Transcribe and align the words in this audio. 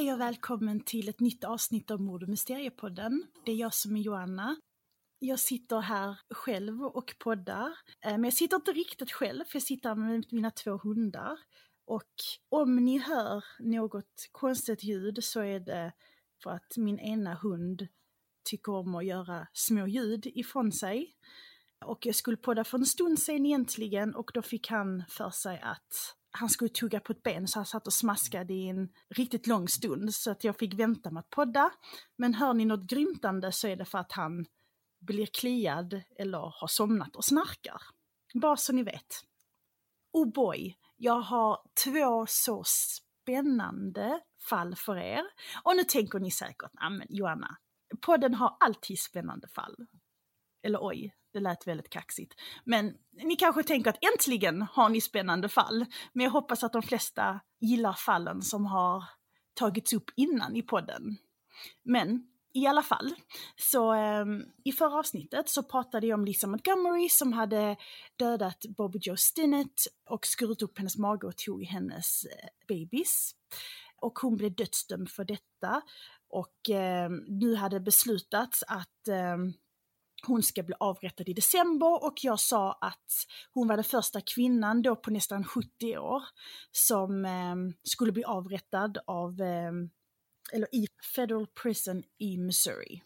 Hej 0.00 0.12
och 0.12 0.20
välkommen 0.20 0.80
till 0.80 1.08
ett 1.08 1.20
nytt 1.20 1.44
avsnitt 1.44 1.90
av 1.90 2.00
Mord 2.00 2.22
och 2.22 2.28
Mysteriepodden. 2.28 3.26
Det 3.44 3.52
är 3.52 3.56
jag 3.56 3.74
som 3.74 3.96
är 3.96 4.00
Joanna. 4.00 4.56
Jag 5.18 5.38
sitter 5.38 5.80
här 5.80 6.18
själv 6.30 6.82
och 6.82 7.14
poddar. 7.18 7.66
Eh, 8.04 8.12
men 8.12 8.24
jag 8.24 8.32
sitter 8.32 8.56
inte 8.56 8.72
riktigt 8.72 9.12
själv, 9.12 9.44
för 9.44 9.56
jag 9.56 9.62
sitter 9.62 9.94
med 9.94 10.26
mina 10.30 10.50
två 10.50 10.76
hundar. 10.76 11.38
Och 11.86 12.14
om 12.48 12.76
ni 12.76 12.98
hör 12.98 13.44
något 13.58 14.28
konstigt 14.32 14.84
ljud 14.84 15.24
så 15.24 15.40
är 15.40 15.60
det 15.60 15.92
för 16.42 16.50
att 16.50 16.76
min 16.76 16.98
ena 16.98 17.34
hund 17.34 17.88
tycker 18.50 18.72
om 18.72 18.94
att 18.94 19.06
göra 19.06 19.46
små 19.52 19.86
ljud 19.86 20.26
ifrån 20.26 20.72
sig. 20.72 21.14
Och 21.84 22.06
jag 22.06 22.14
skulle 22.14 22.36
podda 22.36 22.64
för 22.64 22.78
en 22.78 22.86
stund 22.86 23.18
sedan 23.18 23.46
egentligen 23.46 24.14
och 24.14 24.30
då 24.34 24.42
fick 24.42 24.68
han 24.68 25.04
för 25.08 25.30
sig 25.30 25.60
att 25.62 26.19
han 26.30 26.48
skulle 26.48 26.70
tugga 26.70 27.00
på 27.00 27.12
ett 27.12 27.22
ben 27.22 27.48
så 27.48 27.58
han 27.58 27.66
satt 27.66 27.86
och 27.86 27.92
smaskade 27.92 28.54
i 28.54 28.68
en 28.68 28.88
riktigt 29.08 29.46
lång 29.46 29.68
stund 29.68 30.14
så 30.14 30.30
att 30.30 30.44
jag 30.44 30.58
fick 30.58 30.74
vänta 30.74 31.10
med 31.10 31.20
att 31.20 31.30
podda. 31.30 31.70
Men 32.16 32.34
hör 32.34 32.54
ni 32.54 32.64
något 32.64 32.86
grymtande 32.86 33.52
så 33.52 33.68
är 33.68 33.76
det 33.76 33.84
för 33.84 33.98
att 33.98 34.12
han 34.12 34.46
blir 35.00 35.26
kliad 35.26 36.02
eller 36.18 36.38
har 36.38 36.68
somnat 36.68 37.16
och 37.16 37.24
snarkar. 37.24 37.82
Bara 38.34 38.56
så 38.56 38.72
ni 38.72 38.82
vet. 38.82 39.24
Oh 40.12 40.32
boy, 40.32 40.76
jag 40.96 41.20
har 41.20 41.58
två 41.84 42.26
så 42.28 42.64
spännande 42.66 44.20
fall 44.48 44.76
för 44.76 44.96
er. 44.96 45.22
Och 45.64 45.76
nu 45.76 45.84
tänker 45.84 46.18
ni 46.18 46.30
säkert, 46.30 46.70
men 46.90 47.06
Joanna, 47.08 47.56
podden 48.00 48.34
har 48.34 48.56
alltid 48.60 48.98
spännande 48.98 49.48
fall. 49.48 49.76
Eller 50.62 50.78
oj, 50.82 51.14
det 51.32 51.40
lät 51.40 51.66
väldigt 51.66 51.90
kaxigt. 51.90 52.34
Men 52.64 52.94
ni 53.24 53.36
kanske 53.36 53.62
tänker 53.62 53.90
att 53.90 54.04
äntligen 54.14 54.62
har 54.62 54.88
ni 54.88 55.00
spännande 55.00 55.48
fall. 55.48 55.86
Men 56.12 56.24
jag 56.24 56.30
hoppas 56.30 56.64
att 56.64 56.72
de 56.72 56.82
flesta 56.82 57.40
gillar 57.60 57.92
fallen 57.92 58.42
som 58.42 58.66
har 58.66 59.04
tagits 59.54 59.92
upp 59.92 60.10
innan 60.16 60.56
i 60.56 60.62
podden. 60.62 61.16
Men 61.82 62.26
i 62.52 62.66
alla 62.66 62.82
fall, 62.82 63.14
så 63.56 63.94
eh, 63.94 64.24
i 64.64 64.72
förra 64.72 64.98
avsnittet 64.98 65.48
så 65.48 65.62
pratade 65.62 66.06
jag 66.06 66.18
om 66.18 66.24
Lisa 66.24 66.46
Montgomery 66.46 67.08
som 67.08 67.32
hade 67.32 67.76
dödat 68.16 68.64
Bobby 68.76 68.98
Joe 69.02 69.16
Stinnett 69.16 69.80
och 70.08 70.26
skurit 70.26 70.62
upp 70.62 70.78
hennes 70.78 70.96
mage 70.96 71.26
och 71.26 71.36
tog 71.36 71.64
hennes 71.64 72.24
eh, 72.24 72.48
babys. 72.68 73.34
Och 73.96 74.18
hon 74.18 74.36
blev 74.36 74.54
dödsdömd 74.54 75.10
för 75.10 75.24
detta. 75.24 75.82
Och 76.28 76.70
eh, 76.70 77.10
nu 77.28 77.54
hade 77.54 77.80
beslutats 77.80 78.64
att 78.68 79.08
ehm, 79.08 79.52
hon 80.26 80.42
ska 80.42 80.62
bli 80.62 80.74
avrättad 80.80 81.28
i 81.28 81.32
december 81.32 82.04
och 82.04 82.14
jag 82.22 82.40
sa 82.40 82.72
att 82.72 83.26
hon 83.52 83.68
var 83.68 83.76
den 83.76 83.84
första 83.84 84.20
kvinnan 84.20 84.82
då 84.82 84.96
på 84.96 85.10
nästan 85.10 85.44
70 85.44 85.98
år 85.98 86.22
som 86.72 87.24
eh, 87.24 87.56
skulle 87.82 88.12
bli 88.12 88.24
avrättad 88.24 88.98
av, 89.06 89.40
eh, 89.40 89.72
eller 90.52 90.74
i 90.74 90.86
Federal 91.14 91.46
Prison 91.46 92.02
i 92.18 92.38
Missouri. 92.38 93.02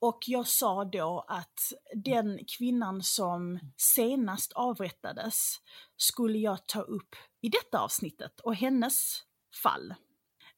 Och 0.00 0.18
jag 0.26 0.46
sa 0.46 0.84
då 0.84 1.24
att 1.28 1.72
den 1.94 2.38
kvinnan 2.58 3.02
som 3.02 3.58
senast 3.76 4.52
avrättades 4.52 5.56
skulle 5.96 6.38
jag 6.38 6.66
ta 6.66 6.80
upp 6.80 7.14
i 7.40 7.48
detta 7.48 7.78
avsnittet 7.78 8.40
och 8.40 8.54
hennes 8.54 9.22
fall. 9.62 9.94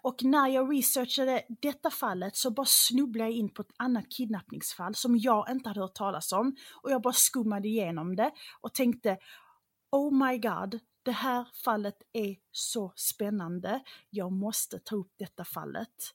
Och 0.05 0.25
när 0.25 0.49
jag 0.49 0.73
researchade 0.73 1.43
detta 1.49 1.91
fallet 1.91 2.37
så 2.37 2.51
bara 2.51 2.67
snubblade 2.67 3.31
jag 3.31 3.39
in 3.39 3.49
på 3.49 3.63
ett 3.63 3.73
annat 3.77 4.05
kidnappningsfall 4.11 4.95
som 4.95 5.17
jag 5.17 5.51
inte 5.51 5.69
hade 5.69 5.81
hört 5.81 5.95
talas 5.95 6.33
om. 6.33 6.57
Och 6.83 6.91
jag 6.91 7.03
bara 7.03 7.13
skummade 7.13 7.69
igenom 7.69 8.17
det 8.17 8.31
och 8.61 8.75
tänkte 8.75 9.19
Oh 9.91 10.27
my 10.27 10.39
god, 10.39 10.81
det 11.03 11.13
här 11.13 11.49
fallet 11.65 12.03
är 12.13 12.37
så 12.51 12.93
spännande. 12.97 13.83
Jag 14.11 14.33
måste 14.33 14.79
ta 14.79 14.97
upp 14.97 15.13
detta 15.19 15.45
fallet. 15.45 16.15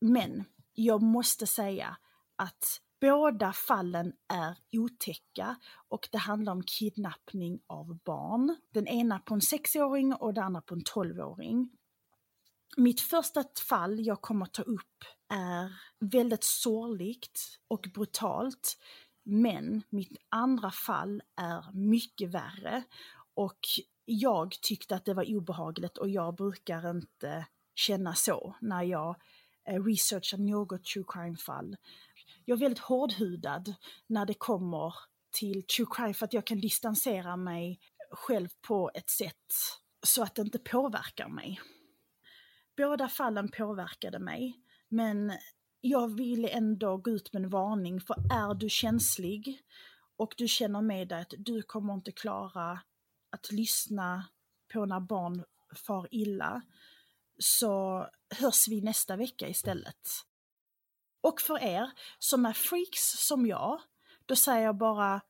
Men 0.00 0.44
jag 0.72 1.02
måste 1.02 1.46
säga 1.46 1.96
att 2.36 2.80
båda 3.00 3.52
fallen 3.52 4.12
är 4.28 4.56
otäcka 4.72 5.56
och 5.88 6.08
det 6.12 6.18
handlar 6.18 6.52
om 6.52 6.62
kidnappning 6.62 7.60
av 7.66 7.98
barn. 8.04 8.56
Den 8.74 8.86
ena 8.86 9.18
på 9.18 9.34
en 9.34 9.40
sexåring 9.40 10.14
och 10.14 10.34
den 10.34 10.44
andra 10.44 10.60
på 10.60 10.74
en 10.74 10.84
tolvåring. 10.84 11.70
Mitt 12.76 13.00
första 13.00 13.44
fall 13.68 14.06
jag 14.06 14.20
kommer 14.20 14.46
att 14.46 14.52
ta 14.52 14.62
upp 14.62 15.04
är 15.28 15.72
väldigt 16.00 16.44
sorgligt 16.44 17.58
och 17.68 17.88
brutalt. 17.94 18.76
Men 19.24 19.82
mitt 19.90 20.16
andra 20.28 20.70
fall 20.70 21.22
är 21.36 21.72
mycket 21.72 22.30
värre. 22.30 22.82
Och 23.34 23.58
jag 24.04 24.52
tyckte 24.62 24.96
att 24.96 25.04
det 25.04 25.14
var 25.14 25.36
obehagligt 25.36 25.98
och 25.98 26.08
jag 26.08 26.34
brukar 26.34 26.90
inte 26.90 27.46
känna 27.74 28.14
så 28.14 28.56
när 28.60 28.82
jag 28.82 29.16
eh, 29.68 29.84
researchar 29.84 30.38
något 30.38 30.84
true 30.84 31.04
crime-fall. 31.08 31.76
Jag 32.44 32.56
är 32.56 32.60
väldigt 32.60 32.84
hårdhudad 32.84 33.74
när 34.06 34.26
det 34.26 34.34
kommer 34.34 34.94
till 35.30 35.66
true 35.66 35.86
crime 35.90 36.14
för 36.14 36.24
att 36.24 36.32
jag 36.32 36.46
kan 36.46 36.60
distansera 36.60 37.36
mig 37.36 37.80
själv 38.10 38.48
på 38.60 38.90
ett 38.94 39.10
sätt 39.10 39.52
så 40.06 40.22
att 40.22 40.34
det 40.34 40.42
inte 40.42 40.58
påverkar 40.58 41.28
mig. 41.28 41.60
Båda 42.76 43.08
fallen 43.08 43.48
påverkade 43.48 44.18
mig, 44.18 44.60
men 44.88 45.32
jag 45.80 46.16
ville 46.16 46.48
ändå 46.48 46.96
gå 46.96 47.10
ut 47.10 47.32
med 47.32 47.42
en 47.42 47.50
varning 47.50 48.00
för 48.00 48.16
är 48.32 48.54
du 48.54 48.68
känslig 48.68 49.60
och 50.16 50.34
du 50.36 50.48
känner 50.48 50.80
med 50.80 51.08
dig 51.08 51.20
att 51.20 51.34
du 51.38 51.62
kommer 51.62 51.94
inte 51.94 52.12
klara 52.12 52.80
att 53.30 53.52
lyssna 53.52 54.24
på 54.72 54.86
när 54.86 55.00
barn 55.00 55.44
far 55.86 56.08
illa 56.10 56.62
så 57.38 58.06
hörs 58.40 58.68
vi 58.68 58.80
nästa 58.80 59.16
vecka 59.16 59.48
istället. 59.48 60.08
Och 61.20 61.40
för 61.40 61.62
er 61.62 61.90
som 62.18 62.46
är 62.46 62.52
freaks 62.52 63.26
som 63.26 63.46
jag, 63.46 63.80
då 64.26 64.36
säger 64.36 64.64
jag 64.64 64.76
bara 64.76 65.20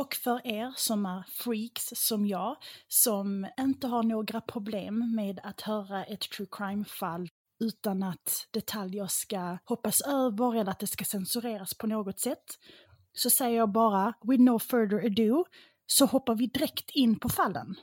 Och 0.00 0.14
för 0.14 0.46
er 0.46 0.72
som 0.76 1.06
är 1.06 1.24
freaks 1.28 1.88
som 1.94 2.26
jag, 2.26 2.56
som 2.88 3.46
inte 3.60 3.86
har 3.86 4.02
några 4.02 4.40
problem 4.40 5.14
med 5.14 5.40
att 5.42 5.60
höra 5.60 6.04
ett 6.04 6.20
true 6.20 6.46
crime-fall 6.50 7.28
utan 7.60 8.02
att 8.02 8.46
detaljer 8.50 9.06
ska 9.06 9.58
hoppas 9.64 10.00
över 10.00 10.54
eller 10.56 10.70
att 10.70 10.78
det 10.78 10.86
ska 10.86 11.04
censureras 11.04 11.74
på 11.74 11.86
något 11.86 12.20
sätt, 12.20 12.44
så 13.12 13.30
säger 13.30 13.56
jag 13.56 13.72
bara 13.72 14.14
with 14.22 14.42
no 14.42 14.58
further 14.58 15.06
ado, 15.06 15.44
så 15.86 16.06
hoppar 16.06 16.34
vi 16.34 16.46
direkt 16.46 16.90
in 16.90 17.18
på 17.18 17.28
fallen. 17.28 17.74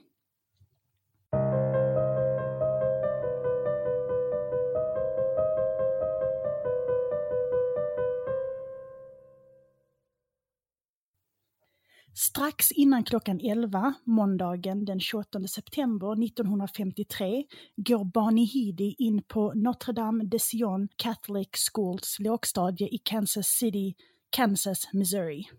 Strax 12.20 12.72
innan 12.72 13.04
klockan 13.04 13.40
11, 13.40 13.94
måndagen 14.04 14.86
den 14.86 15.00
28 15.00 15.48
september 15.48 16.24
1953, 16.24 17.46
går 17.75 18.06
Barney 18.06 18.46
Heedy 18.46 18.96
in 18.98 19.24
på 19.24 19.54
Notre 19.54 19.94
Dame 19.94 20.24
de 20.24 20.40
Sion 20.40 20.88
Catholic 20.96 21.50
Schools 21.54 22.19
lågstadie 22.19 22.88
i 22.88 22.98
Kansas 22.98 23.48
City, 23.48 23.96
Kansas, 24.30 24.94
Missouri. 24.94 25.50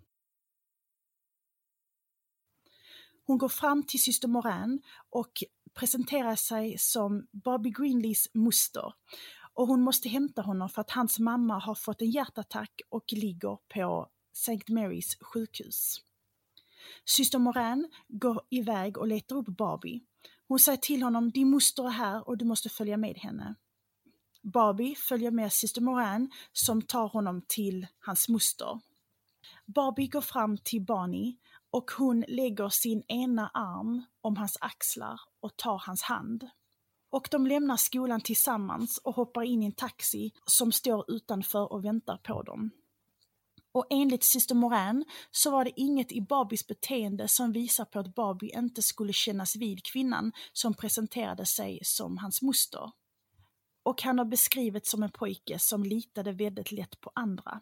Hon 3.27 3.39
går 3.39 3.49
fram 3.49 3.83
till 3.83 4.03
syster 4.03 4.29
Moran 4.29 4.81
och 5.11 5.33
presenterar 5.75 6.37
sig 6.37 6.79
som 6.79 7.27
Bobby 7.33 7.71
Greenleys 7.71 8.29
moster. 8.35 8.93
Och 9.55 9.67
hon 9.67 9.81
måste 9.81 10.09
hämta 10.09 10.43
honom 10.43 10.69
för 10.69 10.81
att 10.81 10.91
hans 10.91 11.19
mamma 11.19 11.59
har 11.59 11.75
fått 11.75 12.03
en 12.03 12.11
hjärtattack 12.11 12.81
och 12.89 13.13
ligger 13.13 13.59
på 13.75 14.09
St. 14.33 14.73
Marys 14.73 15.17
sjukhus. 15.21 16.08
Syster 17.05 17.39
Moran 17.39 17.89
går 18.09 18.41
iväg 18.51 18.99
och 18.99 19.07
letar 19.07 19.37
upp 19.37 19.47
Barbie. 19.47 20.01
Hon 20.49 20.59
säger 20.59 20.79
till 20.79 21.03
honom, 21.03 21.31
din 21.31 21.51
moster 21.51 21.87
är 21.87 21.91
här 21.91 22.29
och 22.29 22.39
du 22.39 22.45
måste 22.45 22.69
följa 22.69 22.97
med 22.97 23.17
henne. 23.17 23.55
Barbie 24.43 24.95
följer 24.95 25.31
med 25.31 25.53
syster 25.53 25.81
Moran 25.81 26.31
som 26.53 26.83
tar 26.83 27.09
honom 27.09 27.43
till 27.49 27.87
hans 27.99 28.29
moster. 28.29 28.81
Barbie 29.67 30.07
går 30.07 30.21
fram 30.21 30.59
till 30.59 30.85
Barney 30.85 31.37
och 31.71 31.91
hon 31.99 32.25
lägger 32.29 32.69
sin 32.69 33.03
ena 33.09 33.49
arm 33.49 34.05
om 34.21 34.37
hans 34.37 34.59
axlar 34.61 35.21
och 35.41 35.57
tar 35.57 35.83
hans 35.87 36.03
hand. 36.03 36.49
Och 37.11 37.29
de 37.31 37.47
lämnar 37.47 37.77
skolan 37.77 38.21
tillsammans 38.21 38.99
och 38.99 39.15
hoppar 39.15 39.43
in 39.43 39.63
i 39.63 39.67
en 39.67 39.73
taxi 39.73 40.33
som 40.47 40.73
står 40.73 41.11
utanför 41.11 41.73
och 41.73 41.85
väntar 41.85 42.17
på 42.17 42.43
dem. 42.43 42.71
Och 43.73 43.87
enligt 43.91 44.25
syster 44.25 44.55
Moran 44.55 45.05
så 45.31 45.51
var 45.51 45.65
det 45.65 45.81
inget 45.81 46.13
i 46.13 46.21
Barbies 46.21 46.67
beteende 46.67 47.29
som 47.29 47.53
visar 47.53 47.85
på 47.85 47.99
att 47.99 48.15
Barbie 48.15 48.59
inte 48.59 48.83
skulle 48.83 49.13
kännas 49.13 49.57
vid 49.57 49.85
kvinnan 49.85 50.33
som 50.53 50.75
presenterade 50.75 51.47
sig 51.47 51.79
som 51.83 52.19
hans 52.19 52.43
moster. 52.43 52.91
Och 53.83 54.03
han 54.03 54.19
har 54.19 54.25
beskrivits 54.25 54.91
som 54.91 55.03
en 55.03 55.11
pojke 55.11 55.59
som 55.59 55.85
litade 55.85 56.33
väldigt 56.33 56.73
lätt 56.73 57.01
på 57.01 57.11
andra. 57.15 57.61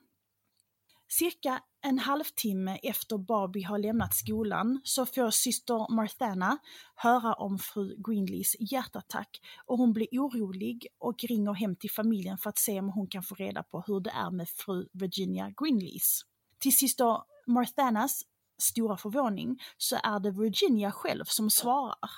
Cirka 1.09 1.63
en 1.83 1.99
halvtimme 1.99 2.79
efter 2.83 3.19
Barbie 3.19 3.63
har 3.63 3.79
lämnat 3.79 4.15
skolan 4.15 4.81
så 4.85 5.07
får 5.07 5.31
syster 5.31 5.95
Marthana 5.95 6.59
höra 6.95 7.35
om 7.35 7.59
fru 7.59 7.95
Greenleys 7.99 8.57
hjärtattack 8.59 9.41
och 9.67 9.79
hon 9.79 9.93
blir 9.93 10.09
orolig 10.13 10.87
och 10.99 11.25
ringer 11.25 11.53
hem 11.53 11.77
till 11.77 11.91
familjen 11.91 12.39
för 12.39 12.51
att 12.51 12.59
se 12.59 12.79
om 12.79 12.89
hon 12.89 13.07
kan 13.07 13.23
få 13.23 13.35
reda 13.35 13.63
på 13.63 13.85
hur 13.87 14.01
det 14.01 14.11
är 14.11 14.31
med 14.31 14.49
fru 14.49 14.89
Virginia 14.93 15.53
Greenleys. 15.57 16.21
Till 16.59 16.77
syster 16.77 17.23
Marthanas 17.47 18.23
stora 18.59 18.97
förvåning 18.97 19.59
så 19.77 19.97
är 20.03 20.21
det 20.21 20.31
Virginia 20.31 20.93
själv 20.93 21.25
som 21.25 21.51
svarar. 21.51 22.11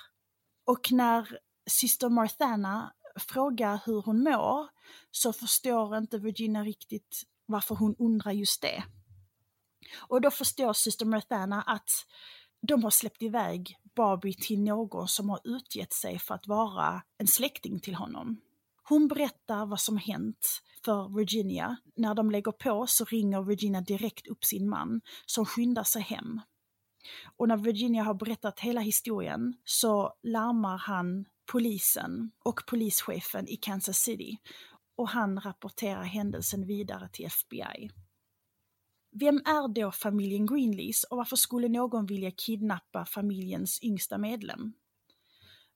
Och 0.65 0.91
när 0.91 1.37
syster 1.69 2.09
Marthana 2.09 2.93
frågar 3.19 3.81
hur 3.85 4.01
hon 4.01 4.23
mår 4.23 4.67
så 5.11 5.33
förstår 5.33 5.97
inte 5.97 6.17
Virginia 6.17 6.63
riktigt 6.63 7.23
varför 7.49 7.75
hon 7.75 7.95
undrar 7.99 8.31
just 8.31 8.61
det. 8.61 8.83
Och 9.97 10.21
då 10.21 10.31
förstår 10.31 10.73
syster 10.73 11.05
Marthana 11.05 11.61
att 11.61 11.89
de 12.61 12.83
har 12.83 12.91
släppt 12.91 13.21
iväg 13.21 13.75
Barbie 13.95 14.33
till 14.33 14.59
någon 14.59 15.07
som 15.07 15.29
har 15.29 15.39
utgett 15.43 15.93
sig 15.93 16.19
för 16.19 16.35
att 16.35 16.47
vara 16.47 17.01
en 17.17 17.27
släkting 17.27 17.79
till 17.79 17.95
honom. 17.95 18.41
Hon 18.83 19.07
berättar 19.07 19.65
vad 19.65 19.79
som 19.79 19.97
hänt 19.97 20.61
för 20.85 21.17
Virginia. 21.17 21.77
När 21.95 22.15
de 22.15 22.31
lägger 22.31 22.51
på 22.51 22.87
så 22.87 23.05
ringer 23.05 23.41
Virginia 23.41 23.81
direkt 23.81 24.27
upp 24.27 24.45
sin 24.45 24.69
man 24.69 25.01
som 25.25 25.45
skyndar 25.45 25.83
sig 25.83 26.01
hem. 26.01 26.41
Och 27.37 27.47
när 27.47 27.57
Virginia 27.57 28.03
har 28.03 28.13
berättat 28.13 28.59
hela 28.59 28.81
historien 28.81 29.53
så 29.65 30.13
larmar 30.23 30.77
han 30.77 31.25
polisen 31.51 32.31
och 32.43 32.61
polischefen 32.67 33.47
i 33.47 33.55
Kansas 33.55 33.97
City 33.97 34.37
och 34.99 35.09
han 35.09 35.39
rapporterar 35.39 36.03
händelsen 36.03 36.65
vidare 36.65 37.09
till 37.11 37.25
FBI. 37.25 37.89
Vem 39.11 39.35
är 39.35 39.67
då 39.67 39.91
familjen 39.91 40.45
Greenleys 40.45 41.03
och 41.03 41.17
varför 41.17 41.35
skulle 41.35 41.69
någon 41.69 42.05
vilja 42.05 42.31
kidnappa 42.31 43.05
familjens 43.05 43.83
yngsta 43.83 44.17
medlem? 44.17 44.73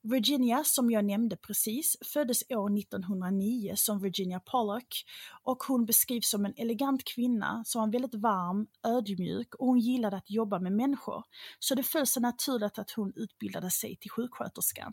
Virginia, 0.02 0.64
som 0.64 0.90
jag 0.90 1.04
nämnde 1.04 1.36
precis, 1.36 1.96
föddes 2.12 2.42
år 2.50 2.78
1909 2.78 3.72
som 3.76 4.00
Virginia 4.00 4.40
Pollock 4.40 5.04
och 5.42 5.62
hon 5.68 5.86
beskrivs 5.86 6.30
som 6.30 6.44
en 6.44 6.54
elegant 6.56 7.04
kvinna 7.04 7.62
som 7.66 7.80
var 7.80 7.92
väldigt 7.92 8.14
varm, 8.14 8.66
ödmjuk 8.86 9.54
och 9.54 9.66
hon 9.66 9.78
gillade 9.78 10.16
att 10.16 10.30
jobba 10.30 10.58
med 10.58 10.72
människor. 10.72 11.24
Så 11.58 11.74
det 11.74 11.82
föll 11.82 12.06
sig 12.06 12.22
naturligt 12.22 12.78
att 12.78 12.90
hon 12.90 13.12
utbildade 13.16 13.70
sig 13.70 13.96
till 13.96 14.10
sjuksköterska. 14.10 14.92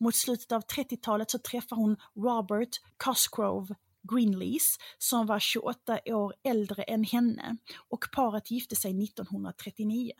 Mot 0.00 0.14
slutet 0.14 0.52
av 0.52 0.62
30-talet 0.62 1.30
så 1.30 1.38
träffar 1.38 1.76
hon 1.76 1.96
Robert 2.14 2.68
Cosgrove 3.04 3.74
Greenlees 4.12 4.76
som 4.98 5.26
var 5.26 5.38
28 5.38 5.98
år 6.06 6.34
äldre 6.44 6.82
än 6.82 7.04
henne 7.04 7.56
och 7.88 8.04
paret 8.12 8.50
gifte 8.50 8.76
sig 8.76 9.04
1939. 9.04 10.12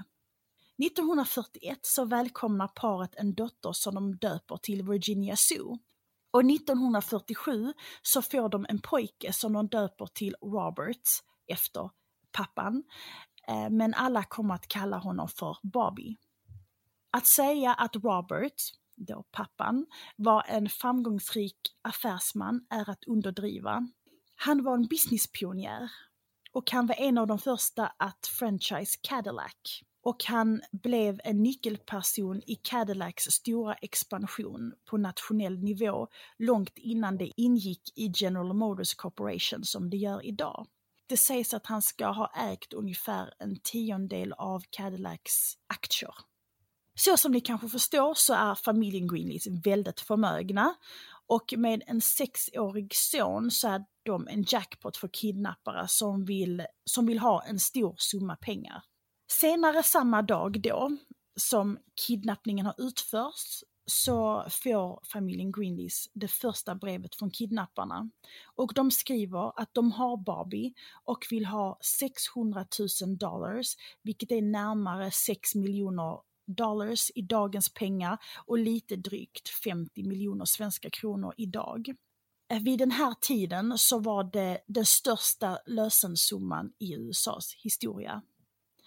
1941 0.84 1.78
så 1.82 2.04
välkomnar 2.04 2.68
paret 2.68 3.14
en 3.14 3.34
dotter 3.34 3.72
som 3.72 3.94
de 3.94 4.16
döper 4.16 4.56
till 4.56 4.82
Virginia 4.82 5.36
Sue. 5.36 5.78
Och 6.30 6.50
1947 6.50 7.72
så 8.02 8.22
får 8.22 8.48
de 8.48 8.66
en 8.68 8.80
pojke 8.80 9.32
som 9.32 9.52
de 9.52 9.68
döper 9.68 10.06
till 10.06 10.36
Robert 10.42 11.02
efter 11.46 11.90
pappan. 12.32 12.82
Eh, 13.48 13.70
men 13.70 13.94
alla 13.94 14.24
kommer 14.24 14.54
att 14.54 14.68
kalla 14.68 14.98
honom 14.98 15.28
för 15.28 15.56
Bobby. 15.62 16.16
Att 17.10 17.26
säga 17.26 17.74
att 17.74 17.96
Robert, 17.96 18.62
då 18.98 19.24
pappan, 19.30 19.86
var 20.16 20.44
en 20.48 20.68
framgångsrik 20.68 21.58
affärsman 21.82 22.66
är 22.70 22.90
att 22.90 23.04
underdriva. 23.04 23.88
Han 24.36 24.64
var 24.64 24.74
en 24.74 24.86
businesspionjär 24.86 25.90
och 26.52 26.70
han 26.70 26.86
var 26.86 26.94
en 26.94 27.18
av 27.18 27.26
de 27.26 27.38
första 27.38 27.86
att 27.86 28.26
franchise 28.26 28.98
Cadillac 29.02 29.82
och 30.02 30.24
han 30.24 30.60
blev 30.72 31.20
en 31.24 31.42
nyckelperson 31.42 32.42
i 32.46 32.54
Cadillacs 32.54 33.24
stora 33.24 33.74
expansion 33.74 34.72
på 34.90 34.96
nationell 34.96 35.58
nivå 35.58 36.08
långt 36.38 36.72
innan 36.76 37.18
det 37.18 37.40
ingick 37.40 37.98
i 37.98 38.12
General 38.14 38.54
Motors 38.54 38.94
Corporation 38.94 39.64
som 39.64 39.90
det 39.90 39.96
gör 39.96 40.26
idag. 40.26 40.66
Det 41.06 41.16
sägs 41.16 41.54
att 41.54 41.66
han 41.66 41.82
ska 41.82 42.06
ha 42.06 42.32
ägt 42.52 42.72
ungefär 42.72 43.34
en 43.38 43.56
tiondel 43.62 44.32
av 44.32 44.62
Cadillacs 44.70 45.54
aktier. 45.66 46.14
Så 47.00 47.16
som 47.16 47.32
ni 47.32 47.40
kanske 47.40 47.68
förstår 47.68 48.14
så 48.14 48.34
är 48.34 48.54
familjen 48.54 49.08
Greenleys 49.08 49.46
väldigt 49.64 50.00
förmögna 50.00 50.74
och 51.26 51.54
med 51.56 51.82
en 51.86 52.00
sexårig 52.00 52.94
son 52.94 53.50
så 53.50 53.68
är 53.68 53.84
de 54.02 54.28
en 54.28 54.44
jackpot 54.48 54.96
för 54.96 55.08
kidnappare 55.08 55.88
som 55.88 56.24
vill, 56.24 56.66
som 56.84 57.06
vill 57.06 57.18
ha 57.18 57.44
en 57.44 57.58
stor 57.58 57.94
summa 57.98 58.36
pengar. 58.36 58.82
Senare 59.30 59.82
samma 59.82 60.22
dag 60.22 60.60
då 60.60 60.96
som 61.36 61.78
kidnappningen 62.06 62.66
har 62.66 62.74
utförts 62.78 63.64
så 63.86 64.46
får 64.50 65.00
familjen 65.12 65.52
Greenleys 65.52 66.06
det 66.14 66.28
första 66.28 66.74
brevet 66.74 67.14
från 67.14 67.30
kidnapparna. 67.30 68.10
Och 68.54 68.72
de 68.74 68.90
skriver 68.90 69.60
att 69.60 69.74
de 69.74 69.92
har 69.92 70.16
Barbie 70.16 70.74
och 71.04 71.26
vill 71.30 71.46
ha 71.46 71.78
600 71.98 72.66
000 73.02 73.18
dollars, 73.18 73.66
vilket 74.02 74.32
är 74.32 74.42
närmare 74.42 75.10
6 75.10 75.54
miljoner 75.54 76.27
dollars 76.48 77.10
i 77.14 77.22
dagens 77.22 77.74
pengar 77.74 78.18
och 78.46 78.58
lite 78.58 78.96
drygt 78.96 79.48
50 79.48 80.02
miljoner 80.02 80.44
svenska 80.44 80.90
kronor 80.90 81.34
idag. 81.36 81.94
Eh, 82.50 82.62
vid 82.62 82.78
den 82.78 82.90
här 82.90 83.14
tiden 83.20 83.78
så 83.78 83.98
var 83.98 84.24
det 84.24 84.58
den 84.66 84.86
största 84.86 85.58
lösensumman 85.66 86.72
i 86.78 86.94
USAs 86.94 87.54
historia. 87.54 88.22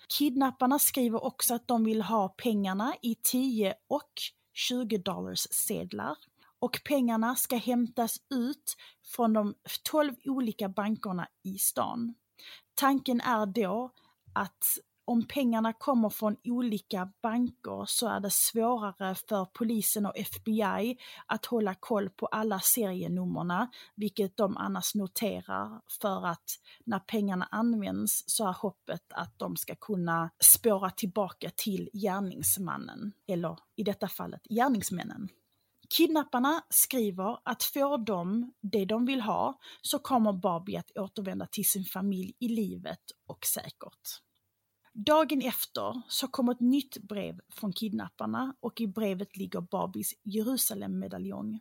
Kidnapparna 0.07 0.79
skriver 0.79 1.23
också 1.23 1.53
att 1.53 1.67
de 1.67 1.83
vill 1.83 2.01
ha 2.01 2.29
pengarna 2.29 2.95
i 3.01 3.15
10 3.15 3.73
och 3.87 4.11
20 4.53 4.97
dollars 4.97 5.47
sedlar 5.51 6.15
och 6.59 6.81
pengarna 6.85 7.35
ska 7.35 7.55
hämtas 7.55 8.17
ut 8.29 8.75
från 9.15 9.33
de 9.33 9.53
12 9.83 10.15
olika 10.25 10.69
bankerna 10.69 11.27
i 11.43 11.57
stan. 11.57 12.13
Tanken 12.75 13.21
är 13.21 13.45
då 13.45 13.91
att 14.33 14.77
om 15.05 15.27
pengarna 15.27 15.73
kommer 15.73 16.09
från 16.09 16.37
olika 16.43 17.09
banker 17.21 17.85
så 17.87 18.07
är 18.07 18.19
det 18.19 18.31
svårare 18.31 19.15
för 19.15 19.45
polisen 19.45 20.05
och 20.05 20.17
FBI 20.17 20.97
att 21.25 21.45
hålla 21.45 21.75
koll 21.75 22.09
på 22.09 22.25
alla 22.25 22.59
serienummerna, 22.59 23.71
vilket 23.95 24.37
de 24.37 24.57
annars 24.57 24.95
noterar 24.95 25.81
för 26.01 26.27
att 26.27 26.45
när 26.85 26.99
pengarna 26.99 27.47
används 27.51 28.23
så 28.27 28.47
är 28.47 28.53
hoppet 28.53 29.13
att 29.13 29.39
de 29.39 29.57
ska 29.57 29.75
kunna 29.75 30.29
spåra 30.39 30.89
tillbaka 30.89 31.51
till 31.55 31.89
gärningsmannen, 31.93 33.13
eller 33.27 33.59
i 33.75 33.83
detta 33.83 34.07
fallet 34.07 34.41
gärningsmännen. 34.49 35.29
Kidnapparna 35.89 36.63
skriver 36.69 37.37
att 37.43 37.63
får 37.63 38.05
de 38.05 38.53
det 38.61 38.85
de 38.85 39.05
vill 39.05 39.21
ha 39.21 39.59
så 39.81 39.99
kommer 39.99 40.33
Barbie 40.33 40.77
att 40.77 40.97
återvända 40.97 41.47
till 41.51 41.65
sin 41.65 41.85
familj 41.85 42.33
i 42.39 42.47
livet 42.47 43.01
och 43.27 43.45
säkert. 43.45 44.21
Dagen 44.93 45.41
efter 45.41 46.01
så 46.07 46.27
kommer 46.27 46.51
ett 46.51 46.59
nytt 46.59 46.97
brev 46.97 47.39
från 47.53 47.73
kidnapparna 47.73 48.55
och 48.59 48.81
i 48.81 48.87
brevet 48.87 49.37
ligger 49.37 49.61
Barbies 49.61 50.13
Jerusalem-medaljong. 50.23 51.59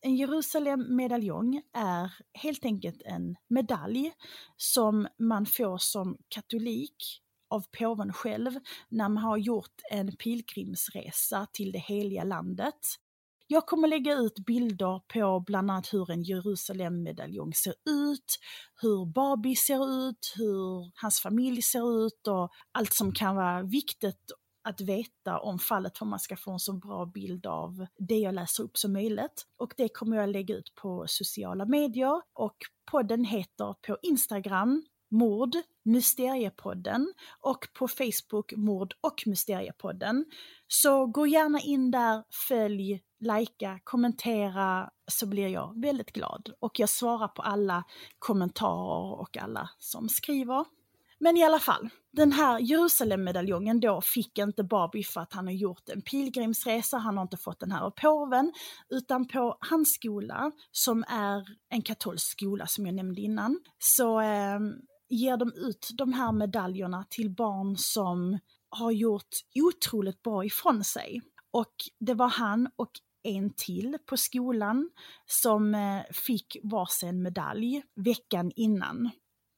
En 0.00 0.16
Jerusalem-medaljong 0.16 1.62
är 1.72 2.12
helt 2.32 2.64
enkelt 2.64 3.02
en 3.04 3.36
medalj 3.48 4.12
som 4.56 5.08
man 5.18 5.46
får 5.46 5.78
som 5.78 6.16
katolik 6.28 7.22
av 7.50 7.64
påven 7.78 8.12
själv 8.12 8.50
när 8.88 9.08
man 9.08 9.22
har 9.22 9.36
gjort 9.36 9.80
en 9.90 10.16
pilgrimsresa 10.16 11.46
till 11.52 11.72
det 11.72 11.78
heliga 11.78 12.24
landet 12.24 12.80
jag 13.46 13.66
kommer 13.66 13.88
lägga 13.88 14.14
ut 14.14 14.38
bilder 14.46 15.00
på 15.14 15.40
bland 15.46 15.70
annat 15.70 15.94
hur 15.94 16.10
en 16.10 16.22
Jerusalemmedaljong 16.22 17.54
ser 17.54 17.74
ut, 17.88 18.38
hur 18.82 19.12
Barbie 19.12 19.56
ser 19.56 20.08
ut, 20.08 20.34
hur 20.36 20.90
hans 21.02 21.20
familj 21.20 21.62
ser 21.62 22.06
ut 22.06 22.26
och 22.28 22.50
allt 22.72 22.94
som 22.94 23.12
kan 23.12 23.36
vara 23.36 23.62
viktigt 23.62 24.32
att 24.68 24.80
veta 24.80 25.38
om 25.38 25.58
fallet 25.58 25.98
för 25.98 26.04
att 26.04 26.10
man 26.10 26.18
ska 26.18 26.36
få 26.36 26.52
en 26.52 26.58
så 26.58 26.72
bra 26.72 27.06
bild 27.06 27.46
av 27.46 27.86
det 27.98 28.18
jag 28.18 28.34
läser 28.34 28.62
upp 28.62 28.76
som 28.76 28.92
möjligt. 28.92 29.46
Och 29.58 29.74
det 29.76 29.88
kommer 29.88 30.16
jag 30.16 30.28
lägga 30.28 30.54
ut 30.54 30.74
på 30.74 31.04
sociala 31.08 31.64
medier 31.64 32.22
och 32.32 32.56
podden 32.90 33.24
heter 33.24 33.74
på 33.86 33.98
Instagram 34.02 34.82
Mord 35.10 35.56
Mysteriepodden 35.84 37.12
och 37.40 37.68
på 37.74 37.88
Facebook 37.88 38.52
Mord 38.56 38.94
och 39.00 39.22
Mysteriepodden. 39.26 40.24
Så 40.68 41.06
gå 41.06 41.26
gärna 41.26 41.60
in 41.60 41.90
där, 41.90 42.24
följ, 42.48 43.00
likea, 43.20 43.78
kommentera 43.84 44.90
så 45.10 45.26
blir 45.26 45.48
jag 45.48 45.80
väldigt 45.82 46.12
glad. 46.12 46.52
Och 46.60 46.78
jag 46.78 46.88
svarar 46.88 47.28
på 47.28 47.42
alla 47.42 47.84
kommentarer 48.18 49.20
och 49.20 49.36
alla 49.36 49.70
som 49.78 50.08
skriver. 50.08 50.64
Men 51.18 51.36
i 51.36 51.44
alla 51.44 51.58
fall, 51.58 51.88
den 52.12 52.32
här 52.32 52.58
Jerusalemmedaljongen 52.60 53.80
då 53.80 54.00
fick 54.00 54.38
inte 54.38 54.64
Barbie 54.64 55.04
för 55.04 55.20
att 55.20 55.32
han 55.32 55.46
har 55.46 55.54
gjort 55.54 55.88
en 55.88 56.02
pilgrimsresa, 56.02 56.98
han 56.98 57.16
har 57.16 57.22
inte 57.22 57.36
fått 57.36 57.60
den 57.60 57.72
här 57.72 57.82
av 57.82 57.90
påven, 57.90 58.52
utan 58.88 59.28
på 59.28 59.56
hans 59.60 59.94
skola, 59.94 60.52
som 60.72 61.04
är 61.08 61.44
en 61.68 61.82
katolsk 61.82 62.30
skola 62.30 62.66
som 62.66 62.86
jag 62.86 62.94
nämnde 62.94 63.20
innan, 63.20 63.60
så 63.78 64.20
eh, 64.20 64.58
ger 65.08 65.36
de 65.36 65.52
ut 65.56 65.88
de 65.94 66.12
här 66.12 66.32
medaljerna 66.32 67.04
till 67.10 67.30
barn 67.30 67.76
som 67.76 68.38
har 68.68 68.90
gjort 68.90 69.28
otroligt 69.54 70.22
bra 70.22 70.44
ifrån 70.44 70.84
sig. 70.84 71.22
Och 71.50 71.74
det 72.00 72.14
var 72.14 72.28
han 72.28 72.68
och 72.76 72.90
en 73.22 73.50
till 73.50 73.98
på 74.06 74.16
skolan 74.16 74.90
som 75.26 75.74
eh, 75.74 76.02
fick 76.12 76.56
varsin 76.62 77.22
medalj 77.22 77.82
veckan 77.94 78.52
innan. 78.56 79.10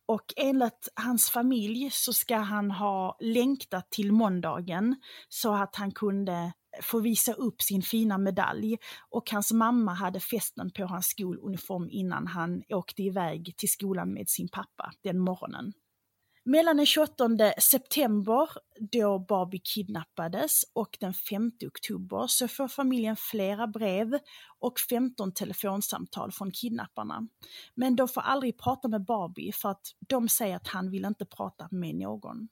Och 0.06 0.32
enligt 0.36 0.88
hans 0.94 1.30
familj 1.30 1.90
så 1.92 2.12
ska 2.12 2.36
han 2.36 2.70
ha 2.70 3.16
längtat 3.20 3.90
till 3.90 4.12
måndagen 4.12 4.96
så 5.28 5.54
att 5.54 5.76
han 5.76 5.92
kunde 5.92 6.52
få 6.82 7.00
visa 7.00 7.32
upp 7.32 7.62
sin 7.62 7.82
fina 7.82 8.18
medalj. 8.18 8.76
Och 9.10 9.30
hans 9.30 9.52
mamma 9.52 9.94
hade 9.94 10.20
festen 10.20 10.70
på 10.70 10.84
hans 10.84 11.06
skoluniform 11.06 11.88
innan 11.90 12.26
han 12.26 12.62
åkte 12.68 13.02
iväg 13.02 13.54
till 13.56 13.70
skolan 13.70 14.12
med 14.12 14.28
sin 14.28 14.48
pappa 14.48 14.92
den 15.02 15.18
morgonen. 15.18 15.72
Mellan 16.48 16.76
den 16.76 16.86
28 16.86 17.52
september, 17.58 18.48
då 18.92 19.18
Barbie 19.18 19.60
kidnappades, 19.64 20.62
och 20.72 20.96
den 21.00 21.14
5 21.14 21.52
oktober 21.66 22.26
så 22.26 22.48
får 22.48 22.68
familjen 22.68 23.16
flera 23.16 23.66
brev 23.66 24.18
och 24.58 24.80
15 24.90 25.32
telefonsamtal 25.32 26.32
från 26.32 26.50
kidnapparna. 26.50 27.28
Men 27.74 27.96
de 27.96 28.08
får 28.08 28.20
aldrig 28.20 28.58
prata 28.58 28.88
med 28.88 29.04
Barbie 29.04 29.52
för 29.52 29.68
att 29.68 29.82
de 30.08 30.28
säger 30.28 30.56
att 30.56 30.68
han 30.68 30.90
vill 30.90 31.04
inte 31.04 31.26
prata 31.26 31.68
med 31.70 31.94
någon. 31.94 32.48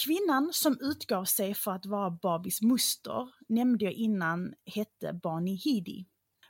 Kvinnan 0.00 0.50
som 0.52 0.78
utgav 0.80 1.24
sig 1.24 1.54
för 1.54 1.70
att 1.70 1.86
vara 1.86 2.10
Barbies 2.10 2.62
moster, 2.62 3.28
nämnde 3.48 3.84
jag 3.84 3.94
innan 3.94 4.54
hette 4.66 5.12
Bonnie 5.22 5.60
Heady. 5.64 6.04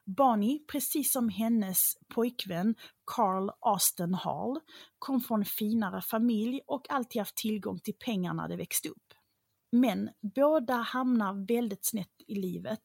Bonnie, 0.07 0.65
precis 0.73 1.13
som 1.13 1.29
hennes 1.29 1.79
pojkvän 2.15 2.75
Carl 3.05 3.51
Austin 3.61 4.15
Hall, 4.15 4.61
kom 4.99 5.21
från 5.21 5.41
en 5.41 5.45
finare 5.45 6.03
familj 6.03 6.61
och 6.67 6.91
alltid 6.91 7.21
haft 7.21 7.37
tillgång 7.37 7.79
till 7.79 7.95
pengar 7.95 8.35
när 8.35 8.49
de 8.49 8.57
växte 8.57 8.89
upp. 8.89 9.15
Men 9.73 10.11
båda 10.35 10.75
hamnar 10.75 11.47
väldigt 11.47 11.87
snett 11.87 12.15
i 12.27 12.35
livet 12.35 12.83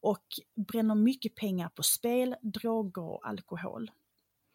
och 0.00 0.24
bränner 0.68 0.94
mycket 0.94 1.34
pengar 1.34 1.68
på 1.68 1.82
spel, 1.82 2.36
droger 2.42 3.02
och 3.02 3.28
alkohol. 3.28 3.90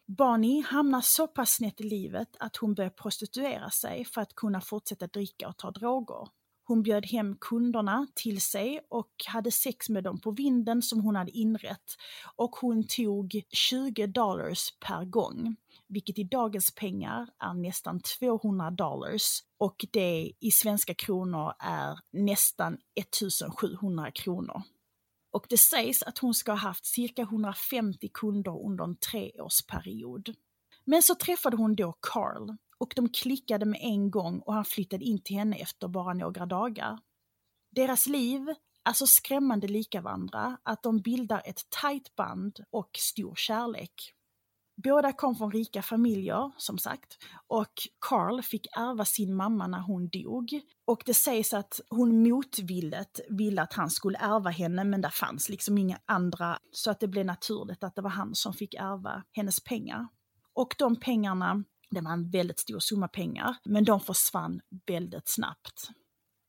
Bonnie 0.08 0.62
hamnar 0.62 1.00
så 1.00 1.26
pass 1.26 1.50
snett 1.50 1.80
i 1.80 1.84
livet 1.84 2.36
att 2.40 2.56
hon 2.56 2.74
börjar 2.74 2.90
prostituera 2.90 3.70
sig 3.70 4.04
för 4.04 4.20
att 4.20 4.34
kunna 4.34 4.60
fortsätta 4.60 5.06
dricka 5.06 5.48
och 5.48 5.56
ta 5.56 5.70
droger. 5.70 6.28
Hon 6.64 6.82
bjöd 6.82 7.06
hem 7.06 7.36
kunderna 7.40 8.06
till 8.14 8.40
sig 8.40 8.80
och 8.90 9.10
hade 9.26 9.50
sex 9.50 9.88
med 9.88 10.04
dem 10.04 10.20
på 10.20 10.30
vinden 10.30 10.82
som 10.82 11.00
hon 11.00 11.16
hade 11.16 11.30
inrett. 11.30 11.96
Och 12.36 12.56
hon 12.56 12.86
tog 12.86 13.42
20 13.50 14.06
dollars 14.06 14.68
per 14.86 15.04
gång, 15.04 15.56
vilket 15.88 16.18
i 16.18 16.24
dagens 16.24 16.74
pengar 16.74 17.28
är 17.38 17.54
nästan 17.54 18.00
200 18.20 18.70
dollars 18.70 19.40
och 19.58 19.86
det 19.92 20.32
i 20.40 20.50
svenska 20.50 20.94
kronor 20.94 21.52
är 21.58 21.98
nästan 22.12 22.78
1700 23.00 24.10
kronor. 24.10 24.62
Och 25.36 25.46
det 25.48 25.58
sägs 25.58 26.02
att 26.02 26.18
hon 26.18 26.34
ska 26.34 26.52
ha 26.52 26.58
haft 26.58 26.86
cirka 26.86 27.22
150 27.22 28.08
kunder 28.14 28.66
under 28.66 28.84
en 28.84 28.96
treårsperiod. 28.96 30.34
Men 30.84 31.02
så 31.02 31.14
träffade 31.14 31.56
hon 31.56 31.74
då 31.74 31.98
Carl 32.00 32.56
och 32.78 32.92
de 32.96 33.08
klickade 33.08 33.66
med 33.66 33.80
en 33.82 34.10
gång 34.10 34.40
och 34.40 34.54
han 34.54 34.64
flyttade 34.64 35.04
in 35.04 35.22
till 35.22 35.36
henne 35.36 35.56
efter 35.56 35.88
bara 35.88 36.14
några 36.14 36.46
dagar. 36.46 36.98
Deras 37.70 38.06
liv 38.06 38.46
är 38.84 38.92
så 38.92 39.06
skrämmande 39.06 39.68
lika 39.68 40.00
varandra 40.00 40.58
att 40.62 40.82
de 40.82 41.00
bildar 41.00 41.42
ett 41.44 41.70
tajt 41.70 42.16
band 42.16 42.58
och 42.70 42.90
stor 42.98 43.34
kärlek. 43.34 44.12
Båda 44.84 45.12
kom 45.12 45.36
från 45.36 45.52
rika 45.52 45.82
familjer, 45.82 46.52
som 46.56 46.78
sagt, 46.78 47.16
och 47.46 47.72
Carl 47.98 48.42
fick 48.42 48.66
ärva 48.76 49.04
sin 49.04 49.34
mamma 49.34 49.66
när 49.66 49.80
hon 49.80 50.08
dog. 50.08 50.60
Och 50.86 51.02
det 51.06 51.14
sägs 51.14 51.54
att 51.54 51.80
hon 51.90 52.28
motvilligt 52.28 53.20
ville 53.28 53.62
att 53.62 53.72
han 53.72 53.90
skulle 53.90 54.18
ärva 54.18 54.50
henne, 54.50 54.84
men 54.84 55.00
det 55.00 55.10
fanns 55.10 55.48
liksom 55.48 55.78
inga 55.78 55.98
andra, 56.06 56.58
så 56.70 56.90
att 56.90 57.00
det 57.00 57.08
blev 57.08 57.26
naturligt 57.26 57.84
att 57.84 57.94
det 57.94 58.02
var 58.02 58.10
han 58.10 58.34
som 58.34 58.52
fick 58.52 58.74
ärva 58.74 59.22
hennes 59.32 59.60
pengar. 59.60 60.08
Och 60.54 60.74
de 60.78 60.96
pengarna 60.96 61.64
det 61.90 62.00
var 62.00 62.12
en 62.12 62.30
väldigt 62.30 62.60
stor 62.60 62.78
summa 62.78 63.08
pengar, 63.08 63.56
men 63.64 63.84
de 63.84 64.00
försvann 64.00 64.60
väldigt 64.86 65.28
snabbt. 65.28 65.90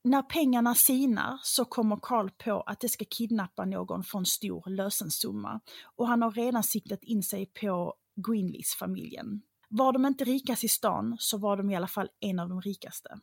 När 0.04 0.22
pengarna 0.22 0.76
sinar 0.76 1.40
så 1.44 1.66
kommer 1.66 2.00
Carl 2.02 2.30
på 2.30 2.62
att 2.62 2.80
det 2.80 2.90
ska 2.90 3.06
kidnappa 3.06 3.66
någon 3.66 4.04
för 4.04 4.18
en 4.20 4.26
stor 4.26 4.70
lösensumma 4.70 5.60
och 5.96 6.08
han 6.08 6.22
har 6.22 6.32
redan 6.32 6.64
siktat 6.64 7.04
in 7.04 7.24
sig 7.24 7.46
på 7.46 7.94
Greenleys 8.18 8.76
familjen. 8.80 9.42
Var 9.70 9.94
de 9.94 10.06
inte 10.06 10.24
rikast 10.24 10.64
i 10.64 10.68
stan 10.68 11.16
så 11.20 11.38
var 11.38 11.58
de 11.58 11.70
i 11.70 11.76
alla 11.76 11.88
fall 11.88 12.10
en 12.20 12.40
av 12.40 12.50
de 12.50 12.62
rikaste. 12.62 13.20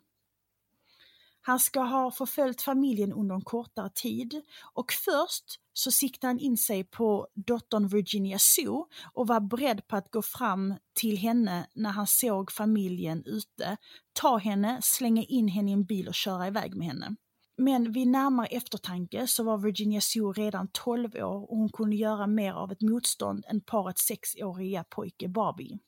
Han 1.47 1.59
ska 1.59 1.81
ha 1.81 2.11
förföljt 2.11 2.63
familjen 2.63 3.13
under 3.13 3.35
en 3.35 3.41
kortare 3.41 3.91
tid 3.95 4.43
och 4.73 4.93
först 4.93 5.61
så 5.73 5.91
siktade 5.91 6.29
han 6.29 6.39
in 6.39 6.57
sig 6.57 6.85
på 6.85 7.29
dottern 7.35 7.89
Virginia 7.89 8.39
Sue 8.39 8.85
och 9.13 9.27
var 9.27 9.41
beredd 9.41 9.87
på 9.87 9.97
att 9.97 10.11
gå 10.11 10.23
fram 10.23 10.75
till 10.95 11.17
henne 11.19 11.67
när 11.75 11.91
han 11.91 12.07
såg 12.07 12.53
familjen 12.53 13.23
ute, 13.27 13.77
ta 14.13 14.37
henne, 14.37 14.79
slänga 14.83 15.23
in 15.23 15.49
henne 15.49 15.71
i 15.71 15.73
en 15.73 15.85
bil 15.85 16.09
och 16.09 16.15
köra 16.15 16.47
iväg 16.47 16.77
med 16.77 16.87
henne. 16.87 17.17
Men 17.57 17.93
vid 17.93 18.09
närmare 18.09 18.47
eftertanke 18.47 19.27
så 19.27 19.45
var 19.45 19.59
Virginia 19.59 20.01
Sue 20.01 20.33
redan 20.33 20.69
12 20.73 21.17
år 21.17 21.51
och 21.51 21.57
hon 21.57 21.69
kunde 21.69 21.97
göra 21.97 22.27
mer 22.27 22.53
av 22.53 22.73
ett 22.73 22.81
motstånd 22.81 23.45
än 23.49 23.61
parets 23.61 24.07
sexåriga 24.07 24.85
pojke 24.85 25.29
Barbie. 25.29 25.79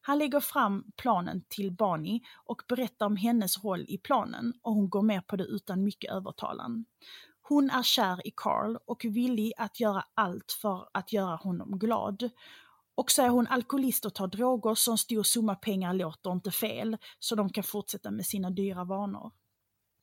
Han 0.00 0.18
lägger 0.18 0.40
fram 0.40 0.84
planen 0.96 1.44
till 1.48 1.72
Barney 1.72 2.20
och 2.44 2.62
berättar 2.68 3.06
om 3.06 3.16
hennes 3.16 3.64
roll 3.64 3.84
i 3.88 3.98
planen 3.98 4.52
och 4.62 4.72
hon 4.72 4.90
går 4.90 5.02
med 5.02 5.26
på 5.26 5.36
det 5.36 5.44
utan 5.44 5.84
mycket 5.84 6.12
övertalan. 6.12 6.84
Hon 7.42 7.70
är 7.70 7.82
kär 7.82 8.26
i 8.26 8.32
Carl 8.36 8.76
och 8.86 9.04
villig 9.04 9.52
att 9.56 9.80
göra 9.80 10.04
allt 10.14 10.52
för 10.62 10.88
att 10.94 11.12
göra 11.12 11.36
honom 11.36 11.78
glad. 11.78 12.30
Och 12.94 13.10
så 13.10 13.22
är 13.22 13.28
hon 13.28 13.46
alkoholist 13.46 14.04
och 14.04 14.14
tar 14.14 14.26
droger 14.26 14.74
så 14.74 14.90
en 14.90 14.98
stor 14.98 15.22
summa 15.22 15.54
pengar 15.54 15.94
låter 15.94 16.32
inte 16.32 16.50
fel, 16.50 16.96
så 17.18 17.34
de 17.34 17.50
kan 17.50 17.64
fortsätta 17.64 18.10
med 18.10 18.26
sina 18.26 18.50
dyra 18.50 18.84
vanor. 18.84 19.32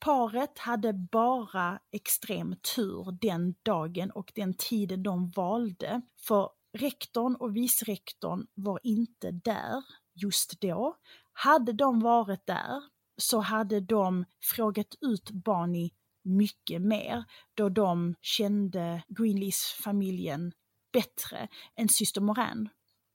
Paret 0.01 0.59
hade 0.59 0.93
bara 0.93 1.79
extrem 1.91 2.55
tur 2.75 3.17
den 3.21 3.55
dagen 3.63 4.11
och 4.11 4.31
den 4.35 4.53
tiden 4.53 5.03
de 5.03 5.29
valde, 5.29 6.01
för 6.27 6.49
rektorn 6.77 7.35
och 7.35 7.55
vicerektorn 7.55 8.47
var 8.53 8.79
inte 8.83 9.31
där 9.31 9.83
just 10.13 10.61
då. 10.61 10.97
Hade 11.33 11.73
de 11.73 11.99
varit 11.99 12.47
där 12.47 12.81
så 13.17 13.39
hade 13.39 13.79
de 13.79 14.25
frågat 14.53 14.95
ut 15.01 15.31
Barney 15.31 15.89
mycket 16.23 16.81
mer 16.81 17.23
då 17.53 17.69
de 17.69 18.15
kände 18.21 19.03
Greenleaf-familjen 19.07 20.51
bättre 20.93 21.47
än 21.75 21.89
Syster 21.89 22.21
Moran. 22.21 22.69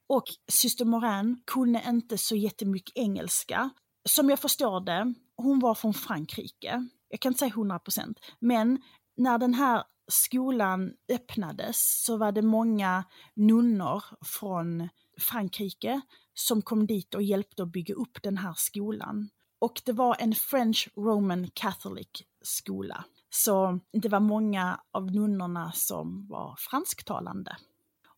Och 0.08 0.24
Syster 0.48 0.84
Moran 0.84 1.42
kunde 1.46 1.82
inte 1.88 2.18
så 2.18 2.36
jättemycket 2.36 2.96
engelska. 2.96 3.70
Som 4.08 4.30
jag 4.30 4.38
förstår 4.38 4.80
det, 4.80 5.14
hon 5.36 5.58
var 5.58 5.74
från 5.74 5.94
Frankrike. 5.94 6.88
Jag 7.08 7.20
kan 7.20 7.30
inte 7.30 7.38
säga 7.38 7.54
100%, 7.54 8.14
men 8.38 8.82
när 9.16 9.38
den 9.38 9.54
här 9.54 9.84
skolan 10.08 10.92
öppnades 11.12 12.04
så 12.04 12.16
var 12.16 12.32
det 12.32 12.42
många 12.42 13.04
nunnor 13.34 14.02
från 14.24 14.88
Frankrike 15.20 16.00
som 16.34 16.62
kom 16.62 16.86
dit 16.86 17.14
och 17.14 17.22
hjälpte 17.22 17.62
att 17.62 17.72
bygga 17.72 17.94
upp 17.94 18.22
den 18.22 18.36
här 18.36 18.54
skolan. 18.56 19.28
Och 19.58 19.82
det 19.84 19.92
var 19.92 20.16
en 20.18 20.34
French 20.34 20.88
Roman 20.96 21.50
Catholic 21.54 22.08
skola. 22.42 23.04
Så 23.30 23.80
det 23.92 24.08
var 24.08 24.20
många 24.20 24.80
av 24.92 25.12
nunnorna 25.12 25.72
som 25.72 26.26
var 26.28 26.56
fransktalande. 26.58 27.56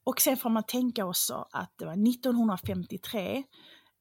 Och 0.05 0.21
sen 0.21 0.37
får 0.37 0.51
man 0.51 0.63
tänka 0.63 1.07
också 1.07 1.49
att 1.53 1.73
det 1.77 1.85
var 1.85 1.93
1953, 1.93 3.45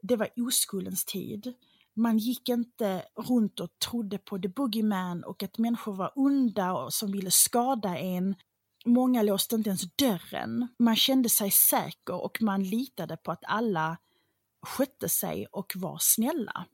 det 0.01 0.15
var 0.15 0.29
oskuldens 0.35 1.05
tid. 1.05 1.53
Man 1.97 2.17
gick 2.17 2.49
inte 2.49 3.03
runt 3.15 3.59
och 3.59 3.69
trodde 3.79 4.17
på 4.17 4.39
the 4.39 4.47
boogeyman 4.47 5.23
och 5.23 5.43
att 5.43 5.57
människor 5.57 5.95
var 5.95 6.11
onda 6.15 6.73
och 6.73 6.93
som 6.93 7.11
ville 7.11 7.31
skada 7.31 7.97
en. 7.97 8.35
Många 8.85 9.21
låste 9.21 9.55
inte 9.55 9.69
ens 9.69 9.95
dörren. 9.95 10.67
Man 10.79 10.95
kände 10.95 11.29
sig 11.29 11.51
säker 11.51 12.23
och 12.23 12.41
man 12.41 12.63
litade 12.63 13.17
på 13.17 13.31
att 13.31 13.43
alla 13.47 13.97
skötte 14.65 15.09
sig 15.09 15.47
och 15.51 15.73
var 15.75 15.97
snälla. 16.01 16.65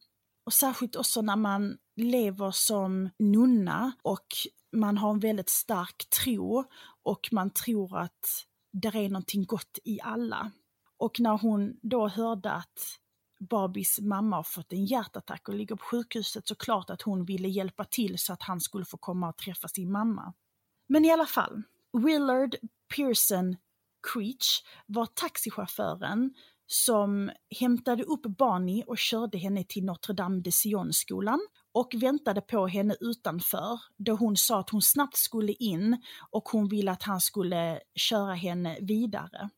Och 0.45 0.53
särskilt 0.53 0.95
också 0.95 1.21
när 1.21 1.35
man 1.35 1.77
lever 1.95 2.51
som 2.51 3.09
nunna 3.19 3.91
och 4.01 4.27
man 4.75 4.97
har 4.97 5.11
en 5.11 5.19
väldigt 5.19 5.49
stark 5.49 6.09
tro 6.23 6.63
och 7.03 7.29
man 7.31 7.49
tror 7.49 7.97
att 7.97 8.45
det 8.71 8.87
är 8.87 9.09
någonting 9.09 9.45
gott 9.45 9.79
i 9.83 10.01
alla. 10.01 10.51
Och 10.97 11.19
när 11.19 11.37
hon 11.37 11.79
då 11.81 12.07
hörde 12.07 12.51
att 12.51 12.99
Barbies 13.49 13.99
mamma 13.99 14.35
har 14.35 14.43
fått 14.43 14.73
en 14.73 14.85
hjärtattack 14.85 15.47
och 15.47 15.55
ligger 15.55 15.75
på 15.75 15.83
sjukhuset 15.83 16.47
så 16.47 16.55
klart 16.55 16.89
att 16.89 17.01
hon 17.01 17.25
ville 17.25 17.47
hjälpa 17.47 17.85
till 17.85 18.19
så 18.19 18.33
att 18.33 18.43
han 18.43 18.61
skulle 18.61 18.85
få 18.85 18.97
komma 18.97 19.29
och 19.29 19.37
träffa 19.37 19.67
sin 19.67 19.91
mamma. 19.91 20.33
Men 20.87 21.05
i 21.05 21.11
alla 21.11 21.25
fall, 21.25 21.63
Willard 21.93 22.55
Pearson 22.95 23.55
Creech 24.13 24.63
var 24.85 25.05
taxichauffören 25.05 26.33
som 26.67 27.31
hämtade 27.59 28.03
upp 28.03 28.21
Barney 28.21 28.83
och 28.87 28.97
körde 28.97 29.37
henne 29.37 29.63
till 29.63 29.85
Notre 29.85 30.13
Dame 30.13 30.41
de 30.41 30.51
Sion-skolan 30.51 31.39
och 31.71 31.93
väntade 31.95 32.41
på 32.41 32.67
henne 32.67 32.95
utanför 32.99 33.79
då 33.97 34.15
hon 34.15 34.37
sa 34.37 34.59
att 34.59 34.69
hon 34.69 34.81
snabbt 34.81 35.17
skulle 35.17 35.53
in 35.53 36.01
och 36.31 36.49
hon 36.49 36.67
ville 36.67 36.91
att 36.91 37.03
han 37.03 37.21
skulle 37.21 37.79
köra 37.95 38.33
henne 38.33 38.77
vidare. 38.81 39.49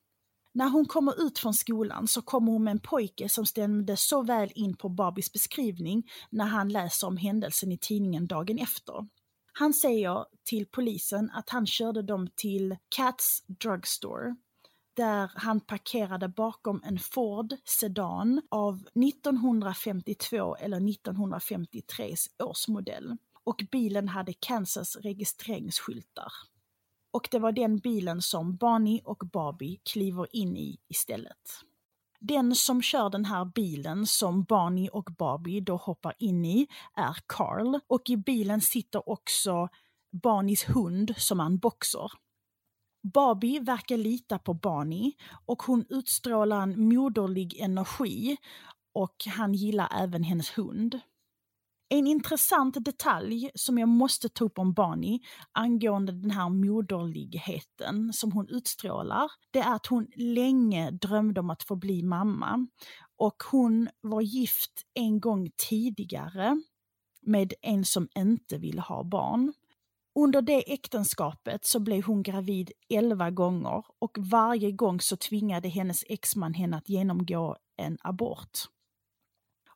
När 0.55 0.69
hon 0.69 0.85
kommer 0.85 1.27
ut 1.27 1.39
från 1.39 1.53
skolan 1.53 2.07
så 2.07 2.21
kommer 2.21 2.51
hon 2.51 2.63
med 2.63 2.71
en 2.71 2.79
pojke 2.79 3.29
som 3.29 3.45
stämde 3.45 3.97
så 3.97 4.23
väl 4.23 4.51
in 4.55 4.77
på 4.77 4.89
Barbies 4.89 5.33
beskrivning 5.33 6.03
när 6.29 6.45
han 6.45 6.69
läser 6.69 7.07
om 7.07 7.17
händelsen 7.17 7.71
i 7.71 7.77
tidningen 7.77 8.27
dagen 8.27 8.59
efter. 8.59 9.07
Han 9.53 9.73
säger 9.73 10.25
till 10.43 10.65
polisen 10.65 11.31
att 11.33 11.49
han 11.49 11.67
körde 11.67 12.01
dem 12.01 12.27
till 12.35 12.77
Cats 12.89 13.43
Drugstore 13.47 14.35
där 14.93 15.31
han 15.35 15.59
parkerade 15.59 16.27
bakom 16.27 16.81
en 16.85 16.99
Ford 16.99 17.53
Sedan 17.65 18.41
av 18.51 18.75
1952 18.75 20.55
eller 20.55 20.89
1953 20.89 22.15
årsmodell 22.43 23.17
och 23.43 23.63
bilen 23.71 24.07
hade 24.07 24.33
Kansas 24.33 24.95
registreringsskyltar. 24.95 26.31
Och 27.15 27.27
det 27.31 27.39
var 27.39 27.51
den 27.51 27.77
bilen 27.77 28.21
som 28.21 28.55
Barney 28.55 29.01
och 29.03 29.23
Barbie 29.33 29.79
kliver 29.93 30.35
in 30.35 30.57
i 30.57 30.77
istället. 30.87 31.49
Den 32.19 32.55
som 32.55 32.81
kör 32.81 33.09
den 33.09 33.25
här 33.25 33.45
bilen 33.45 34.07
som 34.07 34.43
Barney 34.43 34.89
och 34.89 35.09
Barbie 35.17 35.61
då 35.61 35.75
hoppar 35.75 36.13
in 36.19 36.45
i 36.45 36.67
är 36.93 37.17
Carl 37.25 37.79
och 37.87 38.09
i 38.09 38.17
bilen 38.17 38.61
sitter 38.61 39.09
också 39.09 39.69
Barnies 40.11 40.63
hund 40.69 41.13
som 41.17 41.39
är 41.39 41.45
en 41.45 41.57
boxer. 41.57 42.11
Barbie 43.13 43.59
verkar 43.59 43.97
lita 43.97 44.39
på 44.39 44.53
Barney 44.53 45.11
och 45.45 45.63
hon 45.63 45.85
utstrålar 45.89 46.61
en 46.61 46.87
moderlig 46.89 47.59
energi 47.59 48.37
och 48.93 49.15
han 49.27 49.53
gillar 49.53 49.89
även 50.03 50.23
hennes 50.23 50.57
hund. 50.57 50.99
En 51.89 52.07
intressant 52.07 52.85
detalj 52.85 53.49
som 53.55 53.77
jag 53.77 53.89
måste 53.89 54.29
ta 54.29 54.45
upp 54.45 54.59
om 54.59 54.73
Bani, 54.73 55.19
angående 55.51 56.11
den 56.11 56.31
här 56.31 56.49
moderligheten 56.49 58.13
som 58.13 58.31
hon 58.31 58.47
utstrålar, 58.49 59.31
det 59.51 59.59
är 59.59 59.75
att 59.75 59.85
hon 59.85 60.07
länge 60.15 60.91
drömde 60.91 61.39
om 61.39 61.49
att 61.49 61.63
få 61.63 61.75
bli 61.75 62.03
mamma. 62.03 62.67
Och 63.17 63.43
hon 63.51 63.89
var 64.01 64.21
gift 64.21 64.71
en 64.93 65.19
gång 65.19 65.49
tidigare 65.69 66.61
med 67.21 67.53
en 67.61 67.85
som 67.85 68.07
inte 68.15 68.57
ville 68.57 68.81
ha 68.81 69.03
barn. 69.03 69.53
Under 70.19 70.41
det 70.41 70.73
äktenskapet 70.73 71.65
så 71.65 71.79
blev 71.79 72.03
hon 72.03 72.23
gravid 72.23 72.71
11 72.89 73.31
gånger 73.31 73.83
och 73.99 74.17
varje 74.19 74.71
gång 74.71 75.01
så 75.01 75.17
tvingade 75.17 75.67
hennes 75.67 76.03
exman 76.09 76.53
henne 76.53 76.77
att 76.77 76.89
genomgå 76.89 77.57
en 77.77 77.97
abort. 78.01 78.74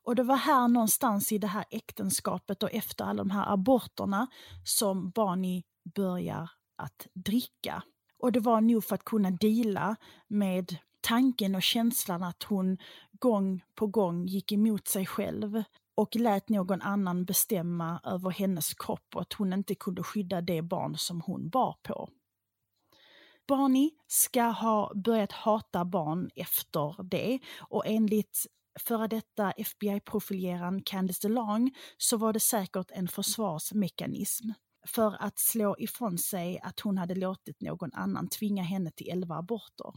Och 0.02 0.14
det 0.14 0.22
var 0.22 0.36
här 0.36 0.68
någonstans 0.68 1.32
i 1.32 1.38
det 1.38 1.46
här 1.46 1.64
äktenskapet 1.70 2.62
och 2.62 2.72
efter 2.72 3.04
alla 3.04 3.24
de 3.24 3.30
här 3.30 3.52
aborterna 3.52 4.26
som 4.64 5.10
Barney 5.10 5.62
börjar 5.94 6.50
att 6.76 7.06
dricka. 7.14 7.82
Och 8.18 8.32
det 8.32 8.40
var 8.40 8.60
nog 8.60 8.84
för 8.84 8.94
att 8.94 9.04
kunna 9.04 9.30
dela 9.30 9.96
med 10.28 10.76
tanken 11.00 11.54
och 11.54 11.62
känslan 11.62 12.22
att 12.22 12.42
hon 12.42 12.78
gång 13.12 13.64
på 13.74 13.86
gång 13.86 14.26
gick 14.26 14.52
emot 14.52 14.88
sig 14.88 15.06
själv 15.06 15.62
och 15.94 16.16
lät 16.16 16.48
någon 16.48 16.82
annan 16.82 17.24
bestämma 17.24 18.00
över 18.04 18.30
hennes 18.30 18.74
kropp 18.74 19.14
och 19.14 19.20
att 19.20 19.32
hon 19.32 19.52
inte 19.52 19.74
kunde 19.74 20.02
skydda 20.02 20.40
det 20.40 20.62
barn 20.62 20.96
som 20.96 21.20
hon 21.20 21.48
bar 21.48 21.76
på. 21.82 22.08
Barney 23.46 23.90
ska 24.06 24.42
ha 24.42 24.92
börjat 24.94 25.32
hata 25.32 25.84
barn 25.84 26.30
efter 26.36 27.02
det 27.02 27.38
och 27.58 27.86
enligt 27.86 28.46
före 28.80 29.06
detta 29.06 29.52
FBI-profileraren 29.52 30.82
Candice 30.82 31.28
DeLong 31.28 31.74
så 31.96 32.16
var 32.16 32.32
det 32.32 32.40
säkert 32.40 32.90
en 32.90 33.08
försvarsmekanism 33.08 34.48
för 34.86 35.16
att 35.20 35.38
slå 35.38 35.76
ifrån 35.78 36.18
sig 36.18 36.60
att 36.62 36.80
hon 36.80 36.98
hade 36.98 37.14
låtit 37.14 37.60
någon 37.60 37.92
annan 37.92 38.28
tvinga 38.28 38.62
henne 38.62 38.90
till 38.90 39.10
11 39.10 39.36
aborter. 39.36 39.92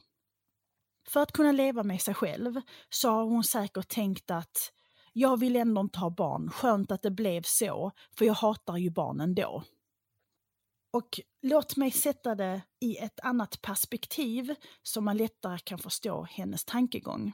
För 1.07 1.21
att 1.21 1.31
kunna 1.31 1.51
leva 1.51 1.83
med 1.83 2.01
sig 2.01 2.13
själv 2.13 2.61
så 2.89 3.09
har 3.09 3.23
hon 3.23 3.43
säkert 3.43 3.87
tänkt 3.87 4.31
att 4.31 4.71
jag 5.13 5.39
vill 5.39 5.55
ändå 5.55 5.81
inte 5.81 5.99
ha 5.99 6.09
barn, 6.09 6.49
skönt 6.49 6.91
att 6.91 7.01
det 7.01 7.11
blev 7.11 7.41
så, 7.41 7.91
för 8.17 8.25
jag 8.25 8.33
hatar 8.33 8.77
ju 8.77 8.89
barnen 8.89 9.35
då. 9.35 9.63
Och 10.93 11.19
låt 11.41 11.77
mig 11.77 11.91
sätta 11.91 12.35
det 12.35 12.61
i 12.79 12.97
ett 12.97 13.19
annat 13.19 13.61
perspektiv 13.61 14.55
så 14.83 15.01
man 15.01 15.17
lättare 15.17 15.59
kan 15.59 15.79
förstå 15.79 16.23
hennes 16.23 16.65
tankegång. 16.65 17.33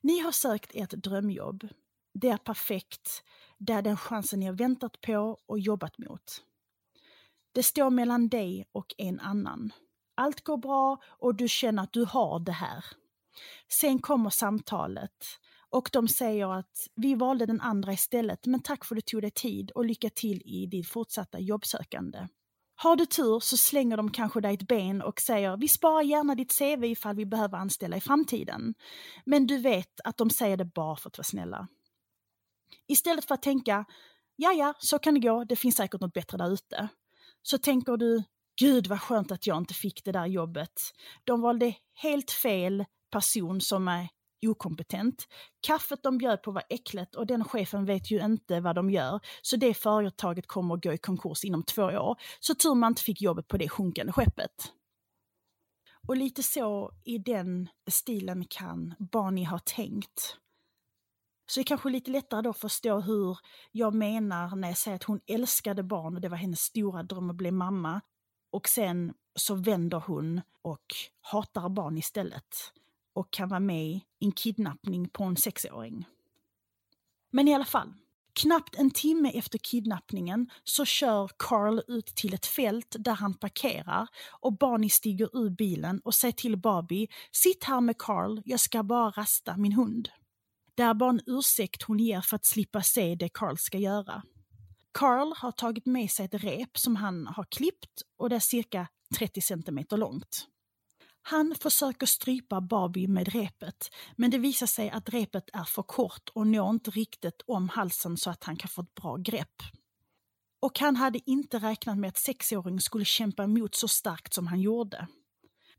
Ni 0.00 0.18
har 0.18 0.32
sökt 0.32 0.70
ert 0.74 0.90
drömjobb. 0.90 1.68
Det 2.14 2.28
är 2.28 2.36
perfekt. 2.36 3.22
Det 3.58 3.72
är 3.72 3.82
den 3.82 3.96
chansen 3.96 4.40
ni 4.40 4.46
har 4.46 4.52
väntat 4.52 5.00
på 5.00 5.38
och 5.46 5.58
jobbat 5.58 5.98
mot. 5.98 6.42
Det 7.52 7.62
står 7.62 7.90
mellan 7.90 8.28
dig 8.28 8.66
och 8.72 8.94
en 8.98 9.20
annan. 9.20 9.72
Allt 10.14 10.44
går 10.44 10.56
bra 10.56 10.98
och 11.06 11.34
du 11.34 11.48
känner 11.48 11.82
att 11.82 11.92
du 11.92 12.04
har 12.04 12.40
det 12.40 12.52
här. 12.52 12.84
Sen 13.68 13.98
kommer 13.98 14.30
samtalet 14.30 15.24
och 15.70 15.90
de 15.92 16.08
säger 16.08 16.58
att 16.58 16.88
vi 16.94 17.14
valde 17.14 17.46
den 17.46 17.60
andra 17.60 17.92
istället, 17.92 18.46
men 18.46 18.62
tack 18.62 18.84
för 18.84 18.94
att 18.94 19.06
du 19.06 19.10
tog 19.10 19.22
dig 19.22 19.30
tid 19.30 19.70
och 19.70 19.84
lycka 19.84 20.10
till 20.10 20.42
i 20.44 20.66
ditt 20.66 20.88
fortsatta 20.88 21.38
jobbsökande. 21.38 22.28
Har 22.82 22.96
du 22.96 23.06
tur 23.06 23.40
så 23.40 23.56
slänger 23.56 23.96
de 23.96 24.10
kanske 24.10 24.40
dig 24.40 24.54
ett 24.54 24.68
ben 24.68 25.02
och 25.02 25.20
säger 25.20 25.56
vi 25.56 25.68
sparar 25.68 26.02
gärna 26.02 26.34
ditt 26.34 26.58
CV 26.58 26.84
ifall 26.84 27.16
vi 27.16 27.26
behöver 27.26 27.58
anställa 27.58 27.96
i 27.96 28.00
framtiden. 28.00 28.74
Men 29.24 29.46
du 29.46 29.58
vet 29.58 30.00
att 30.04 30.16
de 30.16 30.30
säger 30.30 30.56
det 30.56 30.64
bara 30.64 30.96
för 30.96 31.08
att 31.08 31.18
vara 31.18 31.24
snälla. 31.24 31.68
Istället 32.88 33.24
för 33.24 33.34
att 33.34 33.42
tänka 33.42 33.84
ja, 34.36 34.52
ja, 34.52 34.74
så 34.78 34.98
kan 34.98 35.14
det 35.14 35.20
gå, 35.20 35.44
det 35.44 35.56
finns 35.56 35.76
säkert 35.76 36.00
något 36.00 36.12
bättre 36.12 36.38
där 36.38 36.52
ute. 36.52 36.88
Så 37.42 37.58
tänker 37.58 37.96
du, 37.96 38.22
gud 38.60 38.86
vad 38.86 39.00
skönt 39.00 39.32
att 39.32 39.46
jag 39.46 39.58
inte 39.58 39.74
fick 39.74 40.04
det 40.04 40.12
där 40.12 40.26
jobbet. 40.26 40.72
De 41.24 41.40
valde 41.40 41.74
helt 41.94 42.30
fel 42.30 42.84
person 43.10 43.60
som 43.60 43.88
är 43.88 44.08
okompetent. 44.48 45.28
Kaffet 45.60 46.02
de 46.02 46.18
bjöd 46.18 46.42
på 46.42 46.50
var 46.50 46.62
äckligt 46.68 47.14
och 47.14 47.26
den 47.26 47.44
chefen 47.44 47.84
vet 47.84 48.10
ju 48.10 48.24
inte 48.24 48.60
vad 48.60 48.74
de 48.74 48.90
gör. 48.90 49.20
Så 49.42 49.56
det 49.56 49.74
företaget 49.74 50.46
kommer 50.46 50.74
att 50.74 50.82
gå 50.82 50.92
i 50.92 50.98
konkurs 50.98 51.44
inom 51.44 51.62
två 51.62 51.82
år. 51.82 52.16
Så 52.40 52.54
tur 52.54 52.74
man 52.74 52.92
inte 52.92 53.02
fick 53.02 53.22
jobbet 53.22 53.48
på 53.48 53.56
det 53.56 53.68
sjunkande 53.68 54.12
skeppet. 54.12 54.72
Och 56.08 56.16
lite 56.16 56.42
så 56.42 56.92
i 57.04 57.18
den 57.18 57.68
stilen 57.90 58.44
kan 58.44 58.94
Barney 58.98 59.44
ha 59.44 59.58
tänkt. 59.58 60.36
Så 61.46 61.60
det 61.60 61.62
är 61.62 61.64
kanske 61.64 61.90
lite 61.90 62.10
lättare 62.10 62.42
då 62.42 62.50
att 62.50 62.58
förstå 62.58 63.00
hur 63.00 63.38
jag 63.70 63.94
menar 63.94 64.56
när 64.56 64.68
jag 64.68 64.78
säger 64.78 64.94
att 64.94 65.04
hon 65.04 65.20
älskade 65.26 65.82
barn 65.82 66.14
och 66.14 66.20
det 66.20 66.28
var 66.28 66.36
hennes 66.36 66.60
stora 66.60 67.02
dröm 67.02 67.30
att 67.30 67.36
bli 67.36 67.50
mamma. 67.50 68.00
Och 68.50 68.68
sen 68.68 69.14
så 69.34 69.54
vänder 69.54 70.02
hon 70.06 70.40
och 70.62 70.84
hatar 71.20 71.68
barn 71.68 71.98
istället 71.98 72.72
och 73.12 73.32
kan 73.32 73.48
vara 73.48 73.60
med 73.60 73.86
i 73.86 74.04
en 74.20 74.32
kidnappning 74.32 75.08
på 75.08 75.24
en 75.24 75.36
sexåring. 75.36 76.06
Men 77.32 77.48
i 77.48 77.54
alla 77.54 77.64
fall, 77.64 77.92
knappt 78.32 78.74
en 78.74 78.90
timme 78.90 79.30
efter 79.30 79.58
kidnappningen 79.58 80.50
så 80.64 80.84
kör 80.84 81.30
Carl 81.36 81.80
ut 81.88 82.06
till 82.06 82.34
ett 82.34 82.46
fält 82.46 82.96
där 82.98 83.14
han 83.14 83.34
parkerar 83.34 84.08
och 84.40 84.58
Barney 84.58 84.90
stiger 84.90 85.36
ur 85.36 85.50
bilen 85.50 86.00
och 86.04 86.14
säger 86.14 86.32
till 86.32 86.56
Barbie 86.56 87.08
Sitt 87.32 87.64
här 87.64 87.80
med 87.80 87.98
Carl, 87.98 88.42
jag 88.44 88.60
ska 88.60 88.82
bara 88.82 89.10
rasta 89.10 89.56
min 89.56 89.72
hund. 89.72 90.08
Det 90.74 90.82
är 90.82 90.94
bara 90.94 91.10
en 91.10 91.20
ursäkt 91.26 91.82
hon 91.82 91.98
ger 91.98 92.20
för 92.20 92.36
att 92.36 92.46
slippa 92.46 92.82
se 92.82 93.14
det 93.14 93.28
Carl 93.28 93.56
ska 93.56 93.78
göra. 93.78 94.22
Carl 94.92 95.32
har 95.36 95.52
tagit 95.52 95.86
med 95.86 96.10
sig 96.10 96.24
ett 96.24 96.34
rep 96.34 96.78
som 96.78 96.96
han 96.96 97.26
har 97.26 97.44
klippt 97.44 98.02
och 98.16 98.30
det 98.30 98.36
är 98.36 98.40
cirka 98.40 98.88
30 99.18 99.40
centimeter 99.40 99.96
långt. 99.96 100.46
Han 101.22 101.54
försöker 101.60 102.06
strypa 102.06 102.60
Barbie 102.60 103.08
med 103.08 103.28
repet, 103.28 103.90
men 104.16 104.30
det 104.30 104.38
visar 104.38 104.66
sig 104.66 104.90
att 104.90 105.08
repet 105.08 105.50
är 105.52 105.64
för 105.64 105.82
kort 105.82 106.28
och 106.34 106.46
når 106.46 106.70
inte 106.70 106.90
riktigt 106.90 107.42
om 107.46 107.68
halsen 107.68 108.16
så 108.16 108.30
att 108.30 108.44
han 108.44 108.56
kan 108.56 108.68
få 108.68 108.82
ett 108.82 108.94
bra 108.94 109.16
grepp. 109.16 109.62
Och 110.60 110.78
han 110.78 110.96
hade 110.96 111.30
inte 111.30 111.58
räknat 111.58 111.98
med 111.98 112.08
att 112.08 112.18
sexåringen 112.18 112.80
skulle 112.80 113.04
kämpa 113.04 113.44
emot 113.44 113.74
så 113.74 113.88
starkt 113.88 114.34
som 114.34 114.46
han 114.46 114.60
gjorde. 114.60 115.06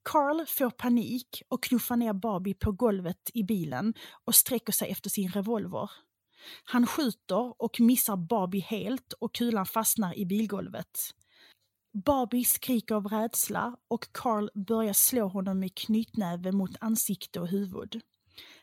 Carl 0.03 0.45
får 0.45 0.69
panik 0.69 1.41
och 1.49 1.63
knuffar 1.63 1.95
ner 1.95 2.13
Barbie 2.13 2.53
på 2.53 2.71
golvet 2.71 3.31
i 3.33 3.43
bilen 3.43 3.93
och 4.25 4.35
sträcker 4.35 4.73
sig 4.73 4.91
efter 4.91 5.09
sin 5.09 5.31
revolver. 5.31 5.91
Han 6.63 6.87
skjuter 6.87 7.61
och 7.61 7.79
missar 7.79 8.17
Barbie 8.17 8.59
helt 8.59 9.13
och 9.13 9.35
kulan 9.35 9.65
fastnar 9.65 10.17
i 10.17 10.25
bilgolvet. 10.25 11.13
Barbie 11.93 12.45
skriker 12.45 12.95
av 12.95 13.07
rädsla 13.07 13.75
och 13.87 14.07
Carl 14.11 14.49
börjar 14.67 14.93
slå 14.93 15.27
honom 15.27 15.59
med 15.59 15.75
knytnäve 15.75 16.51
mot 16.51 16.75
ansikte 16.79 17.39
och 17.39 17.47
huvud. 17.47 18.01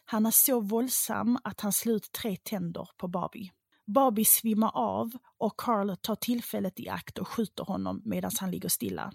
Han 0.04 0.26
är 0.26 0.30
så 0.30 0.60
våldsam 0.60 1.38
att 1.44 1.60
han 1.60 1.72
slår 1.72 1.96
ut 1.96 2.12
tre 2.12 2.36
tänder 2.36 2.88
på 2.96 3.08
Barbie. 3.08 3.52
Barbie 3.86 4.24
svimmar 4.24 4.70
av 4.74 5.10
och 5.38 5.56
Carl 5.56 5.96
tar 5.96 6.14
tillfället 6.14 6.80
i 6.80 6.88
akt 6.88 7.18
och 7.18 7.28
skjuter 7.28 7.64
honom 7.64 8.02
medan 8.04 8.30
han 8.40 8.50
ligger 8.50 8.68
stilla. 8.68 9.12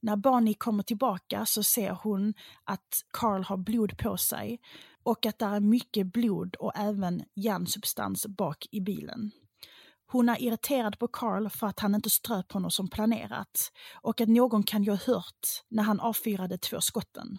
När 0.00 0.16
Bonnie 0.16 0.54
kommer 0.54 0.82
tillbaka 0.82 1.46
så 1.46 1.62
ser 1.62 1.98
hon 2.02 2.34
att 2.64 3.02
Carl 3.10 3.42
har 3.42 3.56
blod 3.56 3.98
på 3.98 4.16
sig 4.16 4.60
och 5.02 5.26
att 5.26 5.38
det 5.38 5.44
är 5.44 5.60
mycket 5.60 6.12
blod 6.12 6.56
och 6.56 6.72
även 6.76 7.22
järnsubstans 7.34 8.26
bak 8.26 8.66
i 8.70 8.80
bilen. 8.80 9.30
Hon 10.06 10.28
är 10.28 10.42
irriterad 10.42 10.98
på 10.98 11.08
Carl 11.08 11.48
för 11.48 11.66
att 11.66 11.80
han 11.80 11.94
inte 11.94 12.10
ströp 12.10 12.52
honom 12.52 12.70
som 12.70 12.88
planerat 12.88 13.72
och 14.02 14.20
att 14.20 14.28
någon 14.28 14.62
kan 14.62 14.82
ju 14.82 14.90
ha 14.90 14.98
hört 15.06 15.48
när 15.68 15.82
han 15.82 16.00
avfyrade 16.00 16.58
två 16.58 16.80
skotten. 16.80 17.38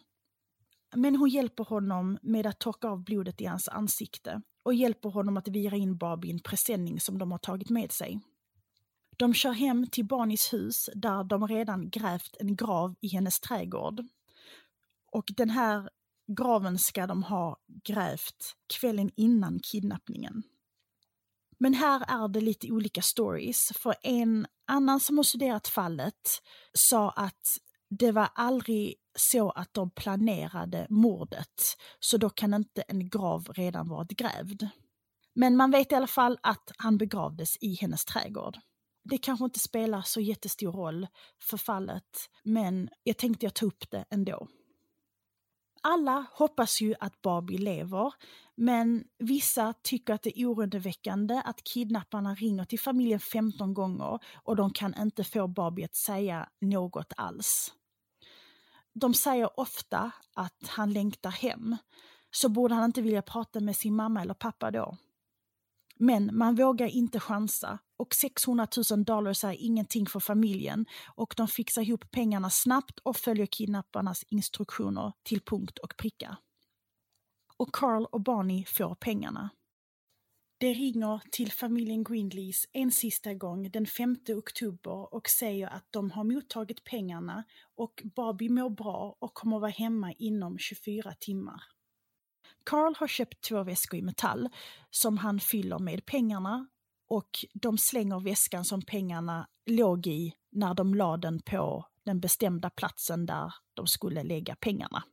Men 0.96 1.16
hon 1.16 1.30
hjälper 1.30 1.64
honom 1.64 2.18
med 2.22 2.46
att 2.46 2.60
torka 2.60 2.88
av 2.88 3.04
blodet 3.04 3.42
i 3.42 3.46
hans 3.46 3.68
ansikte 3.68 4.42
och 4.64 4.74
hjälper 4.74 5.10
honom 5.10 5.38
att 5.38 5.48
vira 5.48 5.76
in 5.76 5.98
Bob 5.98 6.26
i 6.26 6.32
en 6.32 6.40
presenning 6.40 7.00
som 7.00 7.18
de 7.18 7.32
har 7.32 7.40
tagit 7.40 7.70
med 7.70 7.92
sig. 7.92 8.20
De 9.18 9.34
kör 9.34 9.52
hem 9.52 9.88
till 9.88 10.06
Barnis 10.06 10.54
hus 10.54 10.90
där 10.96 11.24
de 11.24 11.48
redan 11.48 11.90
grävt 11.90 12.36
en 12.40 12.56
grav 12.56 12.96
i 13.02 13.08
hennes 13.08 13.40
trädgård. 13.40 14.04
Och 15.12 15.26
den 15.38 15.50
här 15.50 15.90
graven 16.38 16.78
ska 16.78 17.08
de 17.08 17.24
ha 17.24 17.58
grävt 17.68 18.56
kvällen 18.80 19.12
innan 19.16 19.60
kidnappningen. 19.60 20.44
Men 21.58 21.74
här 21.74 22.04
är 22.08 22.28
det 22.28 22.42
lite 22.42 22.72
olika 22.72 23.02
stories, 23.02 23.72
för 23.76 23.96
en 24.04 24.48
annan 24.68 25.00
som 25.00 25.18
har 25.18 25.24
studerat 25.24 25.68
fallet 25.68 26.42
sa 26.74 27.10
att 27.10 27.58
det 27.90 28.12
var 28.12 28.30
aldrig 28.36 28.96
så 29.18 29.50
att 29.50 29.74
de 29.74 29.92
planerade 29.92 30.88
mordet, 30.90 31.78
så 32.00 32.18
då 32.18 32.30
kan 32.30 32.54
inte 32.54 32.82
en 32.82 33.10
grav 33.10 33.48
redan 33.56 33.90
varit 33.90 34.12
grävd. 34.12 34.68
Men 35.36 35.56
man 35.58 35.72
vet 35.72 35.92
i 35.92 35.96
alla 35.96 36.08
fall 36.08 36.40
att 36.44 36.72
han 36.78 36.98
begravdes 36.98 37.58
i 37.62 37.74
hennes 37.74 38.06
trädgård. 38.06 38.58
Det 39.04 39.18
kanske 39.18 39.46
inte 39.46 39.60
spelar 39.60 40.02
så 40.02 40.22
jättestor 40.22 40.72
roll 40.72 41.08
för 41.42 41.58
fallet, 41.58 42.30
men 42.44 42.90
jag 43.04 43.18
tänkte 43.18 43.46
jag 43.46 43.54
ta 43.54 43.66
upp 43.66 43.92
det 43.92 44.06
ändå. 44.10 44.48
Alla 45.88 46.26
hoppas 46.32 46.82
ju 46.82 46.96
att 47.00 47.22
Barbie 47.22 47.58
lever, 47.58 48.14
men 48.56 49.04
vissa 49.18 49.74
tycker 49.82 50.14
att 50.14 50.22
det 50.22 50.40
är 50.40 50.46
oroväckande 50.46 51.42
att 51.46 51.64
kidnapparna 51.64 52.36
ringer 52.36 52.66
till 52.66 52.80
familjen 52.80 53.20
15 53.20 53.74
gånger 53.74 54.20
och 54.36 54.56
de 54.56 54.74
kan 54.74 55.02
inte 55.02 55.24
få 55.24 55.48
Barbie 55.48 55.86
att 55.86 55.96
säga 55.96 56.50
något 56.62 57.14
alls. 57.18 57.74
De 58.94 59.14
säger 59.14 59.60
ofta 59.60 60.12
att 60.34 60.68
han 60.68 60.94
längtar 60.94 61.32
hem, 61.32 61.78
så 62.32 62.50
borde 62.50 62.76
han 62.76 62.86
inte 62.86 63.02
vilja 63.02 63.22
prata 63.22 63.60
med 63.60 63.76
sin 63.76 63.96
mamma 63.96 64.22
eller 64.22 64.34
pappa 64.34 64.72
då. 64.72 64.98
Men 65.96 66.38
man 66.38 66.56
vågar 66.56 66.88
inte 66.88 67.20
chansa 67.20 67.80
och 67.98 68.16
600 68.16 68.68
000 68.92 69.04
dollar 69.04 69.46
är 69.46 69.56
ingenting 69.60 70.06
för 70.06 70.20
familjen 70.20 70.86
och 71.16 71.34
de 71.38 71.48
fixar 71.48 71.82
ihop 71.82 72.12
pengarna 72.12 72.50
snabbt 72.50 73.00
och 73.00 73.18
följer 73.18 73.46
kidnapparnas 73.46 74.24
instruktioner 74.30 75.14
till 75.24 75.42
punkt 75.42 75.78
och 75.78 75.94
pricka. 75.98 76.38
Och 77.58 77.74
Carl 77.74 78.06
och 78.06 78.22
Barney 78.22 78.66
får 78.66 78.96
pengarna. 78.96 79.50
Det 80.58 80.74
ringer 80.74 81.22
till 81.32 81.52
familjen 81.52 82.04
Greenlees 82.04 82.66
en 82.72 82.92
sista 82.92 83.34
gång 83.34 83.72
den 83.72 83.86
5 83.86 84.18
oktober 84.30 85.14
och 85.14 85.30
säger 85.30 85.68
att 85.68 85.88
de 85.90 86.12
har 86.12 86.24
mottagit 86.24 86.84
pengarna 86.84 87.44
och 87.76 88.02
Barbie 88.16 88.50
mår 88.50 88.70
bra 88.70 89.16
och 89.20 89.34
kommer 89.34 89.60
vara 89.60 89.72
hemma 89.72 90.12
inom 90.12 90.58
24 90.58 91.14
timmar. 91.20 91.64
Carl 92.64 92.96
har 92.98 93.08
köpt 93.08 93.42
två 93.42 93.64
väskor 93.64 94.00
i 94.00 94.02
metall 94.02 94.50
som 94.90 95.18
han 95.18 95.40
fyller 95.40 95.80
med 95.80 96.06
pengarna 96.06 96.68
och 97.08 97.46
de 97.54 97.78
slänger 97.78 98.20
väskan 98.20 98.66
som 98.66 98.82
pengarna 98.82 99.48
låg 99.66 100.08
i 100.08 100.34
när 100.52 100.74
de 100.74 100.96
la 100.96 101.18
den 101.18 101.42
på 101.42 101.86
den 102.04 102.20
bestämda 102.20 102.70
platsen 102.70 103.26
där 103.26 103.54
de 103.74 103.88
skulle 103.88 104.24
lägga 104.24 104.56
pengarna. 104.56 105.04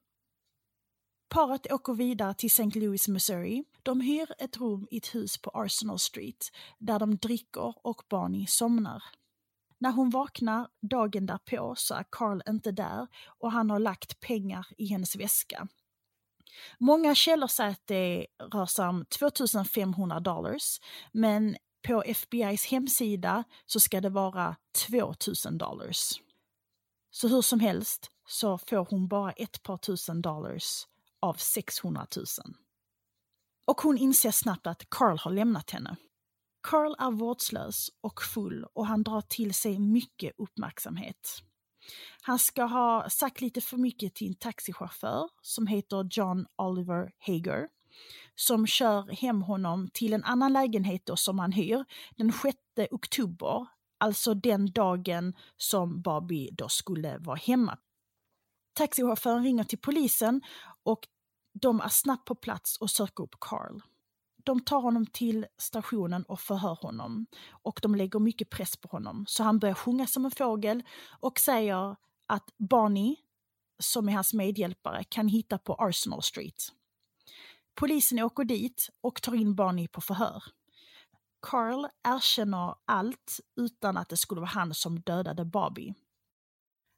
Paret 1.29 1.73
åker 1.73 1.95
vidare 1.95 2.35
till 2.35 2.47
St. 2.47 2.81
Louis, 2.81 3.09
Missouri. 3.09 3.65
De 3.83 4.01
hyr 4.01 4.29
ett 4.39 4.57
rum 4.57 4.89
i 4.91 4.97
ett 4.97 5.15
hus 5.15 5.43
på 5.43 5.51
Arsenal 5.55 5.99
Street 5.99 6.51
där 6.79 6.99
de 6.99 7.17
dricker 7.17 7.75
och 7.87 8.03
Barney 8.09 8.47
somnar. 8.47 9.03
När 9.79 9.93
hon 9.93 10.11
vaknar 10.11 10.69
dagen 10.81 11.27
därpå 11.27 11.75
så 11.77 11.95
är 11.95 12.05
Carl 12.11 12.43
inte 12.49 12.73
där 12.73 13.07
och 13.25 13.53
han 13.53 13.71
har 13.71 13.79
lagt 13.79 14.21
pengar 14.21 14.67
i 14.79 14.87
hennes 14.87 15.17
väska. 15.17 15.69
Många 16.79 17.15
källor 17.15 17.47
säger 17.47 17.71
att 17.71 17.87
det 17.87 18.27
rör 18.53 18.67
sig 18.67 18.87
om 18.87 19.05
2500 19.05 20.21
dollars, 20.21 20.81
men 21.13 21.57
på 21.83 22.03
FBIs 22.15 22.67
hemsida 22.67 23.45
så 23.67 23.81
ska 23.81 24.01
det 24.01 24.09
vara 24.09 24.57
2000 24.89 25.59
dollars. 25.59 26.21
Så 27.11 27.29
hur 27.29 27.43
som 27.43 27.61
helst 27.61 28.11
så 28.29 28.59
får 28.59 28.87
hon 28.91 29.09
bara 29.09 29.33
ett 29.33 29.63
par 29.63 29.77
tusen 29.77 30.23
dollars 30.23 30.87
av 31.21 31.35
600 31.35 32.07
000. 32.17 32.27
Och 33.65 33.81
hon 33.81 33.99
inser 33.99 34.31
snabbt 34.31 34.67
att 34.67 34.91
Carl 34.91 35.19
har 35.19 35.31
lämnat 35.31 35.71
henne. 35.71 35.97
Carl 36.63 36.95
är 36.99 37.11
vårdslös 37.11 37.91
och 38.01 38.23
full 38.23 38.67
och 38.75 38.87
han 38.87 39.03
drar 39.03 39.21
till 39.21 39.55
sig 39.55 39.79
mycket 39.79 40.33
uppmärksamhet. 40.39 41.43
Han 42.23 42.39
ska 42.39 42.65
ha 42.65 43.11
sagt 43.11 43.41
lite 43.41 43.61
för 43.61 43.77
mycket 43.77 44.15
till 44.15 44.29
en 44.29 44.35
taxichaufför 44.35 45.29
som 45.43 45.67
heter 45.67 46.09
John 46.11 46.47
Oliver 46.57 47.13
Hager 47.19 47.69
som 48.35 48.67
kör 48.67 49.03
hem 49.13 49.43
honom 49.43 49.89
till 49.93 50.13
en 50.13 50.25
annan 50.25 50.53
lägenhet 50.53 51.07
då 51.07 51.17
som 51.17 51.39
han 51.39 51.53
hyr 51.53 51.85
den 52.17 52.33
6 52.33 52.57
oktober, 52.91 53.67
alltså 53.99 54.35
den 54.35 54.73
dagen 54.73 55.35
som 55.57 56.03
Barbie 56.03 56.51
då 56.53 56.69
skulle 56.69 57.19
vara 57.19 57.37
hemma. 57.37 57.79
Taxichauffören 58.75 59.43
ringer 59.43 59.65
till 59.65 59.79
polisen 59.79 60.41
och 60.83 61.09
de 61.61 61.81
är 61.81 61.89
snabbt 61.89 62.25
på 62.25 62.35
plats 62.35 62.77
och 62.77 62.91
söker 62.91 63.25
upp 63.25 63.35
Carl. 63.41 63.81
De 64.45 64.61
tar 64.61 64.81
honom 64.81 65.07
till 65.07 65.47
stationen 65.59 66.23
och 66.23 66.41
förhör 66.41 66.75
honom 66.75 67.27
och 67.51 67.79
de 67.83 67.95
lägger 67.95 68.19
mycket 68.19 68.51
press 68.51 68.77
på 68.77 68.89
honom 68.89 69.25
så 69.29 69.43
han 69.43 69.59
börjar 69.59 69.75
sjunga 69.75 70.07
som 70.07 70.25
en 70.25 70.31
fågel 70.31 70.83
och 71.21 71.39
säger 71.39 71.97
att 72.27 72.51
Barney, 72.59 73.17
som 73.79 74.09
är 74.09 74.13
hans 74.13 74.35
medhjälpare, 74.35 75.05
kan 75.05 75.29
hitta 75.29 75.59
på 75.59 75.75
Arsenal 75.75 76.23
Street. 76.23 76.73
Polisen 77.75 78.19
åker 78.19 78.45
dit 78.45 78.91
och 79.01 79.23
tar 79.23 79.35
in 79.35 79.55
Barney 79.55 79.89
på 79.89 80.01
förhör. 80.01 80.43
Carl 81.41 81.87
erkänner 82.03 82.75
allt 82.85 83.41
utan 83.57 83.97
att 83.97 84.09
det 84.09 84.17
skulle 84.17 84.41
vara 84.41 84.51
han 84.51 84.75
som 84.75 85.01
dödade 85.01 85.45
Barbie. 85.45 85.95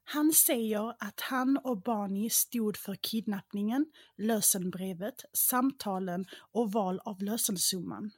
Han 0.03 0.33
säger 0.33 0.95
att 0.99 1.19
han 1.19 1.57
och 1.57 1.81
Barney 1.81 2.29
stod 2.29 2.77
för 2.77 2.95
kidnappningen, 2.95 3.85
lösenbrevet, 4.17 5.25
samtalen 5.33 6.25
och 6.51 6.71
val 6.71 6.99
av 7.05 7.21
lösensumman. 7.21 8.11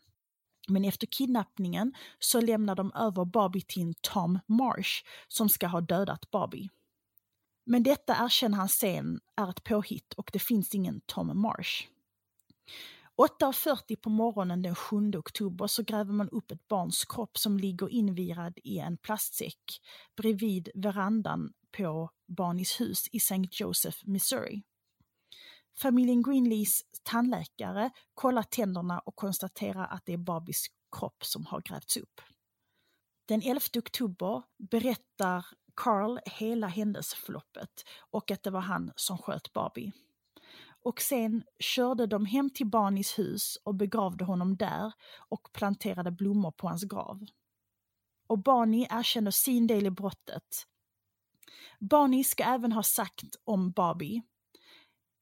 Men 0.68 0.86
efter 0.86 1.08
kidnappningen 1.08 1.94
så 2.20 2.42
lämnar 2.42 2.76
de 2.76 2.92
över 2.96 3.26
Barbie 3.26 3.62
till 3.62 3.94
Tom 4.02 4.40
Marsh 4.48 5.04
som 5.28 5.50
ska 5.50 5.68
ha 5.68 5.82
dödat 5.82 6.32
Barbie. 6.32 6.70
Men 7.66 7.84
detta 7.84 8.26
erkänner 8.26 8.58
han 8.58 8.70
sen 8.70 9.20
är 9.36 9.50
ett 9.50 9.64
påhitt 9.64 10.14
och 10.14 10.30
det 10.34 10.40
finns 10.40 10.76
ingen 10.76 11.02
Tom 11.06 11.42
Marsh. 11.42 11.88
8.40 13.18 13.96
på 13.96 14.10
morgonen 14.10 14.62
den 14.62 14.76
7 14.76 15.12
oktober 15.16 15.68
så 15.68 15.84
gräver 15.84 16.14
man 16.14 16.30
upp 16.30 16.52
ett 16.52 16.68
barns 16.68 17.06
kropp 17.06 17.38
som 17.38 17.58
ligger 17.58 17.90
invirad 17.90 18.60
i 18.64 18.80
en 18.80 18.98
plastsäck 18.98 19.82
bredvid 20.18 20.70
verandan 20.76 21.54
på 21.78 22.10
Barnis 22.28 22.82
hus 22.82 23.08
i 23.12 23.18
St. 23.18 23.48
Joseph, 23.52 23.98
Missouri. 24.06 24.64
Familjen 25.82 26.24
Greenlees 26.24 26.82
tandläkare 27.04 27.92
kollar 28.14 28.44
tänderna 28.44 29.00
och 29.00 29.16
konstaterar 29.16 29.88
att 29.88 30.06
det 30.06 30.14
är 30.14 30.18
Barbies 30.18 30.66
kropp 31.00 31.26
som 31.26 31.46
har 31.46 31.62
grävts 31.62 31.98
upp. 31.98 32.22
Den 33.28 33.42
11 33.42 33.60
oktober 33.78 34.44
berättar 34.72 35.46
Carl 35.76 36.20
hela 36.26 36.68
händelseförloppet 36.68 37.84
och 38.12 38.32
att 38.32 38.44
det 38.44 38.50
var 38.50 38.62
han 38.62 38.92
som 38.96 39.18
sköt 39.18 39.54
Barbie. 39.54 39.92
Och 40.88 41.02
sen 41.02 41.44
körde 41.60 42.08
de 42.08 42.26
hem 42.26 42.50
till 42.50 42.68
Barneys 42.68 43.20
hus 43.20 43.58
och 43.64 43.76
begravde 43.76 44.26
honom 44.26 44.58
där 44.58 44.94
och 45.30 45.54
planterade 45.54 46.12
blommor 46.12 46.52
på 46.52 46.68
hans 46.68 46.84
grav. 46.84 47.26
Och 48.28 48.40
Barney 48.40 48.88
erkänner 48.90 49.32
sin 49.32 49.68
del 49.68 49.86
i 49.86 49.92
brottet. 49.92 50.68
Barney 51.80 52.24
ska 52.24 52.44
även 52.44 52.72
ha 52.72 52.84
sagt 52.84 53.36
om 53.44 53.72
Barbie. 53.72 54.22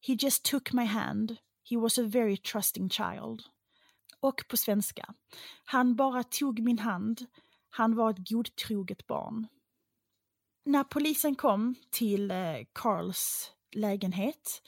He 0.08 0.13
just 0.19 0.45
took 0.45 0.73
my 0.73 0.86
hand. 0.86 1.36
He 1.69 1.78
was 1.78 1.97
a 1.99 2.04
very 2.04 2.38
trusting 2.38 2.89
child. 2.89 3.43
Och 4.19 4.43
på 4.49 4.58
svenska. 4.58 5.13
Han 5.63 5.95
bara 5.95 6.23
tog 6.23 6.60
min 6.60 6.80
hand. 6.80 7.25
Han 7.69 7.95
var 7.95 8.10
ett 8.10 8.30
godtroget 8.30 9.08
barn. 9.08 9.47
När 10.65 10.84
polisen 10.84 11.36
kom 11.36 11.75
till 11.91 12.32
eh, 12.32 12.58
Carls 12.73 13.51
lägenhet 13.71 14.62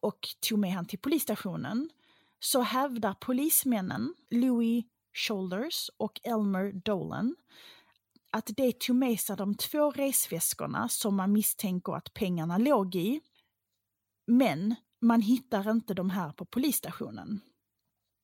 och 0.00 0.28
tog 0.48 0.58
med 0.58 0.72
han 0.72 0.86
till 0.86 0.98
polisstationen 0.98 1.90
så 2.40 2.60
hävdar 2.60 3.14
polismännen 3.14 4.14
Louis 4.30 4.84
Shoulders 5.12 5.90
och 5.96 6.20
Elmer 6.24 6.72
Dolan 6.72 7.36
att 8.30 8.50
de 8.56 8.72
tog 8.72 8.96
med 8.96 9.20
sig 9.20 9.36
de 9.36 9.54
två 9.54 9.90
resväskorna 9.90 10.88
som 10.88 11.16
man 11.16 11.32
misstänker 11.32 11.92
att 11.92 12.14
pengarna 12.14 12.58
låg 12.58 12.94
i. 12.94 13.20
Men 14.26 14.74
man 15.00 15.22
hittar 15.22 15.70
inte 15.70 15.94
de 15.94 16.10
här 16.10 16.32
på 16.32 16.44
polisstationen. 16.44 17.40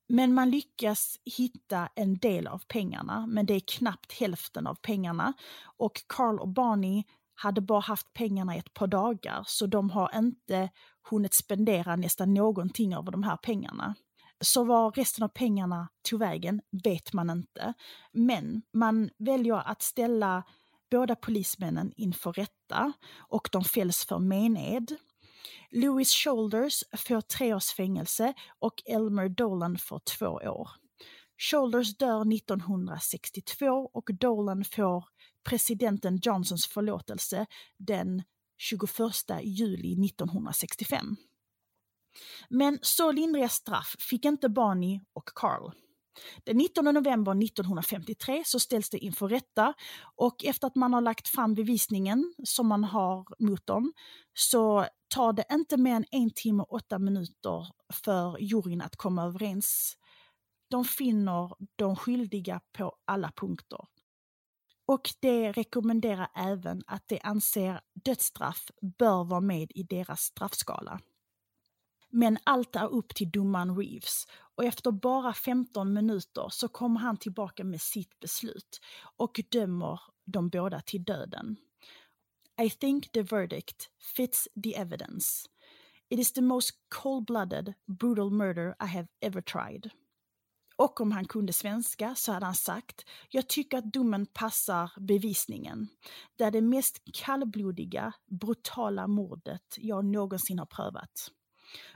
Men 0.07 0.33
man 0.33 0.49
lyckas 0.49 1.19
hitta 1.37 1.89
en 1.95 2.17
del 2.17 2.47
av 2.47 2.63
pengarna, 2.67 3.27
men 3.27 3.45
det 3.45 3.53
är 3.53 3.59
knappt 3.59 4.11
hälften 4.11 4.67
av 4.67 4.75
pengarna. 4.75 5.33
Och 5.77 6.03
Carl 6.07 6.39
och 6.39 6.47
Barney 6.49 7.03
hade 7.35 7.61
bara 7.61 7.79
haft 7.79 8.13
pengarna 8.13 8.55
i 8.55 8.59
ett 8.59 8.73
par 8.73 8.87
dagar, 8.87 9.43
så 9.47 9.65
de 9.65 9.89
har 9.89 10.11
inte 10.15 10.69
hunnit 11.09 11.33
spendera 11.33 11.95
nästan 11.95 12.33
någonting 12.33 12.95
av 12.95 13.05
de 13.05 13.23
här 13.23 13.37
pengarna. 13.37 13.95
Så 14.41 14.63
var 14.63 14.91
resten 14.91 15.23
av 15.23 15.27
pengarna 15.27 15.89
tog 16.09 16.19
vägen 16.19 16.61
vet 16.83 17.13
man 17.13 17.29
inte. 17.29 17.73
Men 18.11 18.61
man 18.73 19.09
väljer 19.17 19.67
att 19.67 19.81
ställa 19.81 20.43
båda 20.91 21.15
polismännen 21.15 21.91
inför 21.95 22.33
rätta 22.33 22.93
och 23.17 23.49
de 23.51 23.63
fälls 23.63 24.05
för 24.05 24.19
mened. 24.19 24.95
Louis 25.71 26.13
Shoulders 26.13 26.83
får 26.97 27.21
tre 27.21 27.53
års 27.53 27.73
fängelse 27.73 28.33
och 28.59 28.83
Elmer 28.85 29.29
Dolan 29.29 29.77
får 29.77 29.99
två 29.99 30.25
år. 30.25 30.69
Shoulders 31.37 31.97
dör 31.97 32.33
1962 32.33 33.65
och 33.93 34.09
Dolan 34.19 34.65
får 34.65 35.05
presidenten 35.49 36.19
Johnsons 36.21 36.67
förlåtelse 36.67 37.45
den 37.77 38.23
21 38.57 38.89
juli 39.43 40.05
1965. 40.05 41.15
Men 42.49 42.79
så 42.81 43.11
lindriga 43.11 43.49
straff 43.49 43.95
fick 43.99 44.25
inte 44.25 44.49
Barney 44.49 44.99
och 45.13 45.29
Carl. 45.35 45.71
Den 46.43 46.57
19 46.57 46.85
november 46.85 47.43
1953 47.43 48.43
så 48.45 48.59
ställs 48.59 48.89
det 48.89 48.97
inför 48.97 49.27
rätta 49.27 49.73
och 50.15 50.45
efter 50.45 50.67
att 50.67 50.75
man 50.75 50.93
har 50.93 51.01
lagt 51.01 51.27
fram 51.27 51.53
bevisningen 51.53 52.33
som 52.43 52.67
man 52.67 52.83
har 52.83 53.25
mot 53.39 53.67
dem 53.67 53.93
så 54.33 54.85
tar 55.07 55.33
det 55.33 55.45
inte 55.51 55.77
mer 55.77 55.95
än 55.95 56.05
en 56.11 56.31
timme 56.31 56.63
och 56.63 56.73
åtta 56.73 56.99
minuter 56.99 57.67
för 57.93 58.37
juryn 58.39 58.81
att 58.81 58.95
komma 58.95 59.23
överens. 59.23 59.97
De 60.69 60.85
finner 60.85 61.51
de 61.75 61.95
skyldiga 61.95 62.61
på 62.77 62.95
alla 63.05 63.31
punkter. 63.35 63.79
Och 64.85 65.13
det 65.19 65.51
rekommenderar 65.51 66.27
även 66.35 66.83
att 66.87 67.07
de 67.07 67.19
anser 67.23 67.81
dödsstraff 67.93 68.71
bör 68.97 69.23
vara 69.23 69.41
med 69.41 69.71
i 69.75 69.83
deras 69.83 70.21
straffskala. 70.21 70.99
Men 72.09 72.37
allt 72.43 72.75
är 72.75 72.87
upp 72.87 73.15
till 73.15 73.31
domaren 73.31 73.77
Reeves 73.77 74.27
och 74.55 74.63
efter 74.63 74.91
bara 74.91 75.33
15 75.33 75.93
minuter 75.93 76.47
så 76.49 76.67
kommer 76.67 76.99
han 76.99 77.17
tillbaka 77.17 77.63
med 77.63 77.81
sitt 77.81 78.19
beslut 78.19 78.81
och 79.17 79.39
dömer 79.51 79.99
de 80.25 80.49
båda 80.49 80.81
till 80.81 81.03
döden. 81.03 81.57
I 82.61 82.69
think 82.69 83.11
the 83.11 83.21
verdict 83.21 83.89
fits 84.15 84.47
the 84.63 84.75
evidence. 84.75 85.49
It 86.09 86.19
is 86.19 86.33
the 86.33 86.41
most 86.41 86.71
cold-blooded, 86.89 87.73
brutal 87.87 88.29
murder 88.29 88.75
I 88.79 88.85
have 88.85 89.07
ever 89.21 89.41
tried. 89.41 89.91
Och 90.77 91.01
om 91.01 91.11
han 91.11 91.25
kunde 91.25 91.53
svenska 91.53 92.15
så 92.15 92.31
hade 92.31 92.45
han 92.45 92.55
sagt, 92.55 93.05
jag 93.29 93.47
tycker 93.47 93.77
att 93.77 93.93
domen 93.93 94.25
passar 94.25 94.91
bevisningen. 94.99 95.87
Det 96.35 96.43
är 96.43 96.51
det 96.51 96.61
mest 96.61 97.01
kallblodiga, 97.13 98.13
brutala 98.25 99.07
mordet 99.07 99.75
jag 99.77 100.05
någonsin 100.05 100.59
har 100.59 100.65
prövat 100.65 101.31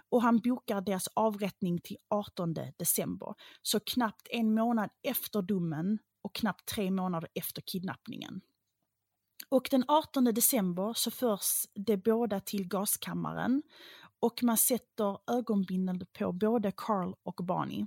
och 0.09 0.21
han 0.21 0.39
bokar 0.39 0.81
deras 0.81 1.07
avrättning 1.13 1.79
till 1.79 1.97
18 2.09 2.55
december. 2.77 3.35
Så 3.61 3.79
knappt 3.79 4.27
en 4.31 4.53
månad 4.53 4.89
efter 5.03 5.41
domen 5.41 5.99
och 6.21 6.35
knappt 6.35 6.65
tre 6.65 6.91
månader 6.91 7.29
efter 7.33 7.61
kidnappningen. 7.61 8.41
Och 9.49 9.67
den 9.71 9.83
18 9.87 10.23
december 10.23 10.93
så 10.93 11.11
förs 11.11 11.65
de 11.73 11.97
båda 11.97 12.39
till 12.39 12.67
gaskammaren 12.67 13.63
och 14.19 14.43
man 14.43 14.57
sätter 14.57 15.17
ögonbindel 15.31 16.05
på 16.05 16.31
både 16.31 16.71
Carl 16.75 17.13
och 17.23 17.35
Barney. 17.43 17.85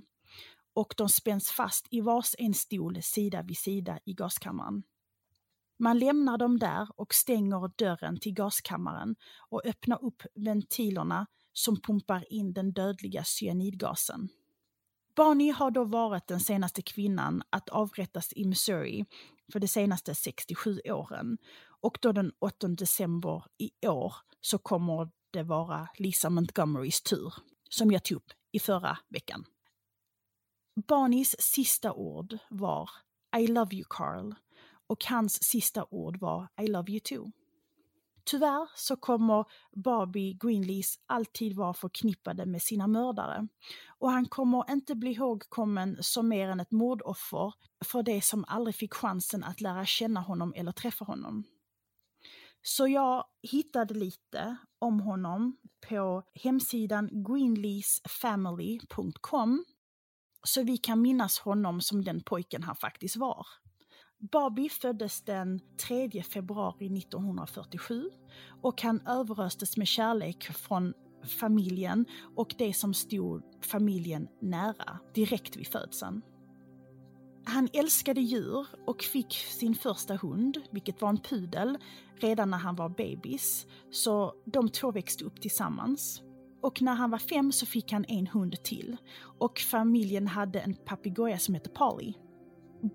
Och 0.73 0.93
de 0.97 1.09
spänns 1.09 1.49
fast 1.49 1.87
i 1.91 2.01
vars 2.01 2.35
en 2.37 2.53
stol 2.53 3.01
sida 3.01 3.41
vid 3.41 3.57
sida 3.57 3.99
i 4.05 4.13
gaskammaren. 4.13 4.83
Man 5.79 5.99
lämnar 5.99 6.37
dem 6.37 6.59
där 6.59 6.87
och 6.95 7.13
stänger 7.13 7.71
dörren 7.77 8.19
till 8.19 8.33
gaskammaren 8.33 9.15
och 9.49 9.65
öppnar 9.65 10.05
upp 10.05 10.23
ventilerna 10.35 11.27
som 11.53 11.81
pumpar 11.81 12.33
in 12.33 12.53
den 12.53 12.73
dödliga 12.73 13.23
cyanidgasen. 13.23 14.29
Barney 15.15 15.51
har 15.51 15.71
då 15.71 15.83
varit 15.83 16.27
den 16.27 16.39
senaste 16.39 16.81
kvinnan 16.81 17.43
att 17.49 17.69
avrättas 17.69 18.33
i 18.35 18.45
Missouri 18.45 19.05
för 19.51 19.59
de 19.59 19.67
senaste 19.67 20.15
67 20.15 20.79
åren. 20.85 21.37
Och 21.81 21.97
då 22.01 22.11
den 22.11 22.31
8 22.39 22.67
december 22.67 23.43
i 23.57 23.87
år 23.87 24.15
så 24.41 24.57
kommer 24.57 25.09
det 25.31 25.43
vara 25.43 25.87
Lisa 25.97 26.29
Montgomerys 26.29 27.01
tur, 27.01 27.33
som 27.69 27.91
jag 27.91 28.03
tog 28.03 28.17
upp 28.17 28.31
i 28.51 28.59
förra 28.59 28.97
veckan. 29.09 29.45
Barnies 30.75 31.35
sista 31.39 31.93
ord 31.93 32.37
var 32.49 32.89
I 33.37 33.47
love 33.47 33.75
you 33.75 33.85
Carl 33.89 34.33
och 34.87 35.05
hans 35.05 35.43
sista 35.43 35.85
ord 35.89 36.19
var 36.19 36.47
I 36.61 36.67
love 36.67 36.91
you 36.91 36.99
too. 36.99 37.31
Tyvärr 38.25 38.69
så 38.75 38.95
kommer 38.95 39.45
Barbie 39.71 40.33
Greenlees 40.33 40.95
alltid 41.05 41.55
vara 41.55 41.73
förknippade 41.73 42.45
med 42.45 42.61
sina 42.61 42.87
mördare. 42.87 43.47
Och 43.87 44.11
han 44.11 44.25
kommer 44.25 44.71
inte 44.71 44.95
bli 44.95 45.11
ihågkommen 45.11 45.97
som 46.01 46.27
mer 46.27 46.49
än 46.49 46.59
ett 46.59 46.71
mordoffer 46.71 47.53
för 47.85 48.03
det 48.03 48.21
som 48.21 48.45
aldrig 48.47 48.75
fick 48.75 48.93
chansen 48.93 49.43
att 49.43 49.61
lära 49.61 49.85
känna 49.85 50.19
honom 50.19 50.53
eller 50.55 50.71
träffa 50.71 51.05
honom. 51.05 51.43
Så 52.61 52.87
jag 52.87 53.25
hittade 53.41 53.93
lite 53.93 54.57
om 54.79 54.99
honom 54.99 55.57
på 55.89 56.23
hemsidan 56.33 57.23
greenleesfamily.com 57.23 59.65
så 60.43 60.63
vi 60.63 60.77
kan 60.77 61.01
minnas 61.01 61.39
honom 61.39 61.81
som 61.81 62.03
den 62.03 62.21
pojken 62.21 62.63
han 62.63 62.75
faktiskt 62.75 63.15
var. 63.15 63.47
Barbie 64.31 64.69
föddes 64.69 65.21
den 65.21 65.59
3 65.87 66.23
februari 66.23 66.97
1947 66.97 68.09
och 68.61 68.81
han 68.81 69.07
överöstes 69.07 69.77
med 69.77 69.87
kärlek 69.87 70.43
från 70.43 70.93
familjen 71.39 72.05
och 72.35 72.55
det 72.57 72.73
som 72.73 72.93
stod 72.93 73.43
familjen 73.61 74.27
nära 74.41 74.99
direkt 75.13 75.57
vid 75.57 75.67
födseln. 75.67 76.21
Han 77.45 77.69
älskade 77.73 78.21
djur 78.21 78.67
och 78.85 79.01
fick 79.01 79.33
sin 79.33 79.75
första 79.75 80.15
hund, 80.15 80.61
vilket 80.71 81.01
var 81.01 81.09
en 81.09 81.17
pudel, 81.17 81.77
redan 82.15 82.49
när 82.49 82.57
han 82.57 82.75
var 82.75 82.89
bebis. 82.89 83.67
Så 83.91 84.33
de 84.45 84.69
två 84.69 84.91
växte 84.91 85.25
upp 85.25 85.41
tillsammans. 85.41 86.21
Och 86.63 86.81
när 86.81 86.93
han 86.93 87.11
var 87.11 87.17
fem 87.17 87.51
så 87.51 87.65
fick 87.65 87.91
han 87.91 88.05
en 88.07 88.27
hund 88.27 88.63
till. 88.63 88.97
Och 89.39 89.59
familjen 89.59 90.27
hade 90.27 90.59
en 90.59 90.73
papegoja 90.73 91.37
som 91.37 91.53
hette 91.53 91.69
Polly. 91.69 92.13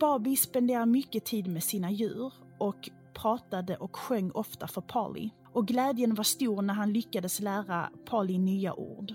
Barbie 0.00 0.36
spenderade 0.36 0.86
mycket 0.86 1.24
tid 1.24 1.48
med 1.48 1.62
sina 1.62 1.90
djur 1.90 2.32
och 2.58 2.88
pratade 3.14 3.76
och 3.76 3.96
sjöng 3.96 4.30
ofta 4.30 4.68
för 4.68 4.80
Polly. 4.80 5.30
Och 5.52 5.66
glädjen 5.66 6.14
var 6.14 6.24
stor 6.24 6.62
när 6.62 6.74
han 6.74 6.92
lyckades 6.92 7.40
lära 7.40 7.90
Polly 8.04 8.38
nya 8.38 8.74
ord. 8.74 9.12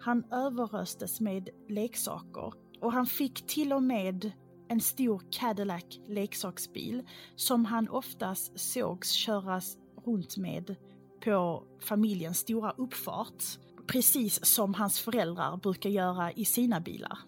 Han 0.00 0.24
överöstes 0.32 1.20
med 1.20 1.48
leksaker 1.68 2.52
och 2.80 2.92
han 2.92 3.06
fick 3.06 3.46
till 3.46 3.72
och 3.72 3.82
med 3.82 4.32
en 4.68 4.80
stor 4.80 5.22
Cadillac 5.30 5.84
leksaksbil 6.08 7.02
som 7.36 7.64
han 7.64 7.88
oftast 7.88 8.60
sågs 8.60 9.10
köras 9.10 9.76
runt 10.04 10.36
med 10.36 10.76
på 11.24 11.62
familjens 11.80 12.38
stora 12.38 12.70
uppfart. 12.70 13.44
Precis 13.86 14.44
som 14.46 14.74
hans 14.74 15.00
föräldrar 15.00 15.56
brukar 15.56 15.90
göra 15.90 16.32
i 16.32 16.44
sina 16.44 16.80
bilar. 16.80 17.18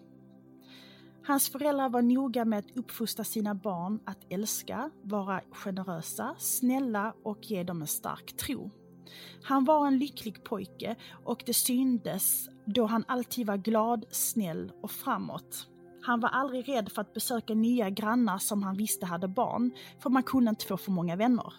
Hans 1.27 1.49
föräldrar 1.49 1.89
var 1.89 2.01
noga 2.01 2.45
med 2.45 2.59
att 2.59 2.77
uppfostra 2.77 3.23
sina 3.23 3.55
barn 3.55 3.99
att 4.05 4.19
älska, 4.29 4.89
vara 5.03 5.41
generösa, 5.51 6.35
snälla 6.37 7.13
och 7.23 7.51
ge 7.51 7.63
dem 7.63 7.81
en 7.81 7.87
stark 7.87 8.37
tro. 8.37 8.71
Han 9.43 9.65
var 9.65 9.87
en 9.87 9.97
lycklig 9.97 10.43
pojke 10.43 10.95
och 11.25 11.43
det 11.45 11.53
syndes 11.53 12.49
då 12.65 12.85
han 12.85 13.05
alltid 13.07 13.47
var 13.47 13.57
glad, 13.57 14.05
snäll 14.11 14.71
och 14.81 14.91
framåt. 14.91 15.67
Han 16.01 16.19
var 16.19 16.29
aldrig 16.29 16.69
rädd 16.69 16.91
för 16.91 17.01
att 17.01 17.13
besöka 17.13 17.53
nya 17.53 17.89
grannar 17.89 18.37
som 18.37 18.63
han 18.63 18.77
visste 18.77 19.05
hade 19.05 19.27
barn, 19.27 19.71
för 19.99 20.09
man 20.09 20.23
kunde 20.23 20.49
inte 20.49 20.65
få 20.65 20.77
för 20.77 20.91
många 20.91 21.15
vänner. 21.15 21.53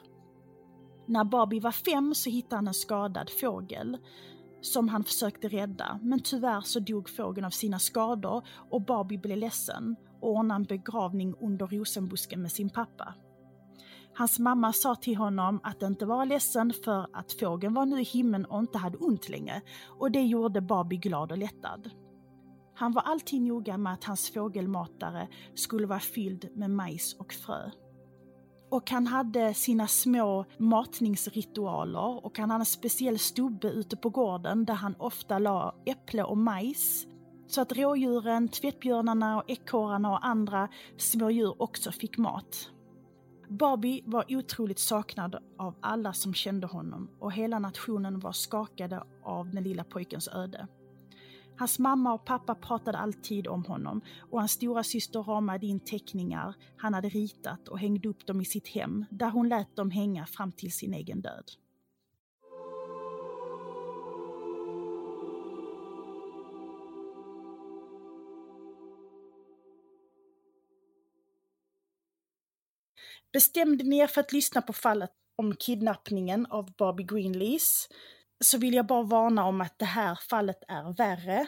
När 1.07 1.25
Barbie 1.25 1.61
var 1.61 1.73
fem 1.73 2.15
så 2.15 2.31
hittade 2.31 2.57
han 2.57 2.69
en 2.69 2.75
skadad 2.75 3.31
fågel 3.31 3.99
som 4.61 4.89
han 4.89 5.05
försökte 5.05 5.49
rädda, 5.49 5.99
men 6.03 6.21
tyvärr 6.21 6.61
så 6.61 6.81
dog 6.81 7.09
fågeln 7.11 7.45
av 7.45 7.51
sina 7.51 7.79
skador 7.79 8.47
och 8.71 8.83
Barbie 8.83 9.19
blev 9.19 9.39
ledsen 9.39 9.97
och 10.21 10.31
ordnade 10.31 10.61
en 10.61 10.65
begravning 10.65 11.35
under 11.41 11.67
rosenbusken 11.67 12.43
med 12.43 12.53
sin 12.53 12.71
pappa. 12.71 13.15
Hans 14.17 14.39
mamma 14.39 14.73
sa 14.73 14.95
till 14.95 15.17
honom 15.17 15.61
att 15.63 15.83
inte 15.83 16.07
vara 16.07 16.25
ledsen 16.25 16.73
för 16.85 17.07
att 17.13 17.33
fågeln 17.33 17.75
var 17.75 17.87
nu 17.87 18.01
i 18.01 18.05
himlen 18.05 18.45
och 18.45 18.59
inte 18.59 18.79
hade 18.79 18.99
ont 18.99 19.29
längre 19.29 19.63
och 19.99 20.11
det 20.11 20.23
gjorde 20.23 20.61
Barbie 20.61 20.97
glad 20.97 21.33
och 21.33 21.39
lättad. 21.39 21.91
Han 22.75 22.93
var 22.93 23.03
alltid 23.03 23.43
noga 23.43 23.79
med 23.79 23.93
att 23.93 24.05
hans 24.05 24.31
fågelmatare 24.31 25.29
skulle 25.55 25.87
vara 25.87 26.01
fylld 26.01 26.49
med 26.55 26.71
majs 26.71 27.17
och 27.19 27.33
frö. 27.33 27.71
Och 28.69 28.91
han 28.91 29.07
hade 29.07 29.55
sina 29.55 29.87
små 29.87 30.45
matningsritualer 30.59 32.25
och 32.25 32.39
han 32.39 32.51
hade 32.51 32.63
en 32.63 32.67
speciell 32.67 33.19
stubbe 33.19 33.69
ute 33.69 33.97
på 33.97 34.11
gården 34.11 34.65
där 34.65 34.75
han 34.75 34.95
ofta 34.99 35.39
la 35.39 35.75
äpple 35.87 36.25
och 36.25 36.39
majs 36.39 37.07
så 37.47 37.61
att 37.61 37.73
rådjuren, 37.73 38.49
tvättbjörnarna 38.49 39.37
och 39.37 39.51
ekorrarna 39.51 40.13
och 40.13 40.27
andra 40.27 40.69
små 40.97 41.31
djur 41.31 41.63
också 41.63 41.93
fick 41.93 42.19
mat. 42.19 42.71
Barbie 43.49 44.03
var 44.07 44.25
otroligt 44.29 44.79
saknad 44.79 45.37
av 45.59 45.75
alla 45.81 46.13
som 46.13 46.35
kände 46.35 46.67
honom 46.67 47.11
och 47.21 47.33
hela 47.33 47.59
nationen 47.59 48.21
var 48.21 48.33
skakade 48.33 49.03
av 49.25 49.51
den 49.51 49.65
lilla 49.65 49.85
pojkens 49.85 50.29
öde. 50.29 50.67
Hans 51.57 51.79
mamma 51.79 52.15
och 52.15 52.25
pappa 52.25 52.55
pratade 52.55 52.99
alltid 52.99 53.47
om 53.47 53.65
honom 53.65 54.01
och 54.31 54.39
hans 54.39 54.53
stora 54.53 54.85
syster 54.85 55.23
ramade 55.23 55.67
in 55.67 55.81
teckningar 55.81 56.55
han 56.77 56.95
hade 56.95 57.09
ritat 57.09 57.69
och 57.69 57.79
hängde 57.79 58.09
upp 58.09 58.27
dem 58.27 58.41
i 58.41 58.45
sitt 58.45 58.69
hem 58.69 59.05
där 59.11 59.31
hon 59.31 59.49
lät 59.49 59.77
dem 59.77 59.91
hänga 59.91 60.27
fram 60.27 60.53
till 60.53 60.73
sin 60.73 60.95
egen 60.95 61.21
död. 61.21 61.51
Bestämde 73.33 73.85
ni 73.85 73.99
er 73.99 74.07
för 74.07 74.21
att 74.21 74.33
lyssna 74.33 74.63
på 74.63 74.73
fallet 74.73 75.11
om 75.37 75.57
kidnappningen 75.57 76.47
av 76.47 76.73
Barbie 76.79 77.05
Greenlease 77.05 77.89
så 78.41 78.59
vill 78.59 78.75
jag 78.75 78.87
bara 78.87 79.03
varna 79.03 79.45
om 79.45 79.61
att 79.61 79.79
det 79.79 79.85
här 79.85 80.19
fallet 80.29 80.63
är 80.69 80.97
värre. 80.97 81.47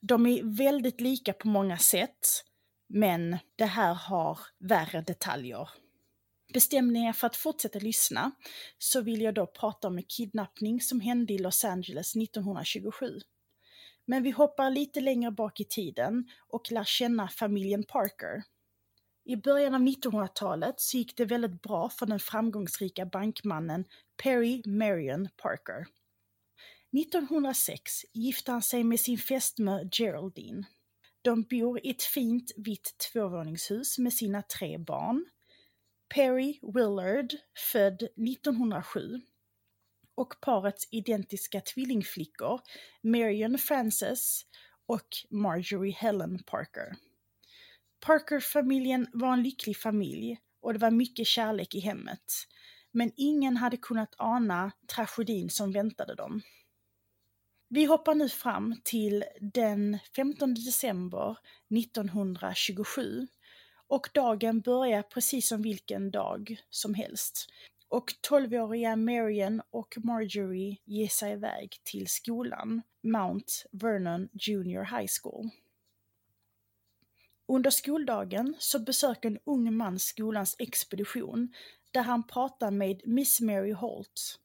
De 0.00 0.26
är 0.26 0.56
väldigt 0.56 1.00
lika 1.00 1.32
på 1.32 1.48
många 1.48 1.78
sätt, 1.78 2.44
men 2.88 3.38
det 3.56 3.64
här 3.64 3.94
har 3.94 4.38
värre 4.58 5.00
detaljer. 5.00 5.68
Bestämde 6.54 7.00
er 7.00 7.12
för 7.12 7.26
att 7.26 7.36
fortsätta 7.36 7.78
lyssna 7.78 8.30
så 8.78 9.00
vill 9.00 9.20
jag 9.20 9.34
då 9.34 9.46
prata 9.46 9.88
om 9.88 9.98
en 9.98 10.04
kidnappning 10.04 10.80
som 10.80 11.00
hände 11.00 11.32
i 11.32 11.38
Los 11.38 11.64
Angeles 11.64 12.16
1927. 12.16 13.20
Men 14.06 14.22
vi 14.22 14.30
hoppar 14.30 14.70
lite 14.70 15.00
längre 15.00 15.30
bak 15.30 15.60
i 15.60 15.64
tiden 15.64 16.28
och 16.48 16.72
lär 16.72 16.84
känna 16.84 17.28
familjen 17.28 17.84
Parker. 17.84 18.42
I 19.24 19.36
början 19.36 19.74
av 19.74 19.80
1900-talet 19.80 20.74
så 20.80 20.96
gick 20.96 21.16
det 21.16 21.24
väldigt 21.24 21.62
bra 21.62 21.88
för 21.88 22.06
den 22.06 22.18
framgångsrika 22.18 23.06
bankmannen 23.06 23.84
Perry 24.22 24.62
Marion 24.66 25.28
Parker. 25.36 25.86
1906 26.92 28.04
gifte 28.14 28.52
han 28.52 28.62
sig 28.62 28.84
med 28.84 29.00
sin 29.00 29.18
fästmö 29.18 29.84
Geraldine. 29.92 30.64
De 31.22 31.42
bor 31.42 31.86
i 31.86 31.90
ett 31.90 32.02
fint 32.02 32.52
vitt 32.56 32.98
tvåvåningshus 32.98 33.98
med 33.98 34.12
sina 34.12 34.42
tre 34.42 34.78
barn. 34.78 35.24
Perry 36.14 36.58
Willard, 36.62 37.34
född 37.72 38.02
1907, 38.02 39.20
och 40.14 40.40
parets 40.40 40.88
identiska 40.90 41.60
tvillingflickor 41.60 42.60
Marion 43.02 43.58
Frances 43.58 44.42
och 44.86 45.08
Marjorie 45.30 45.94
Helen 45.94 46.42
Parker. 46.46 46.96
Parker-familjen 48.06 49.06
var 49.12 49.32
en 49.32 49.42
lycklig 49.42 49.76
familj 49.76 50.38
och 50.60 50.72
det 50.72 50.78
var 50.78 50.90
mycket 50.90 51.26
kärlek 51.26 51.74
i 51.74 51.80
hemmet. 51.80 52.32
Men 52.92 53.12
ingen 53.16 53.56
hade 53.56 53.76
kunnat 53.76 54.14
ana 54.18 54.72
tragedin 54.94 55.50
som 55.50 55.72
väntade 55.72 56.14
dem. 56.14 56.42
Vi 57.70 57.84
hoppar 57.84 58.14
nu 58.14 58.28
fram 58.28 58.80
till 58.84 59.24
den 59.40 59.98
15 60.16 60.54
december 60.54 61.36
1927 61.78 63.26
och 63.86 64.08
dagen 64.14 64.60
börjar 64.60 65.02
precis 65.02 65.48
som 65.48 65.62
vilken 65.62 66.10
dag 66.10 66.56
som 66.70 66.94
helst. 66.94 67.46
Och 67.88 68.12
12-åriga 68.30 68.96
Marion 68.96 69.62
och 69.70 69.94
Marjorie 69.96 70.76
ger 70.84 71.08
sig 71.08 71.32
iväg 71.32 71.76
till 71.84 72.06
skolan, 72.06 72.82
Mount 73.02 73.52
Vernon 73.72 74.28
Junior 74.32 74.84
High 74.84 75.10
School. 75.22 75.50
Under 77.48 77.70
skoldagen 77.70 78.54
så 78.58 78.78
besöker 78.78 79.28
en 79.28 79.38
ung 79.44 79.76
man 79.76 79.98
skolans 79.98 80.56
expedition 80.58 81.54
där 81.90 82.02
han 82.02 82.26
pratar 82.26 82.70
med 82.70 83.02
Miss 83.04 83.40
Mary 83.40 83.72
Holt. 83.72 84.40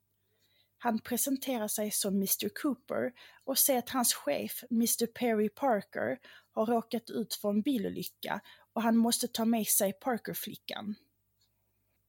Han 0.84 1.00
presenterar 1.00 1.68
sig 1.68 1.92
som 1.92 2.16
Mr 2.16 2.50
Cooper 2.62 3.12
och 3.44 3.58
säger 3.58 3.80
att 3.80 3.90
hans 3.90 4.14
chef, 4.14 4.64
Mr 4.72 5.06
Perry 5.06 5.50
Parker, 5.50 6.20
har 6.52 6.66
råkat 6.66 7.10
ut 7.10 7.34
för 7.34 7.50
en 7.50 7.62
bilolycka 7.62 8.42
och 8.74 8.82
han 8.82 8.98
måste 8.98 9.28
ta 9.28 9.46
med 9.46 9.68
sig 9.68 9.94
Parker-flickan. 9.94 10.96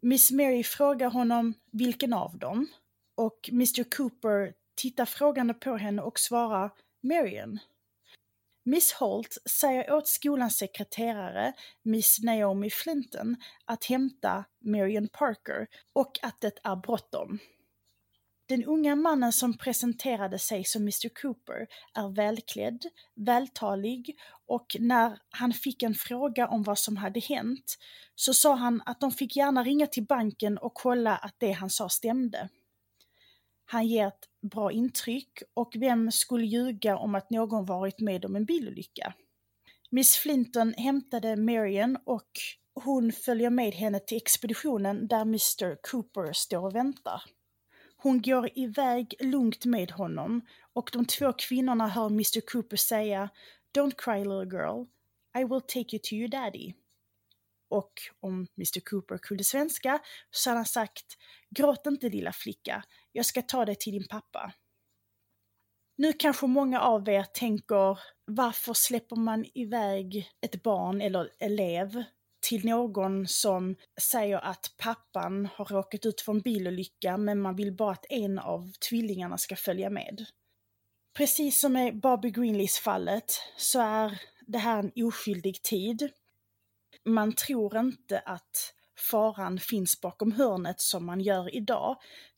Miss 0.02 0.30
Mary 0.30 0.64
frågar 0.64 1.10
honom 1.10 1.54
vilken 1.72 2.12
av 2.12 2.38
dem 2.38 2.66
och 3.14 3.48
Mr 3.52 3.90
Cooper 3.96 4.54
tittar 4.76 5.06
frågande 5.06 5.54
på 5.54 5.76
henne 5.76 6.02
och 6.02 6.18
svarar 6.18 6.70
Marion. 7.02 7.58
Miss 8.64 8.92
Holt 8.92 9.38
säger 9.50 9.92
åt 9.92 10.08
skolans 10.08 10.56
sekreterare, 10.56 11.52
Miss 11.82 12.22
Naomi 12.22 12.70
Flinton, 12.70 13.36
att 13.64 13.84
hämta 13.84 14.44
Marion 14.60 15.08
Parker 15.08 15.66
och 15.92 16.18
att 16.22 16.40
det 16.40 16.58
är 16.62 16.76
bråttom. 16.76 17.38
Den 18.46 18.64
unga 18.64 18.96
mannen 18.96 19.32
som 19.32 19.58
presenterade 19.58 20.38
sig 20.38 20.64
som 20.64 20.82
Mr 20.82 21.08
Cooper 21.22 21.66
är 21.94 22.08
välklädd, 22.08 22.84
vältalig 23.14 24.16
och 24.46 24.76
när 24.80 25.18
han 25.30 25.52
fick 25.52 25.82
en 25.82 25.94
fråga 25.94 26.48
om 26.48 26.62
vad 26.62 26.78
som 26.78 26.96
hade 26.96 27.20
hänt 27.20 27.78
så 28.14 28.34
sa 28.34 28.54
han 28.54 28.82
att 28.86 29.00
de 29.00 29.12
fick 29.12 29.36
gärna 29.36 29.64
ringa 29.64 29.86
till 29.86 30.04
banken 30.04 30.58
och 30.58 30.74
kolla 30.74 31.16
att 31.16 31.34
det 31.38 31.52
han 31.52 31.70
sa 31.70 31.88
stämde. 31.88 32.48
Han 33.66 33.86
ger 33.86 34.06
ett 34.06 34.28
bra 34.42 34.72
intryck 34.72 35.42
och 35.54 35.72
vem 35.76 36.12
skulle 36.12 36.46
ljuga 36.46 36.98
om 36.98 37.14
att 37.14 37.30
någon 37.30 37.64
varit 37.64 38.00
med 38.00 38.24
om 38.24 38.36
en 38.36 38.44
bilolycka? 38.44 39.14
Miss 39.90 40.16
Flinton 40.16 40.74
hämtade 40.76 41.36
Marian 41.36 41.98
och 42.04 42.30
hon 42.74 43.12
följer 43.12 43.50
med 43.50 43.74
henne 43.74 44.00
till 44.00 44.16
expeditionen 44.16 45.08
där 45.08 45.22
Mr 45.22 45.76
Cooper 45.90 46.32
står 46.32 46.66
och 46.66 46.74
väntar. 46.74 47.22
Hon 48.04 48.22
går 48.22 48.50
iväg 48.54 49.14
lugnt 49.20 49.64
med 49.64 49.90
honom 49.90 50.46
och 50.72 50.90
de 50.92 51.04
två 51.04 51.32
kvinnorna 51.32 51.88
hör 51.88 52.06
Mr 52.06 52.40
Cooper 52.40 52.76
säga 52.76 53.28
Don't 53.76 53.94
cry 53.96 54.18
little 54.18 54.58
girl, 54.58 54.84
I 55.38 55.44
will 55.44 55.60
take 55.60 55.96
you 55.96 56.00
to 56.02 56.14
your 56.14 56.28
daddy. 56.28 56.74
Och 57.68 57.92
om 58.20 58.46
Mr 58.56 58.80
Cooper 58.80 59.18
kunde 59.18 59.44
svenska 59.44 59.98
så 60.30 60.50
hade 60.50 60.58
han 60.58 60.66
sagt 60.66 61.04
Gråt 61.50 61.86
inte 61.86 62.08
lilla 62.08 62.32
flicka, 62.32 62.84
jag 63.12 63.26
ska 63.26 63.42
ta 63.42 63.64
dig 63.64 63.76
till 63.76 63.92
din 63.92 64.08
pappa. 64.08 64.52
Nu 65.96 66.12
kanske 66.12 66.46
många 66.46 66.80
av 66.80 67.08
er 67.08 67.22
tänker, 67.22 67.98
varför 68.24 68.74
släpper 68.74 69.16
man 69.16 69.44
iväg 69.54 70.30
ett 70.40 70.62
barn 70.62 71.00
eller 71.00 71.30
elev 71.38 72.04
till 72.54 72.64
någon 72.64 73.28
som 73.28 73.76
säger 74.00 74.36
att 74.36 74.74
pappan 74.78 75.48
har 75.54 75.64
råkat 75.64 76.06
ut 76.06 76.20
för 76.20 76.32
en 76.32 76.40
bilolycka 76.40 77.16
men 77.16 77.40
man 77.40 77.56
vill 77.56 77.76
bara 77.76 77.92
att 77.92 78.06
en 78.08 78.38
av 78.38 78.72
tvillingarna 78.88 79.38
ska 79.38 79.56
följa 79.56 79.90
med. 79.90 80.24
Precis 81.16 81.60
som 81.60 81.76
i 81.76 81.92
Barbie 81.92 82.30
Greenleys 82.30 82.78
fallet 82.78 83.32
så 83.56 83.80
är 83.80 84.20
det 84.46 84.58
här 84.58 84.78
en 84.78 85.04
oskyldig 85.04 85.62
tid. 85.62 86.10
Man 87.04 87.32
tror 87.32 87.78
inte 87.78 88.18
att 88.18 88.74
faran 89.10 89.58
finns 89.58 90.00
bakom 90.00 90.32
hörnet 90.32 90.80
som 90.80 91.06
man 91.06 91.20
gör 91.20 91.54
idag. 91.54 91.96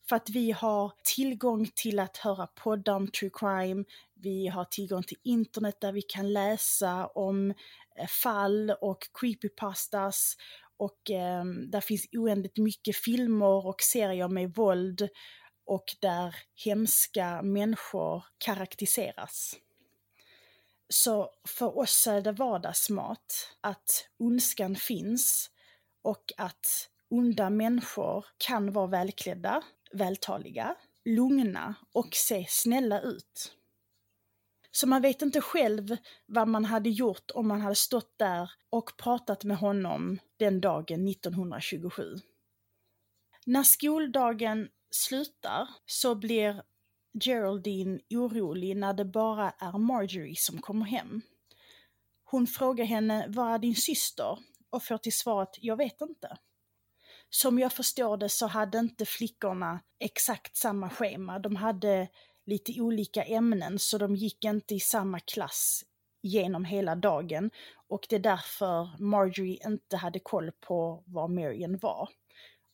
För 0.09 0.15
att 0.15 0.29
vi 0.29 0.51
har 0.51 0.91
tillgång 1.03 1.71
till 1.75 1.99
att 1.99 2.17
höra 2.17 2.47
poddar 2.47 2.95
om 2.95 3.07
true 3.07 3.31
crime, 3.33 3.83
vi 4.13 4.47
har 4.47 4.65
tillgång 4.65 5.03
till 5.03 5.17
internet 5.23 5.77
där 5.81 5.91
vi 5.91 6.01
kan 6.01 6.33
läsa 6.33 7.07
om 7.07 7.53
eh, 7.95 8.07
fall 8.07 8.73
och 8.81 9.09
creepypastas. 9.13 10.35
Och 10.77 11.11
eh, 11.11 11.45
där 11.45 11.81
finns 11.81 12.07
oändligt 12.11 12.57
mycket 12.57 12.95
filmer 12.95 13.65
och 13.67 13.81
serier 13.81 14.27
med 14.27 14.55
våld 14.55 15.09
och 15.65 15.85
där 16.01 16.35
hemska 16.65 17.41
människor 17.41 18.23
karaktäriseras. 18.37 19.55
Så 20.89 21.31
för 21.47 21.77
oss 21.77 22.07
är 22.07 22.21
det 22.21 22.31
vardagsmat 22.31 23.55
att 23.61 24.09
ondskan 24.19 24.75
finns 24.75 25.51
och 26.01 26.33
att 26.37 26.89
onda 27.09 27.49
människor 27.49 28.25
kan 28.37 28.71
vara 28.71 28.87
välklädda, 28.87 29.63
vältaliga, 29.91 30.75
lugna 31.05 31.75
och 31.93 32.09
se 32.11 32.45
snälla 32.49 33.01
ut. 33.01 33.53
Så 34.71 34.87
man 34.87 35.01
vet 35.01 35.21
inte 35.21 35.41
själv 35.41 35.97
vad 36.25 36.47
man 36.47 36.65
hade 36.65 36.89
gjort 36.89 37.31
om 37.33 37.47
man 37.47 37.61
hade 37.61 37.75
stått 37.75 38.17
där 38.17 38.51
och 38.69 38.97
pratat 38.97 39.43
med 39.43 39.57
honom 39.57 40.19
den 40.37 40.61
dagen 40.61 41.07
1927. 41.07 42.15
När 43.45 43.63
skoldagen 43.63 44.69
slutar 44.91 45.69
så 45.85 46.15
blir 46.15 46.63
Geraldine 47.23 47.99
orolig 48.09 48.77
när 48.77 48.93
det 48.93 49.05
bara 49.05 49.51
är 49.51 49.77
Marjorie 49.77 50.35
som 50.35 50.61
kommer 50.61 50.85
hem. 50.85 51.21
Hon 52.23 52.47
frågar 52.47 52.85
henne, 52.85 53.25
var 53.27 53.53
är 53.53 53.59
din 53.59 53.75
syster? 53.75 54.37
och 54.69 54.83
får 54.83 54.97
till 54.97 55.17
svar 55.17 55.43
att 55.43 55.55
jag 55.61 55.77
vet 55.77 56.01
inte 56.01 56.37
som 57.29 57.59
jag 57.59 57.73
förstår 57.73 58.17
det 58.17 58.29
så 58.29 58.47
hade 58.47 58.77
inte 58.77 59.05
flickorna 59.05 59.79
exakt 59.99 60.57
samma 60.57 60.89
schema. 60.89 61.39
De 61.39 61.55
hade 61.55 62.07
lite 62.45 62.81
olika 62.81 63.23
ämnen 63.23 63.79
så 63.79 63.97
de 63.97 64.15
gick 64.15 64.45
inte 64.45 64.75
i 64.75 64.79
samma 64.79 65.19
klass 65.19 65.83
genom 66.21 66.65
hela 66.65 66.95
dagen 66.95 67.51
och 67.87 68.05
det 68.09 68.15
är 68.15 68.19
därför 68.19 69.01
Marjorie 69.01 69.67
inte 69.67 69.97
hade 69.97 70.19
koll 70.19 70.51
på 70.51 71.03
var 71.05 71.27
Marion 71.27 71.77
var. 71.77 72.09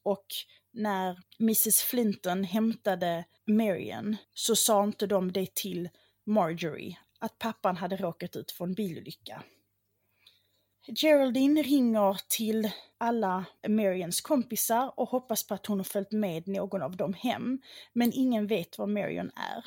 Och 0.03 0.25
när 0.71 1.19
Mrs 1.39 1.81
Flinton 1.81 2.43
hämtade 2.43 3.25
Marion 3.45 4.17
så 4.33 4.55
sa 4.55 4.83
inte 4.83 5.07
de 5.07 5.31
det 5.31 5.55
till 5.55 5.89
Marjorie, 6.25 6.97
att 7.19 7.39
pappan 7.39 7.77
hade 7.77 7.97
råkat 7.97 8.35
ut 8.35 8.51
för 8.51 8.65
en 8.65 8.73
bilolycka. 8.73 9.43
Geraldine 10.87 11.63
ringer 11.63 12.21
till 12.27 12.71
alla 12.97 13.45
Marions 13.67 14.21
kompisar 14.21 14.99
och 14.99 15.09
hoppas 15.09 15.47
på 15.47 15.53
att 15.53 15.65
hon 15.65 15.79
har 15.79 15.83
följt 15.83 16.11
med 16.11 16.47
någon 16.47 16.81
av 16.81 16.97
dem 16.97 17.13
hem, 17.13 17.61
men 17.93 18.13
ingen 18.13 18.47
vet 18.47 18.77
var 18.77 18.87
Marion 18.87 19.31
är. 19.35 19.65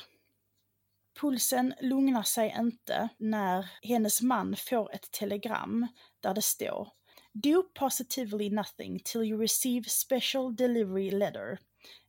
Pulsen 1.21 1.73
lugnar 1.81 2.23
sig 2.23 2.55
inte 2.59 3.09
när 3.17 3.69
hennes 3.81 4.21
man 4.21 4.55
får 4.55 4.93
ett 4.93 5.11
telegram 5.11 5.87
där 6.19 6.33
det 6.33 6.41
står 6.41 6.89
Do 7.33 7.63
positively 7.73 8.49
nothing 8.49 8.99
till 8.99 9.23
you 9.23 9.41
receive 9.41 9.83
special 9.89 10.55
delivery 10.55 11.11
letter. 11.11 11.59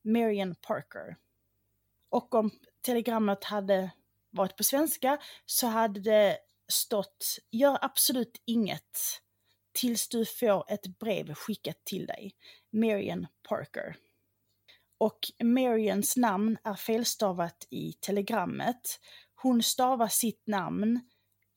Marion 0.03 0.55
Parker. 0.55 1.17
Och 2.11 2.35
om 2.35 2.51
telegrammet 2.81 3.45
hade 3.45 3.91
varit 4.31 4.57
på 4.57 4.65
svenska 4.65 5.19
så 5.47 5.67
hade 5.67 6.01
det 6.01 6.39
stått 6.69 7.39
Gör 7.51 7.79
absolut 7.83 8.43
inget 8.45 8.99
tills 9.73 10.09
du 10.09 10.25
får 10.25 10.64
ett 10.69 10.99
brev 10.99 11.35
skickat 11.35 11.85
till 11.85 12.07
dig. 12.07 12.35
Marion 12.73 13.27
Parker. 13.49 13.97
Och 14.99 15.19
Marions 15.45 16.16
namn 16.16 16.59
är 16.64 16.75
felstavat 16.75 17.66
i 17.71 17.93
telegrammet. 17.93 19.01
Hon 19.35 19.62
stavar 19.62 20.09
sitt 20.09 20.47
namn 20.47 21.01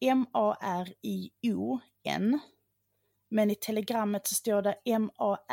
M-A-R-I-O-N. 0.05 0.80
Men 3.30 3.51
i 3.51 3.55
telegrammet 3.55 4.28
så 4.28 4.36
står 4.36 4.62
det 4.62 4.78
M-A-R-I-A-N. 4.86 5.45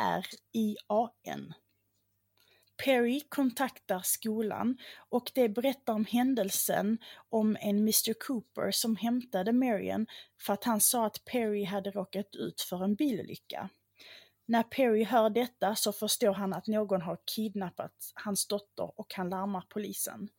Perry 2.85 3.21
kontaktar 3.29 4.01
skolan 4.03 4.77
och 5.09 5.31
det 5.35 5.49
berättar 5.49 5.93
om 5.93 6.05
händelsen 6.05 6.97
om 7.29 7.57
en 7.59 7.77
Mr 7.77 8.13
Cooper 8.13 8.71
som 8.71 8.95
hämtade 8.95 9.53
Marion 9.53 10.07
för 10.41 10.53
att 10.53 10.63
han 10.63 10.81
sa 10.81 11.05
att 11.05 11.25
Perry 11.25 11.63
hade 11.63 11.91
råkat 11.91 12.35
ut 12.35 12.61
för 12.61 12.83
en 12.83 12.95
bilolycka. 12.95 13.69
När 14.45 14.63
Perry 14.63 15.03
hör 15.03 15.29
detta 15.29 15.75
så 15.75 15.91
förstår 15.91 16.33
han 16.33 16.53
att 16.53 16.67
någon 16.67 17.01
har 17.01 17.17
kidnappat 17.35 18.11
hans 18.13 18.47
dotter 18.47 18.99
och 18.99 19.13
han 19.13 19.29
larmar 19.29 19.65
polisen. 19.69 20.29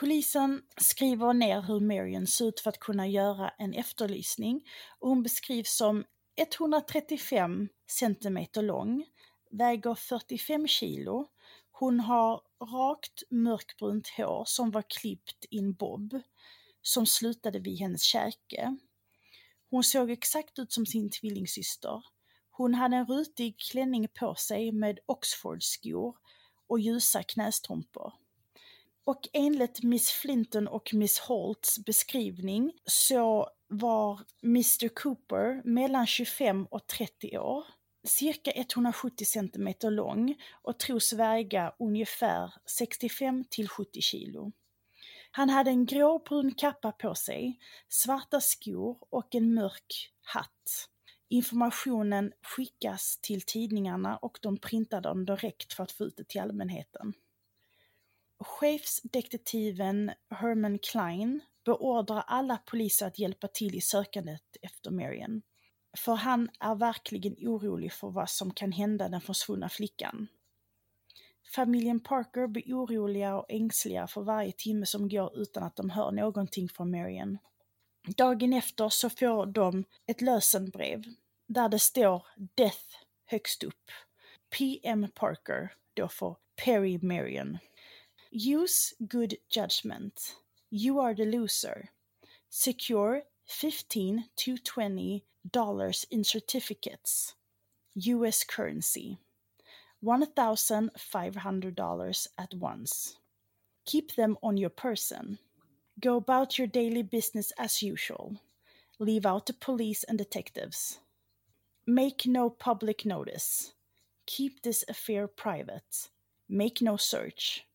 Polisen 0.00 0.62
skriver 0.76 1.32
ner 1.32 1.62
hur 1.62 1.80
Marion 1.80 2.26
ser 2.26 2.48
ut 2.48 2.60
för 2.60 2.70
att 2.70 2.78
kunna 2.78 3.06
göra 3.06 3.48
en 3.48 3.74
efterlysning 3.74 4.62
och 4.98 5.08
hon 5.08 5.22
beskrivs 5.22 5.76
som 5.76 6.04
135 6.36 7.68
centimeter 7.90 8.62
lång, 8.62 9.04
väger 9.50 9.94
45 9.94 10.68
kilo, 10.68 11.28
hon 11.70 12.00
har 12.00 12.42
rakt 12.60 13.22
mörkbrunt 13.30 14.08
hår 14.08 14.44
som 14.46 14.70
var 14.70 14.84
klippt 14.88 15.44
in 15.50 15.72
bob, 15.72 16.20
som 16.82 17.06
slutade 17.06 17.58
vid 17.58 17.78
hennes 17.78 18.02
käke. 18.02 18.76
Hon 19.70 19.84
såg 19.84 20.10
exakt 20.10 20.58
ut 20.58 20.72
som 20.72 20.86
sin 20.86 21.10
tvillingsyster. 21.10 22.02
Hon 22.50 22.74
hade 22.74 22.96
en 22.96 23.06
rutig 23.06 23.58
klänning 23.58 24.08
på 24.08 24.34
sig 24.34 24.72
med 24.72 24.98
Oxfordskor 25.06 26.16
och 26.66 26.80
ljusa 26.80 27.22
knästrumpor. 27.22 28.12
Och 29.04 29.28
enligt 29.32 29.82
Miss 29.82 30.10
Flinton 30.10 30.68
och 30.68 30.94
Miss 30.94 31.18
Holts 31.18 31.84
beskrivning 31.84 32.72
så 32.84 33.48
var 33.68 34.20
Mr 34.42 34.88
Cooper 34.88 35.62
mellan 35.64 36.06
25 36.06 36.66
och 36.66 36.86
30 36.86 37.38
år, 37.38 37.64
cirka 38.04 38.52
170 38.54 39.24
cm 39.24 39.74
lång 39.82 40.36
och 40.62 40.78
tros 40.78 41.12
väga 41.12 41.74
ungefär 41.78 42.54
65 42.66 43.44
till 43.50 43.68
70 43.68 44.00
kilo. 44.00 44.52
Han 45.30 45.48
hade 45.48 45.70
en 45.70 45.86
gråbrun 45.86 46.54
kappa 46.54 46.92
på 46.92 47.14
sig, 47.14 47.58
svarta 47.88 48.40
skor 48.40 48.98
och 49.10 49.34
en 49.34 49.54
mörk 49.54 50.12
hatt. 50.22 50.88
Informationen 51.28 52.32
skickas 52.42 53.18
till 53.22 53.42
tidningarna 53.42 54.16
och 54.16 54.38
de 54.42 54.56
printar 54.56 55.00
den 55.00 55.24
direkt 55.24 55.72
för 55.72 55.82
att 55.82 55.92
få 55.92 56.04
ut 56.04 56.16
det 56.16 56.28
till 56.28 56.40
allmänheten. 56.40 57.12
Chefsdetektiven 58.38 60.12
Herman 60.30 60.78
Klein 60.78 61.40
beordrar 61.64 62.24
alla 62.26 62.56
poliser 62.56 63.06
att 63.06 63.18
hjälpa 63.18 63.48
till 63.48 63.74
i 63.74 63.80
sökandet 63.80 64.56
efter 64.62 64.90
Marion. 64.90 65.42
För 65.96 66.14
han 66.14 66.50
är 66.60 66.74
verkligen 66.74 67.36
orolig 67.48 67.92
för 67.92 68.10
vad 68.10 68.30
som 68.30 68.54
kan 68.54 68.72
hända 68.72 69.08
den 69.08 69.20
försvunna 69.20 69.68
flickan. 69.68 70.28
Familjen 71.54 72.00
Parker 72.00 72.46
blir 72.46 72.74
oroliga 72.74 73.36
och 73.36 73.46
ängsliga 73.48 74.06
för 74.06 74.22
varje 74.22 74.52
timme 74.52 74.86
som 74.86 75.08
går 75.08 75.38
utan 75.38 75.62
att 75.62 75.76
de 75.76 75.90
hör 75.90 76.10
någonting 76.10 76.68
från 76.68 76.90
Marion. 76.90 77.38
Dagen 78.16 78.52
efter 78.52 78.88
så 78.88 79.10
får 79.10 79.46
de 79.46 79.84
ett 80.06 80.20
lösenbrev 80.20 81.04
där 81.46 81.68
det 81.68 81.78
står 81.78 82.26
Death 82.54 82.96
högst 83.26 83.62
upp. 83.62 83.90
PM 84.50 85.06
Parker, 85.14 85.72
då 85.94 86.08
för 86.08 86.36
Perry 86.64 86.98
Marion. 87.02 87.58
Use 88.30 88.94
good 88.98 89.34
judgment. 89.56 90.36
You 90.70 91.00
are 91.00 91.16
the 91.16 91.24
loser. 91.24 91.90
Secure 92.50 93.22
15 93.50 94.26
to 94.36 94.56
20 94.56 95.24
dollars 95.50 96.06
in 96.10 96.22
certificates. 96.22 97.34
US 97.94 98.44
currency. 98.44 99.18
$1,500 100.04 102.26
at 102.38 102.54
once. 102.54 103.16
Keep 103.84 104.14
them 104.14 104.38
on 104.42 104.56
your 104.56 104.70
person. 104.70 105.38
Go 106.00 106.16
about 106.16 106.58
your 106.58 106.68
daily 106.68 107.02
business 107.02 107.52
as 107.58 107.82
usual. 107.82 108.36
Leave 109.00 109.26
out 109.26 109.46
the 109.46 109.52
police 109.52 110.04
and 110.04 110.16
detectives. 110.16 111.00
Make 111.86 112.26
no 112.26 112.50
public 112.50 113.04
notice. 113.04 113.74
Keep 114.26 114.62
this 114.62 114.84
affair 114.88 115.26
private. 115.26 116.08
Make 116.48 116.80
no 116.80 116.96
search. 116.96 117.66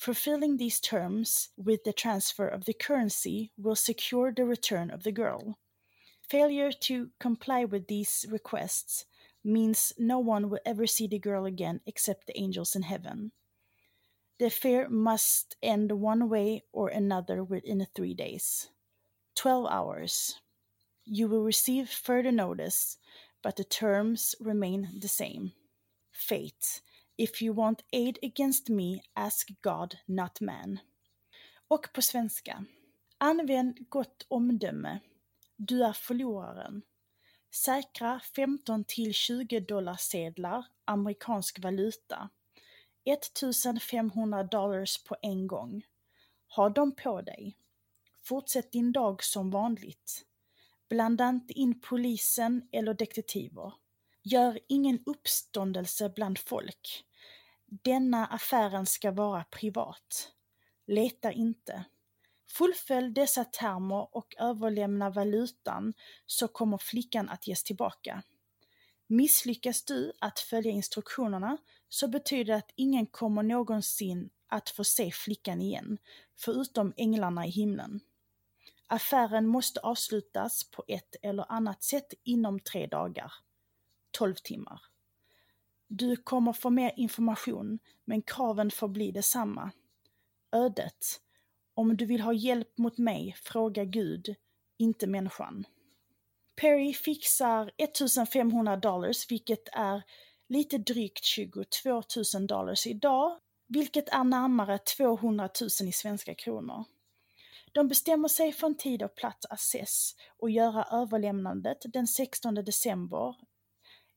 Fulfilling 0.00 0.56
these 0.56 0.80
terms 0.80 1.50
with 1.58 1.84
the 1.84 1.92
transfer 1.92 2.48
of 2.48 2.64
the 2.64 2.72
currency 2.72 3.52
will 3.58 3.76
secure 3.76 4.32
the 4.32 4.46
return 4.46 4.90
of 4.90 5.02
the 5.02 5.12
girl. 5.12 5.58
Failure 6.26 6.72
to 6.72 7.10
comply 7.20 7.66
with 7.66 7.86
these 7.86 8.24
requests 8.30 9.04
means 9.44 9.92
no 9.98 10.18
one 10.18 10.48
will 10.48 10.60
ever 10.64 10.86
see 10.86 11.06
the 11.06 11.18
girl 11.18 11.44
again 11.44 11.82
except 11.84 12.26
the 12.26 12.40
angels 12.40 12.74
in 12.74 12.80
heaven. 12.80 13.32
The 14.38 14.46
affair 14.46 14.88
must 14.88 15.56
end 15.62 15.92
one 15.92 16.30
way 16.30 16.62
or 16.72 16.88
another 16.88 17.44
within 17.44 17.86
three 17.94 18.14
days. 18.14 18.70
12 19.34 19.66
hours. 19.70 20.40
You 21.04 21.28
will 21.28 21.44
receive 21.44 21.90
further 21.90 22.32
notice, 22.32 22.96
but 23.42 23.56
the 23.56 23.64
terms 23.64 24.34
remain 24.40 24.88
the 24.98 25.08
same. 25.08 25.52
Fate 26.10 26.80
If 27.20 27.42
you 27.42 27.54
want 27.54 27.84
aid 27.92 28.18
against 28.22 28.68
me, 28.68 29.00
ask 29.14 29.48
God, 29.62 29.96
not 30.06 30.40
man. 30.40 30.78
Och 31.68 31.92
på 31.92 32.02
svenska. 32.02 32.64
Använd 33.18 33.88
gott 33.88 34.26
omdöme. 34.28 35.00
Du 35.56 35.84
är 35.84 35.92
förloraren. 35.92 36.82
Säkra 37.54 38.20
15 38.20 38.84
till 38.84 39.14
20 39.14 39.60
dollar 39.60 39.96
sedlar, 39.96 40.66
amerikansk 40.84 41.58
valuta. 41.58 42.30
1500 43.04 44.42
dollars 44.42 45.04
på 45.04 45.16
en 45.22 45.46
gång. 45.46 45.82
Ha 46.56 46.68
dem 46.68 46.94
på 46.94 47.22
dig. 47.22 47.56
Fortsätt 48.22 48.72
din 48.72 48.92
dag 48.92 49.24
som 49.24 49.50
vanligt. 49.50 50.24
Blanda 50.88 51.28
inte 51.28 51.52
in 51.52 51.80
polisen 51.80 52.68
eller 52.72 52.94
detektiver. 52.94 53.72
Gör 54.22 54.58
ingen 54.68 55.02
uppståndelse 55.06 56.12
bland 56.16 56.38
folk. 56.38 57.04
Denna 57.72 58.26
affären 58.26 58.86
ska 58.86 59.10
vara 59.10 59.44
privat. 59.44 60.32
Leta 60.86 61.32
inte. 61.32 61.84
Fullfölj 62.48 63.10
dessa 63.10 63.44
termer 63.44 64.16
och 64.16 64.34
överlämna 64.38 65.10
valutan 65.10 65.92
så 66.26 66.48
kommer 66.48 66.78
flickan 66.78 67.28
att 67.28 67.46
ges 67.46 67.64
tillbaka. 67.64 68.22
Misslyckas 69.06 69.84
du 69.84 70.12
att 70.18 70.38
följa 70.38 70.70
instruktionerna 70.70 71.56
så 71.88 72.08
betyder 72.08 72.52
det 72.52 72.58
att 72.58 72.72
ingen 72.76 73.06
kommer 73.06 73.42
någonsin 73.42 74.30
att 74.48 74.70
få 74.70 74.84
se 74.84 75.10
flickan 75.10 75.60
igen, 75.62 75.98
förutom 76.36 76.92
änglarna 76.96 77.46
i 77.46 77.50
himlen. 77.50 78.00
Affären 78.86 79.46
måste 79.46 79.80
avslutas 79.80 80.64
på 80.64 80.84
ett 80.88 81.16
eller 81.22 81.52
annat 81.52 81.82
sätt 81.82 82.14
inom 82.22 82.60
tre 82.60 82.86
dagar. 82.86 83.32
12 84.10 84.34
timmar. 84.34 84.80
Du 85.92 86.16
kommer 86.16 86.52
få 86.52 86.70
mer 86.70 86.92
information, 86.96 87.78
men 88.04 88.22
kraven 88.22 88.70
får 88.70 88.88
bli 88.88 89.10
detsamma. 89.10 89.70
Ödet. 90.52 91.20
Om 91.74 91.96
du 91.96 92.06
vill 92.06 92.20
ha 92.20 92.32
hjälp 92.32 92.78
mot 92.78 92.98
mig, 92.98 93.36
fråga 93.42 93.84
Gud, 93.84 94.34
inte 94.78 95.06
människan. 95.06 95.64
Perry 96.60 96.94
fixar 96.94 97.70
1500 97.76 98.76
dollars, 98.76 99.30
vilket 99.30 99.68
är 99.72 100.02
lite 100.48 100.78
drygt 100.78 101.24
22 101.24 102.02
000 102.34 102.46
dollars 102.46 102.86
idag, 102.86 103.38
vilket 103.68 104.08
är 104.08 104.24
närmare 104.24 104.78
200 104.78 105.48
000 105.60 105.88
i 105.88 105.92
svenska 105.92 106.34
kronor. 106.34 106.84
De 107.72 107.88
bestämmer 107.88 108.28
sig 108.28 108.52
för 108.52 108.66
en 108.66 108.76
tid 108.76 109.02
och 109.02 109.14
plats 109.14 109.46
access 109.50 110.14
och 110.38 110.50
göra 110.50 110.84
överlämnandet 110.92 111.78
den 111.84 112.06
16 112.06 112.54
december. 112.54 113.34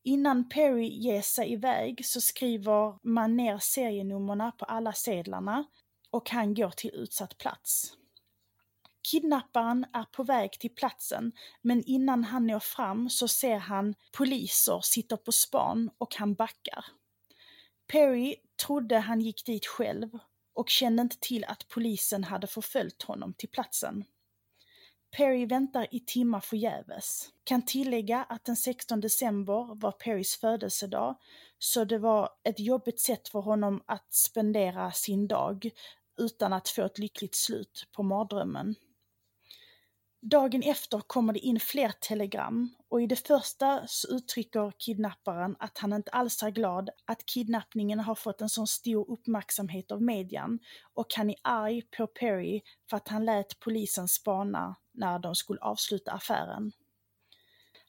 Innan 0.03 0.49
Perry 0.49 0.87
ger 0.87 1.21
sig 1.21 1.51
iväg 1.51 2.05
så 2.05 2.21
skriver 2.21 2.99
man 3.03 3.37
ner 3.37 3.57
serienummerna 3.57 4.51
på 4.51 4.65
alla 4.65 4.93
sedlarna 4.93 5.65
och 6.11 6.29
han 6.29 6.53
går 6.53 6.69
till 6.69 6.91
utsatt 6.93 7.37
plats. 7.37 7.97
Kidnapparen 9.11 9.85
är 9.93 10.03
på 10.03 10.23
väg 10.23 10.51
till 10.51 10.75
platsen, 10.75 11.31
men 11.61 11.83
innan 11.83 12.23
han 12.23 12.47
når 12.47 12.59
fram 12.59 13.09
så 13.09 13.27
ser 13.27 13.57
han 13.57 13.95
poliser 14.11 14.79
sitta 14.83 15.17
på 15.17 15.31
span 15.31 15.89
och 15.97 16.15
han 16.15 16.33
backar. 16.33 16.85
Perry 17.87 18.35
trodde 18.65 18.99
han 18.99 19.21
gick 19.21 19.45
dit 19.45 19.65
själv 19.65 20.19
och 20.53 20.69
kände 20.69 21.01
inte 21.01 21.19
till 21.19 21.43
att 21.43 21.67
polisen 21.67 22.23
hade 22.23 22.47
förföljt 22.47 23.03
honom 23.03 23.33
till 23.33 23.49
platsen. 23.49 24.03
Perry 25.17 25.45
väntar 25.45 25.87
i 25.91 25.99
timmar 25.99 26.39
förgäves. 26.39 27.29
Kan 27.43 27.65
tillägga 27.65 28.23
att 28.23 28.45
den 28.45 28.55
16 28.55 29.01
december 29.01 29.75
var 29.75 29.91
Perrys 29.91 30.35
födelsedag, 30.35 31.15
så 31.59 31.83
det 31.83 31.97
var 31.97 32.29
ett 32.43 32.59
jobbigt 32.59 32.99
sätt 32.99 33.27
för 33.27 33.39
honom 33.39 33.83
att 33.85 34.13
spendera 34.13 34.91
sin 34.91 35.27
dag 35.27 35.69
utan 36.17 36.53
att 36.53 36.69
få 36.69 36.85
ett 36.85 36.97
lyckligt 36.97 37.35
slut 37.35 37.87
på 37.95 38.03
mardrömmen. 38.03 38.75
Dagen 40.21 40.63
efter 40.63 40.99
kommer 40.99 41.33
det 41.33 41.39
in 41.39 41.59
fler 41.59 41.91
telegram 41.99 42.75
och 42.89 43.01
i 43.01 43.07
det 43.07 43.27
första 43.27 43.87
så 43.87 44.07
uttrycker 44.07 44.71
kidnapparen 44.77 45.55
att 45.59 45.77
han 45.77 45.93
inte 45.93 46.11
alls 46.11 46.43
är 46.43 46.49
glad 46.49 46.89
att 47.05 47.25
kidnappningen 47.25 47.99
har 47.99 48.15
fått 48.15 48.41
en 48.41 48.49
sån 48.49 48.67
stor 48.67 49.11
uppmärksamhet 49.11 49.91
av 49.91 50.01
median 50.01 50.59
och 50.93 51.07
han 51.15 51.29
är 51.29 51.35
arg 51.41 51.81
på 51.97 52.07
Perry 52.07 52.61
för 52.89 52.97
att 52.97 53.07
han 53.07 53.25
lät 53.25 53.59
polisen 53.59 54.07
spana 54.07 54.75
när 54.93 55.19
de 55.19 55.35
skulle 55.35 55.61
avsluta 55.61 56.11
affären. 56.11 56.71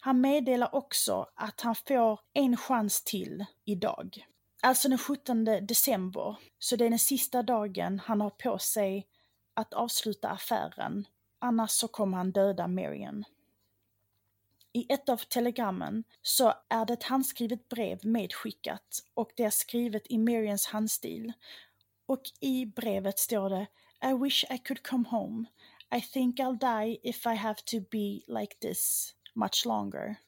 Han 0.00 0.20
meddelar 0.20 0.74
också 0.74 1.26
att 1.34 1.60
han 1.60 1.74
får 1.74 2.20
en 2.32 2.56
chans 2.56 3.04
till 3.04 3.44
idag. 3.64 4.26
Alltså 4.62 4.88
den 4.88 4.98
17 4.98 5.44
december, 5.44 6.36
så 6.58 6.76
det 6.76 6.86
är 6.86 6.90
den 6.90 6.98
sista 6.98 7.42
dagen 7.42 8.00
han 8.04 8.20
har 8.20 8.30
på 8.30 8.58
sig 8.58 9.06
att 9.54 9.74
avsluta 9.74 10.28
affären 10.28 11.06
annars 11.44 11.70
så 11.70 11.88
kommer 11.88 12.16
han 12.16 12.32
döda 12.32 12.66
Marion. 12.66 13.24
I 14.72 14.92
ett 14.92 15.08
av 15.08 15.16
telegrammen 15.16 16.04
så 16.22 16.54
är 16.68 16.86
det 16.86 16.92
ett 16.92 17.02
handskrivet 17.02 17.68
brev 17.68 18.06
medskickat 18.06 19.02
och 19.14 19.30
det 19.36 19.44
är 19.44 19.50
skrivet 19.50 20.02
i 20.10 20.18
Marions 20.18 20.66
handstil. 20.66 21.32
Och 22.06 22.22
i 22.40 22.66
brevet 22.66 23.18
står 23.18 23.50
det 23.50 23.66
I 24.10 24.12
wish 24.24 24.44
I 24.50 24.58
could 24.58 24.86
come 24.86 25.08
home. 25.08 25.44
I 25.94 26.00
think 26.00 26.40
I'll 26.40 26.56
die 26.56 26.98
if 27.04 27.24
I 27.24 27.34
have 27.34 27.64
to 27.66 27.80
be 27.80 28.24
like 28.26 28.56
this 28.60 29.14
much 29.36 29.64
longer. 29.64 30.18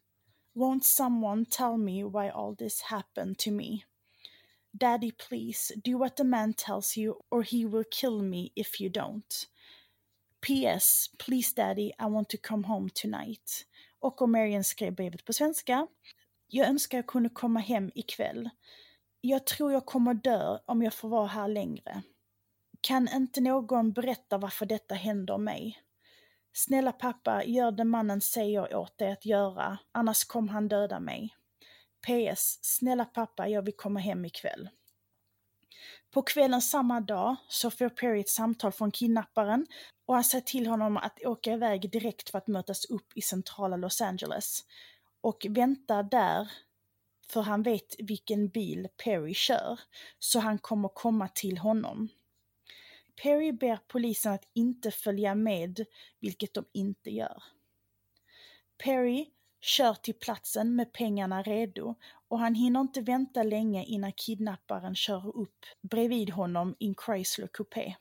Won't 0.54 0.84
someone 0.84 1.44
tell 1.44 1.76
me 1.76 2.04
why 2.04 2.28
all 2.28 2.54
this 2.54 2.82
happened 2.82 3.38
to 3.38 3.50
me? 3.50 3.84
Daddy, 4.78 5.10
please 5.10 5.72
do 5.82 5.98
what 5.98 6.14
the 6.16 6.24
man 6.24 6.52
tells 6.52 6.96
you 6.96 7.16
or 7.32 7.42
he 7.42 7.66
will 7.66 7.84
kill 7.90 8.22
me 8.22 8.52
if 8.54 8.80
you 8.80 8.88
don't. 8.88 9.46
PS, 10.40 11.08
please 11.18 11.52
daddy, 11.52 11.92
I 11.98 12.06
want 12.06 12.28
to 12.28 12.38
come 12.38 12.62
home 12.62 12.88
tonight. 12.94 13.66
Och 14.00 14.22
om 14.22 14.32
Marian 14.32 14.64
skrev 14.64 14.94
brevet 14.94 15.24
på 15.24 15.32
svenska. 15.32 15.86
Jag 16.46 16.68
önskar 16.68 16.98
jag 16.98 17.06
kunde 17.06 17.28
komma 17.28 17.60
hem 17.60 17.90
ikväll. 17.94 18.50
Jag 19.20 19.46
tror 19.46 19.72
jag 19.72 19.86
kommer 19.86 20.14
dö 20.14 20.58
om 20.66 20.82
jag 20.82 20.94
får 20.94 21.08
vara 21.08 21.26
här 21.26 21.48
längre. 21.48 22.02
Kan 22.86 23.08
inte 23.08 23.40
någon 23.40 23.92
berätta 23.92 24.38
varför 24.38 24.66
detta 24.66 24.94
händer 24.94 25.38
mig? 25.38 25.78
Snälla 26.52 26.92
pappa, 26.92 27.44
gör 27.44 27.70
det 27.70 27.84
mannen 27.84 28.20
säger 28.20 28.76
åt 28.76 28.98
dig 28.98 29.12
att 29.12 29.26
göra, 29.26 29.78
annars 29.92 30.24
kommer 30.24 30.52
han 30.52 30.68
döda 30.68 31.00
mig. 31.00 31.34
PS. 32.06 32.58
Snälla 32.62 33.04
pappa, 33.04 33.48
jag 33.48 33.62
vill 33.62 33.76
komma 33.76 34.00
hem 34.00 34.24
ikväll. 34.24 34.68
På 36.10 36.22
kvällen 36.22 36.62
samma 36.62 37.00
dag 37.00 37.36
så 37.48 37.70
får 37.70 37.88
Perry 37.88 38.20
ett 38.20 38.28
samtal 38.28 38.72
från 38.72 38.90
kidnapparen 38.90 39.66
och 40.06 40.14
han 40.14 40.24
säger 40.24 40.44
till 40.44 40.66
honom 40.66 40.96
att 40.96 41.24
åka 41.24 41.52
iväg 41.52 41.90
direkt 41.90 42.30
för 42.30 42.38
att 42.38 42.46
mötas 42.46 42.84
upp 42.84 43.12
i 43.14 43.22
centrala 43.22 43.76
Los 43.76 44.00
Angeles 44.00 44.60
och 45.20 45.46
vänta 45.48 46.02
där 46.02 46.52
för 47.28 47.40
han 47.40 47.62
vet 47.62 47.94
vilken 47.98 48.48
bil 48.48 48.88
Perry 49.04 49.34
kör, 49.34 49.80
så 50.18 50.38
han 50.40 50.58
kommer 50.58 50.88
komma 50.88 51.28
till 51.28 51.58
honom. 51.58 52.08
Perry 53.22 53.52
ber 53.52 53.78
polisen 53.88 54.32
att 54.32 54.48
inte 54.54 54.90
följa 54.90 55.34
med, 55.34 55.84
vilket 56.20 56.54
de 56.54 56.64
inte 56.72 57.10
gör. 57.10 57.42
Perry 58.84 59.30
kör 59.60 59.94
till 59.94 60.14
platsen 60.14 60.76
med 60.76 60.92
pengarna 60.92 61.42
redo 61.42 61.94
och 62.28 62.38
han 62.38 62.54
hinner 62.54 62.80
inte 62.80 63.00
vänta 63.00 63.42
länge 63.42 63.84
innan 63.84 64.12
kidnapparen 64.12 64.94
kör 64.94 65.36
upp 65.36 65.66
bredvid 65.82 66.30
honom 66.30 66.76
i 66.78 66.86
en 66.86 66.94
Chrysler 67.06 67.46
Coupé. 67.46 67.96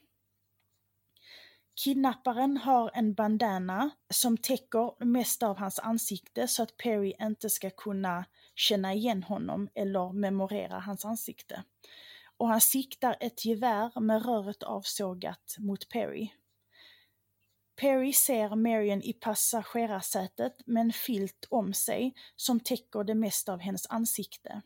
Kidnapparen 1.84 2.57
har 2.57 2.91
en 2.93 3.13
bandana 3.13 3.89
som 4.09 4.38
täcker 4.38 5.05
mest 5.05 5.43
av 5.43 5.57
hans 5.57 5.80
ansikte 5.80 6.47
så 6.47 6.63
att 6.63 6.78
Perry 6.78 7.13
inte 7.20 7.49
ska 7.49 7.70
kunna 7.70 8.26
känna 8.55 8.93
igen 8.93 9.24
honom 9.24 9.70
eller 9.76 10.13
memorera 10.13 10.80
hans 10.80 11.05
ansikte. 11.05 11.63
Och 12.38 12.48
han 12.48 12.62
siktar 12.62 13.18
ett 13.20 13.46
gevär 13.46 14.00
med 14.00 14.26
röret 14.26 14.64
avsågat 14.64 15.56
mot 15.60 15.90
Perry. 15.90 16.30
Perry 17.82 18.14
ser 18.14 18.56
Marion 18.56 19.02
i 19.02 19.14
passagerarsätet 19.14 20.68
med 20.68 20.82
en 20.82 20.94
filt 20.94 21.48
om 21.50 21.74
sig 21.74 22.14
som 22.36 22.60
täcker 22.60 23.04
det 23.04 23.16
mesta 23.16 23.54
av 23.54 23.60
hennes 23.60 23.88
ansikte. 23.90 24.62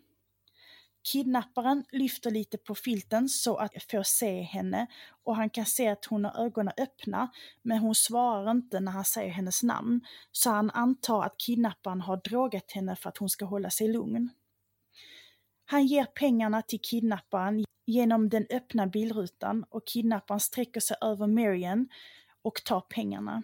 Kidnapparen 1.03 1.85
lyfter 1.91 2.31
lite 2.31 2.57
på 2.57 2.75
filten 2.75 3.29
så 3.29 3.57
att 3.57 3.71
få 3.91 4.03
se 4.03 4.41
henne 4.41 4.87
och 5.23 5.35
han 5.35 5.49
kan 5.49 5.65
se 5.65 5.87
att 5.87 6.05
hon 6.05 6.25
har 6.25 6.45
ögonen 6.45 6.73
öppna 6.77 7.31
men 7.61 7.77
hon 7.77 7.95
svarar 7.95 8.51
inte 8.51 8.79
när 8.79 8.91
han 8.91 9.05
säger 9.05 9.31
hennes 9.31 9.63
namn 9.63 10.01
så 10.31 10.49
han 10.49 10.71
antar 10.71 11.23
att 11.23 11.37
kidnapparen 11.37 12.01
har 12.01 12.17
drogat 12.17 12.71
henne 12.71 12.95
för 12.95 13.09
att 13.09 13.17
hon 13.17 13.29
ska 13.29 13.45
hålla 13.45 13.69
sig 13.69 13.87
lugn. 13.87 14.29
Han 15.71 15.85
ger 15.85 16.05
pengarna 16.05 16.61
till 16.61 16.79
kidnapparen 16.81 17.65
genom 17.85 18.29
den 18.29 18.47
öppna 18.49 18.87
bilrutan 18.87 19.65
och 19.69 19.87
kidnapparen 19.87 20.39
sträcker 20.39 20.79
sig 20.79 20.97
över 21.01 21.27
Marian 21.27 21.87
och 22.41 22.63
tar 22.63 22.81
pengarna. 22.81 23.43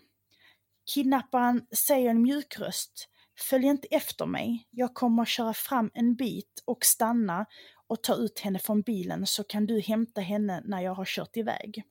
Kidnapparen 0.94 1.68
säger 1.72 2.10
en 2.10 2.22
mjuk 2.22 2.60
röst 2.60 3.10
Följ 3.40 3.66
inte 3.66 3.88
efter 3.92 4.26
mig, 4.26 4.68
jag 4.72 4.94
kommer 4.94 5.24
att 5.24 5.30
köra 5.30 5.54
fram 5.54 5.92
en 5.94 6.16
bit 6.16 6.64
och 6.66 6.86
stanna 6.86 7.46
och 7.88 8.04
ta 8.04 8.16
ut 8.16 8.40
henne 8.40 8.60
från 8.60 8.82
bilen 8.82 9.28
så 9.28 9.44
kan 9.44 9.66
du 9.66 9.82
hämta 9.82 10.22
henne 10.22 10.62
när 10.66 10.82
jag 10.82 10.94
har 10.96 11.06
kört 11.06 11.38
iväg. 11.38 11.84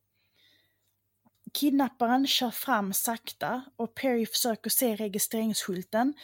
Kidnapparen 1.53 2.27
kör 2.27 2.51
fram 2.51 2.93
sakta 2.93 3.63
och 3.77 3.95
Perry 3.95 4.27
försöker 4.27 4.71
se 4.71 4.97
registreringsskylten 4.97 6.15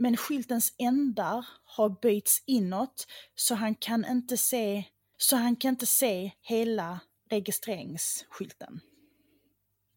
men 0.00 0.16
skyltens 0.16 0.74
ändar 0.78 1.46
har 1.64 1.88
böjts 2.02 2.42
inåt 2.46 3.06
så 3.34 3.54
han 3.54 3.74
kan 3.74 4.04
inte 4.04 4.36
se, 4.36 4.84
så 5.16 5.36
han 5.36 5.56
kan 5.56 5.68
inte 5.68 5.86
se 5.86 6.32
hela 6.40 7.00
registreringsskylten. 7.30 8.80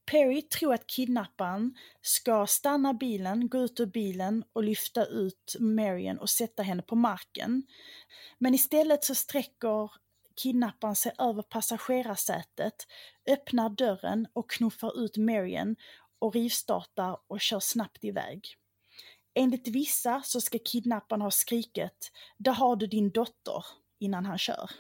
Perry 0.06 0.42
tror 0.42 0.74
att 0.74 0.88
kidnapparen 0.88 1.78
ska 2.02 2.48
stanna 2.48 2.94
bilen, 2.94 3.50
gå 3.50 3.58
ut 3.58 3.80
ur 3.80 3.86
bilen 3.86 4.44
och 4.54 4.64
lyfta 4.64 5.06
ut 5.06 5.56
Marion 5.60 6.18
och 6.18 6.30
sätta 6.30 6.64
henne 6.64 6.82
på 6.82 6.96
marken. 6.96 7.64
Men 8.38 8.54
istället 8.54 9.04
så 9.04 9.16
sträcker 9.16 9.92
kidnapparen 10.44 10.96
sig 10.96 11.12
över 11.20 11.42
passagerarsätet, 11.42 12.88
öppnar 13.30 13.70
dörren 13.70 14.28
och 14.34 14.50
knuffar 14.50 15.04
ut 15.04 15.18
Marion 15.18 15.76
och 16.20 16.34
rivstartar 16.34 17.18
och 17.28 17.42
kör 17.42 17.60
snabbt 17.60 18.04
iväg. 18.04 18.58
Enligt 19.36 19.68
vissa 19.68 20.22
så 20.22 20.42
ska 20.42 20.60
kidnapparen 20.60 21.22
ha 21.22 21.32
skrikit 21.32 22.12
“Där 22.38 22.52
har 22.52 22.76
du 22.76 22.88
din 22.88 23.10
dotter” 23.10 23.66
innan 24.00 24.26
han 24.26 24.38
kör. 24.38 24.72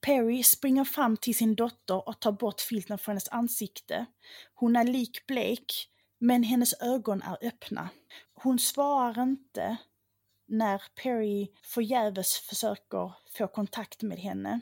Perry 0.00 0.42
springer 0.42 0.84
fram 0.84 1.16
till 1.16 1.34
sin 1.34 1.54
dotter 1.54 2.08
och 2.08 2.20
tar 2.20 2.32
bort 2.32 2.60
filten 2.60 2.98
från 2.98 3.12
hennes 3.12 3.28
ansikte. 3.28 4.06
Hon 4.54 4.76
är 4.76 4.84
likblek, 4.84 5.88
men 6.18 6.42
hennes 6.42 6.74
ögon 6.82 7.22
är 7.22 7.38
öppna. 7.46 7.88
Hon 8.34 8.58
svarar 8.58 9.22
inte 9.22 9.76
när 10.46 10.82
Perry 10.94 11.48
förgäves 11.62 12.38
försöker 12.38 13.12
få 13.38 13.46
kontakt 13.46 14.02
med 14.02 14.18
henne 14.18 14.60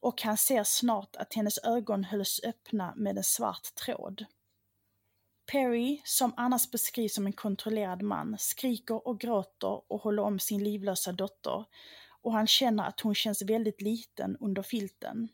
och 0.00 0.22
han 0.22 0.36
ser 0.36 0.64
snart 0.64 1.16
att 1.16 1.34
hennes 1.34 1.58
ögon 1.58 2.04
hölls 2.04 2.40
öppna 2.44 2.94
med 2.96 3.16
en 3.16 3.24
svart 3.24 3.74
tråd. 3.74 4.24
Perry, 5.52 6.00
som 6.04 6.32
annars 6.36 6.70
beskrivs 6.70 7.14
som 7.14 7.26
en 7.26 7.32
kontrollerad 7.32 8.02
man, 8.02 8.36
skriker 8.38 9.08
och 9.08 9.20
gråter 9.20 9.92
och 9.92 10.00
håller 10.00 10.22
om 10.22 10.38
sin 10.38 10.64
livlösa 10.64 11.12
dotter 11.12 11.64
och 12.22 12.32
han 12.32 12.46
känner 12.46 12.84
att 12.84 13.00
hon 13.00 13.14
känns 13.14 13.42
väldigt 13.42 13.80
liten 13.82 14.36
under 14.40 14.62
filten. 14.62 15.28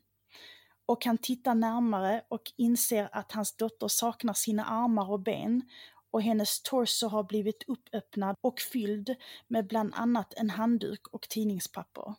Och 0.87 1.05
han 1.05 1.19
tittar 1.19 1.55
närmare 1.55 2.25
och 2.29 2.53
inser 2.57 3.09
att 3.13 3.33
hans 3.33 3.57
dotter 3.57 3.89
saknar 3.89 4.35
sina 4.35 4.65
armar 4.65 5.11
och 5.11 5.21
ben 5.21 5.63
och 6.11 6.23
hennes 6.23 6.63
torso 6.63 7.09
har 7.09 7.25
blivit 7.25 7.63
uppöppnad 7.67 8.37
och 8.41 8.61
fylld 8.61 9.17
med 9.49 9.67
bland 9.67 9.95
annat 9.95 10.35
en 10.37 10.51
handduk 10.51 11.07
och 11.07 11.29
tidningspapper. 11.29 12.15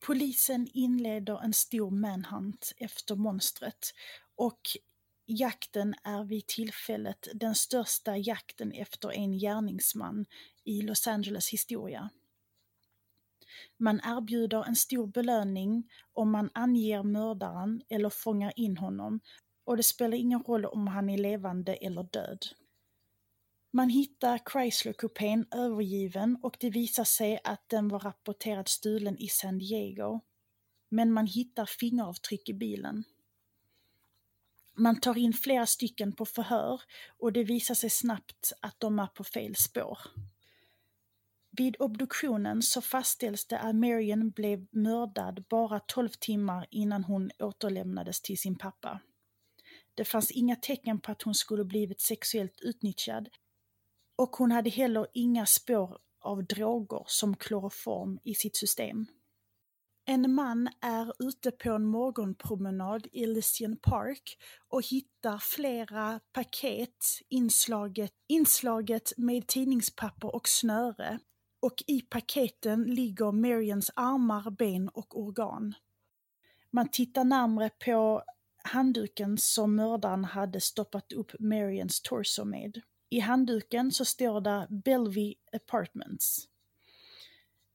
Polisen 0.00 0.68
inleder 0.72 1.44
en 1.44 1.52
stor 1.52 1.90
manhunt 1.90 2.72
efter 2.76 3.14
monstret 3.14 3.94
och 4.36 4.60
jakten 5.28 5.94
är 6.04 6.24
vid 6.24 6.46
tillfället 6.46 7.28
den 7.34 7.54
största 7.54 8.16
jakten 8.16 8.72
efter 8.72 9.12
en 9.12 9.32
gärningsman 9.32 10.26
i 10.64 10.82
Los 10.82 11.06
Angeles 11.06 11.48
historia. 11.48 12.10
Man 13.76 14.00
erbjuder 14.04 14.64
en 14.64 14.76
stor 14.76 15.06
belöning 15.06 15.90
om 16.12 16.30
man 16.30 16.50
anger 16.54 17.02
mördaren 17.02 17.82
eller 17.88 18.10
fångar 18.10 18.52
in 18.56 18.76
honom 18.76 19.20
och 19.64 19.76
det 19.76 19.82
spelar 19.82 20.16
ingen 20.16 20.42
roll 20.42 20.64
om 20.64 20.86
han 20.86 21.10
är 21.10 21.18
levande 21.18 21.74
eller 21.74 22.02
död. 22.02 22.46
Man 23.72 23.88
hittar 23.88 24.38
Chrysler-kupén 24.38 25.46
övergiven 25.54 26.38
och 26.42 26.56
det 26.60 26.70
visar 26.70 27.04
sig 27.04 27.40
att 27.44 27.68
den 27.68 27.88
var 27.88 28.00
rapporterad 28.00 28.68
stulen 28.68 29.18
i 29.18 29.28
San 29.28 29.58
Diego. 29.58 30.20
Men 30.90 31.12
man 31.12 31.26
hittar 31.26 31.66
fingeravtryck 31.66 32.48
i 32.48 32.54
bilen. 32.54 33.04
Man 34.78 35.00
tar 35.00 35.18
in 35.18 35.32
flera 35.32 35.66
stycken 35.66 36.12
på 36.12 36.24
förhör 36.24 36.82
och 37.18 37.32
det 37.32 37.44
visar 37.44 37.74
sig 37.74 37.90
snabbt 37.90 38.52
att 38.60 38.80
de 38.80 38.98
är 38.98 39.06
på 39.06 39.24
fel 39.24 39.56
spår. 39.56 39.98
Vid 41.50 41.76
obduktionen 41.78 42.62
så 42.62 42.80
fastställs 42.80 43.46
det 43.46 43.58
att 43.58 43.74
Marion 43.74 44.30
blev 44.30 44.66
mördad 44.70 45.44
bara 45.48 45.80
12 45.80 46.08
timmar 46.08 46.66
innan 46.70 47.04
hon 47.04 47.30
återlämnades 47.38 48.20
till 48.22 48.38
sin 48.38 48.58
pappa. 48.58 49.00
Det 49.94 50.04
fanns 50.04 50.30
inga 50.30 50.56
tecken 50.56 51.00
på 51.00 51.12
att 51.12 51.22
hon 51.22 51.34
skulle 51.34 51.64
blivit 51.64 52.00
sexuellt 52.00 52.60
utnyttjad 52.60 53.28
och 54.16 54.36
hon 54.36 54.52
hade 54.52 54.70
heller 54.70 55.06
inga 55.12 55.46
spår 55.46 55.98
av 56.20 56.44
droger 56.44 57.02
som 57.06 57.36
kloroform 57.36 58.18
i 58.24 58.34
sitt 58.34 58.56
system. 58.56 59.06
En 60.10 60.34
man 60.34 60.68
är 60.80 61.12
ute 61.18 61.50
på 61.50 61.70
en 61.70 61.86
morgonpromenad 61.86 63.06
i 63.12 63.24
Elysian 63.24 63.76
Park 63.76 64.38
och 64.68 64.82
hittar 64.82 65.38
flera 65.38 66.20
paket 66.32 67.04
inslaget, 67.28 68.12
inslaget 68.26 69.12
med 69.16 69.46
tidningspapper 69.46 70.34
och 70.34 70.48
snöre. 70.48 71.18
Och 71.60 71.82
i 71.86 72.00
paketen 72.00 72.84
ligger 72.84 73.32
Marians 73.32 73.90
armar, 73.94 74.50
ben 74.50 74.88
och 74.88 75.20
organ. 75.20 75.74
Man 76.70 76.88
tittar 76.88 77.24
närmre 77.24 77.70
på 77.84 78.22
handduken 78.64 79.38
som 79.38 79.76
mördaren 79.76 80.24
hade 80.24 80.60
stoppat 80.60 81.12
upp 81.12 81.32
Marians 81.38 82.00
torso 82.00 82.44
med. 82.44 82.80
I 83.08 83.18
handduken 83.18 83.92
så 83.92 84.04
står 84.04 84.40
det 84.40 84.66
Bellevue 84.70 85.34
Apartments. 85.52 86.48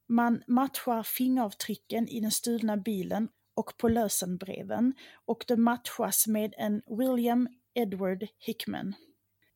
Man 0.07 0.43
matchar 0.47 1.03
fingeravtrycken 1.03 2.07
i 2.07 2.19
den 2.19 2.31
stulna 2.31 2.77
bilen 2.77 3.29
och 3.55 3.77
på 3.77 3.89
lösenbreven 3.89 4.93
och 5.25 5.45
det 5.47 5.57
matchas 5.57 6.27
med 6.27 6.53
en 6.57 6.81
William 6.87 7.47
Edward 7.73 8.27
Hickman. 8.39 8.95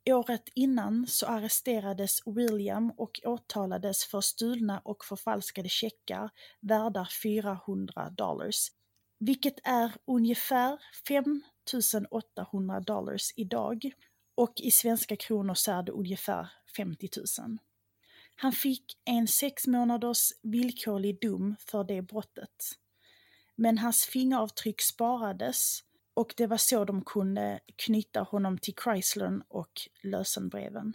Året 0.10 0.50
innan 0.54 1.08
så 1.08 1.26
arresterades 1.26 2.20
William 2.26 2.92
och 2.98 3.20
åtalades 3.26 4.06
för 4.06 4.22
stulna 4.22 4.80
och 4.80 5.06
förfalskade 5.06 5.70
checkar 5.70 6.30
värda 6.62 7.08
400 7.24 8.10
dollars, 8.10 8.68
vilket 9.20 9.68
är 9.68 9.92
ungefär 10.08 10.80
5800 11.08 12.80
dollars 12.80 13.34
idag 13.36 13.92
och 14.36 14.54
i 14.58 14.72
svenska 14.72 15.16
kronor 15.16 15.54
så 15.54 15.72
är 15.72 15.84
det 15.84 15.92
ungefär 15.92 16.50
50 16.78 17.10
000. 17.40 17.58
Han 18.40 18.52
fick 18.52 18.98
en 19.06 19.28
sex 19.28 19.68
månaders 19.68 20.32
villkorlig 20.44 21.22
dom 21.22 21.56
för 21.60 21.84
det 21.84 22.02
brottet. 22.02 22.66
Men 23.56 23.78
hans 23.78 24.06
fingeravtryck 24.06 24.82
sparades 24.82 25.80
och 26.14 26.34
det 26.38 26.48
var 26.48 26.58
så 26.58 26.86
de 26.86 27.02
kunde 27.02 27.60
knyta 27.76 28.22
honom 28.22 28.58
till 28.58 28.74
Chryslern 28.84 29.44
och 29.48 29.72
lösenbreven. 30.04 30.94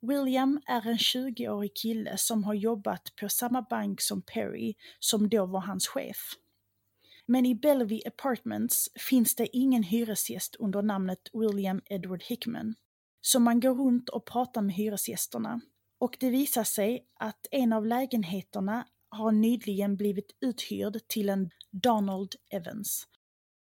William 0.00 0.60
är 0.66 0.86
en 0.88 0.96
20-årig 0.96 1.74
kille 1.74 2.16
som 2.18 2.44
har 2.44 2.54
jobbat 2.54 3.16
på 3.20 3.28
samma 3.28 3.62
bank 3.62 4.00
som 4.00 4.22
Perry, 4.22 4.74
som 4.98 5.28
då 5.28 5.46
var 5.46 5.60
hans 5.60 5.88
chef. 5.88 6.34
Men 7.26 7.46
i 7.46 7.54
Bellevue 7.54 8.00
Apartments 8.06 8.88
finns 9.08 9.36
det 9.36 9.56
ingen 9.56 9.82
hyresgäst 9.82 10.56
under 10.58 10.82
namnet 10.82 11.30
William 11.32 11.80
Edward 11.84 12.22
Hickman. 12.22 12.74
Så 13.20 13.40
man 13.40 13.60
går 13.60 13.74
runt 13.74 14.08
och 14.08 14.26
pratar 14.26 14.62
med 14.62 14.74
hyresgästerna. 14.74 15.60
Och 16.04 16.16
det 16.20 16.30
visar 16.30 16.64
sig 16.64 17.06
att 17.14 17.46
en 17.50 17.72
av 17.72 17.86
lägenheterna 17.86 18.86
har 19.08 19.32
nyligen 19.32 19.96
blivit 19.96 20.36
uthyrd 20.40 21.08
till 21.08 21.28
en 21.28 21.50
Donald 21.70 22.34
Evans. 22.50 23.08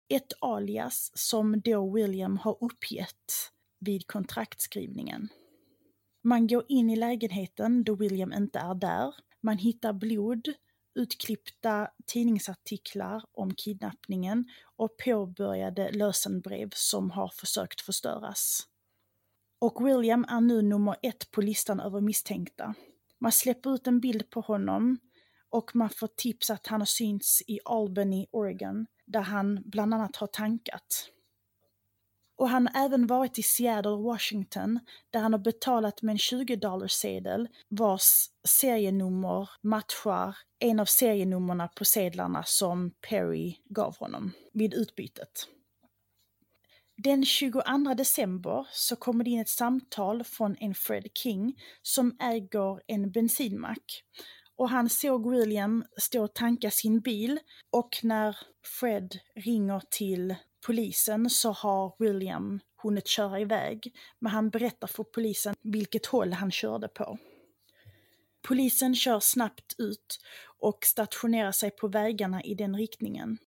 Ett 0.08 0.32
alias 0.40 1.10
som 1.14 1.60
då 1.60 1.94
William 1.94 2.36
har 2.36 2.56
uppgett 2.60 3.50
vid 3.80 4.06
kontraktskrivningen. 4.06 5.28
Man 6.24 6.46
går 6.46 6.64
in 6.68 6.90
i 6.90 6.96
lägenheten 6.96 7.84
då 7.84 7.94
William 7.94 8.32
inte 8.32 8.58
är 8.58 8.74
där. 8.74 9.14
Man 9.40 9.58
hittar 9.58 9.92
blod 9.92 10.48
utklippta 10.94 11.88
tidningsartiklar 12.06 13.24
om 13.32 13.54
kidnappningen 13.54 14.44
och 14.76 14.96
påbörjade 15.04 15.92
lösenbrev 15.92 16.70
som 16.74 17.10
har 17.10 17.28
försökt 17.28 17.80
förstöras. 17.80 18.66
Och 19.60 19.86
William 19.86 20.24
är 20.28 20.40
nu 20.40 20.62
nummer 20.62 20.96
ett 21.02 21.30
på 21.30 21.40
listan 21.40 21.80
över 21.80 22.00
misstänkta. 22.00 22.74
Man 23.18 23.32
släpper 23.32 23.74
ut 23.74 23.86
en 23.86 24.00
bild 24.00 24.30
på 24.30 24.40
honom 24.40 24.98
och 25.50 25.76
man 25.76 25.90
får 25.90 26.06
tips 26.06 26.50
att 26.50 26.66
han 26.66 26.80
har 26.80 26.86
synts 26.86 27.42
i 27.46 27.58
Albany, 27.64 28.26
Oregon, 28.30 28.86
där 29.06 29.20
han 29.20 29.62
bland 29.64 29.94
annat 29.94 30.16
har 30.16 30.26
tankat. 30.26 31.10
Och 32.36 32.48
han 32.48 32.68
har 32.72 32.84
även 32.84 33.06
varit 33.06 33.38
i 33.38 33.42
Seattle, 33.42 33.96
Washington, 33.96 34.80
där 35.10 35.20
han 35.20 35.32
har 35.32 35.40
betalat 35.40 36.02
med 36.02 36.12
en 36.12 36.18
20 36.18 36.88
sedel 36.88 37.48
vars 37.68 38.28
serienummer 38.48 39.50
matchar 39.62 40.36
en 40.58 40.80
av 40.80 40.84
serienummerna 40.84 41.68
på 41.68 41.84
sedlarna 41.84 42.42
som 42.46 42.90
Perry 43.08 43.56
gav 43.64 43.96
honom 43.96 44.32
vid 44.52 44.74
utbytet. 44.74 45.48
Den 47.04 47.24
22 47.24 47.94
december 47.94 48.66
så 48.72 48.96
kommer 48.96 49.24
det 49.24 49.30
in 49.30 49.40
ett 49.40 49.48
samtal 49.48 50.24
från 50.24 50.56
en 50.60 50.74
Fred 50.74 51.06
King 51.14 51.54
som 51.82 52.16
äger 52.20 52.80
en 52.86 53.10
bensinmack. 53.10 54.04
Och 54.56 54.70
han 54.70 54.88
såg 54.88 55.30
William 55.30 55.84
stå 55.96 56.24
och 56.24 56.34
tanka 56.34 56.70
sin 56.70 57.00
bil 57.00 57.40
och 57.70 58.00
när 58.02 58.36
Fred 58.80 59.18
ringer 59.34 59.82
till 59.90 60.34
polisen 60.66 61.30
så 61.30 61.52
har 61.52 61.94
William 61.98 62.60
hunnit 62.82 63.06
köra 63.06 63.40
iväg, 63.40 63.94
men 64.18 64.32
han 64.32 64.50
berättar 64.50 64.88
för 64.88 65.04
polisen 65.04 65.54
vilket 65.62 66.06
håll 66.06 66.32
han 66.32 66.50
körde 66.50 66.88
på. 66.88 67.18
Polisen 68.42 68.94
kör 68.94 69.20
snabbt 69.20 69.74
ut 69.78 70.20
och 70.58 70.78
stationerar 70.84 71.52
sig 71.52 71.70
på 71.70 71.88
vägarna 71.88 72.42
i 72.42 72.54
den 72.54 72.76
riktningen. 72.76 73.38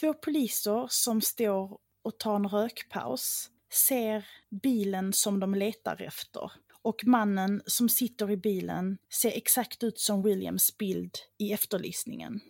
Två 0.00 0.14
poliser 0.14 0.86
som 0.90 1.20
står 1.20 1.78
och 2.02 2.18
tar 2.18 2.36
en 2.36 2.48
rökpaus 2.48 3.50
ser 3.88 4.26
bilen 4.62 5.12
som 5.12 5.40
de 5.40 5.54
letar 5.54 6.02
efter 6.02 6.52
och 6.82 7.06
mannen 7.06 7.62
som 7.66 7.88
sitter 7.88 8.30
i 8.30 8.36
bilen 8.36 8.98
ser 9.20 9.30
exakt 9.36 9.82
ut 9.82 9.98
som 9.98 10.22
Williams 10.22 10.78
bild 10.78 11.18
i 11.38 11.52
efterlysningen. 11.52 12.40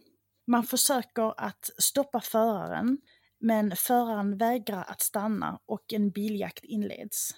Man 0.46 0.64
försöker 0.64 1.40
att 1.40 1.70
stoppa 1.78 2.20
föraren 2.20 2.98
men 3.40 3.76
föraren 3.76 4.36
vägrar 4.36 4.84
att 4.88 5.00
stanna 5.02 5.60
och 5.66 5.92
en 5.92 6.10
biljakt 6.10 6.64
inleds. 6.64 7.30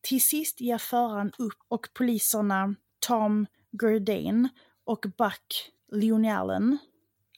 Till 0.00 0.22
sist 0.22 0.60
ger 0.60 0.78
föraren 0.78 1.32
upp 1.38 1.58
och 1.68 1.88
poliserna 1.94 2.74
Tom 3.06 3.46
Gurdane 3.72 4.48
och 4.84 5.06
Buck 5.18 5.72
Leonallen 5.92 6.78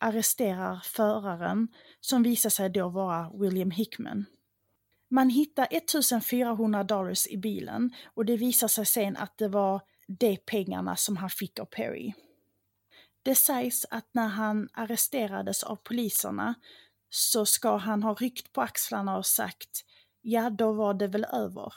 arresterar 0.01 0.81
föraren 0.85 1.69
som 2.01 2.23
visar 2.23 2.51
sig 2.51 2.71
då 2.71 2.89
vara 2.89 3.31
William 3.35 3.71
Hickman. 3.71 4.27
Man 5.11 5.31
hittar 5.31 5.69
1400 5.71 6.85
dollars 6.85 7.27
i 7.27 7.37
bilen 7.37 7.95
och 8.15 8.25
det 8.25 8.37
visar 8.37 8.69
sig 8.69 8.87
sen 8.87 9.17
att 9.17 9.39
det 9.39 9.49
var 9.49 9.81
de 10.07 10.37
pengarna 10.37 10.97
som 10.97 11.17
han 11.17 11.31
fick 11.31 11.59
av 11.59 11.65
Perry. 11.65 12.13
Det 13.23 13.35
sägs 13.35 13.87
att 13.91 14.09
när 14.13 14.29
han 14.29 14.69
arresterades 14.73 15.63
av 15.63 15.77
poliserna 15.77 16.55
så 17.11 17.47
ska 17.47 17.77
han 17.77 18.03
ha 18.03 18.15
ryckt 18.15 18.53
på 18.53 18.61
axlarna 18.61 19.17
och 19.17 19.27
sagt 19.27 19.85
ja, 20.23 20.51
då 20.51 20.73
var 20.73 20.95
det 20.95 21.07
väl 21.07 21.27
över. 21.33 21.73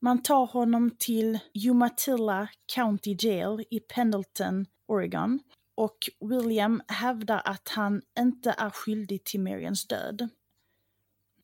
Man 0.00 0.22
tar 0.22 0.46
honom 0.46 0.90
till 0.98 1.38
Umatilla 1.68 2.48
County 2.74 3.16
Jail 3.20 3.64
i 3.70 3.80
Pendleton, 3.80 4.66
Oregon 4.86 5.40
och 5.80 6.10
William 6.20 6.82
hävdar 6.88 7.42
att 7.44 7.68
han 7.68 8.02
inte 8.18 8.54
är 8.58 8.70
skyldig 8.70 9.24
till 9.24 9.40
Marians 9.40 9.86
död. 9.86 10.28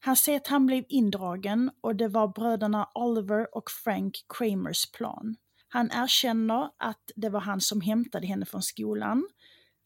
Han 0.01 0.17
säger 0.17 0.41
att 0.41 0.47
han 0.47 0.67
blev 0.67 0.85
indragen 0.89 1.71
och 1.81 1.97
det 1.97 2.09
var 2.09 2.29
bröderna 2.29 2.89
Oliver 2.95 3.57
och 3.57 3.71
Frank 3.71 4.25
Kramers 4.29 4.93
plan. 4.93 5.37
Han 5.69 5.91
erkänner 5.93 6.71
att 6.77 7.11
det 7.17 7.29
var 7.29 7.41
han 7.41 7.61
som 7.61 7.81
hämtade 7.81 8.27
henne 8.27 8.47
från 8.47 8.63
skolan. 8.63 9.29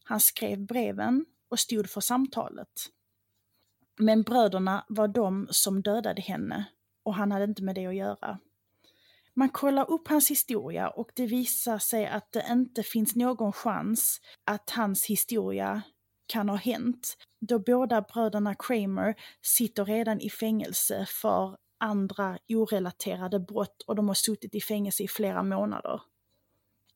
Han 0.05 0.20
skrev 0.20 0.66
breven 0.66 1.26
och 1.48 1.59
stod 1.59 1.90
för 1.90 2.01
samtalet. 2.01 2.72
Men 3.98 4.22
bröderna 4.22 4.84
var 4.88 5.09
de 5.09 5.48
som 5.51 5.82
dödade 5.82 6.22
henne 6.22 6.64
och 7.03 7.14
han 7.14 7.32
hade 7.32 7.44
inte 7.44 7.62
med 7.62 7.74
det 7.74 7.86
att 7.86 7.94
göra. 7.94 8.38
Man 9.37 9.49
kollar 9.49 9.91
upp 9.91 10.09
hans 10.09 10.31
historia 10.31 10.89
och 10.89 11.11
det 11.14 11.26
visar 11.26 11.78
sig 11.78 12.07
att 12.07 12.33
det 12.33 12.47
inte 12.51 12.83
finns 12.83 13.16
någon 13.16 13.53
chans 13.53 14.20
att 14.45 14.70
hans 14.70 15.07
historia 15.07 15.83
kan 16.26 16.49
ha 16.49 16.57
hänt, 16.57 17.16
då 17.41 17.59
båda 17.59 18.03
bröderna 18.03 18.55
Kramer 18.55 19.14
sitter 19.43 19.85
redan 19.85 20.20
i 20.20 20.31
fängelse 20.31 21.07
för 21.09 21.57
andra 21.78 22.39
orelaterade 22.49 23.41
brott 23.41 23.83
och 23.87 23.97
de 23.97 24.09
har 24.09 24.14
suttit 24.14 24.55
i 24.55 24.61
fängelse 24.61 25.03
i 25.03 25.09
flera 25.09 25.43
månader. 25.43 26.03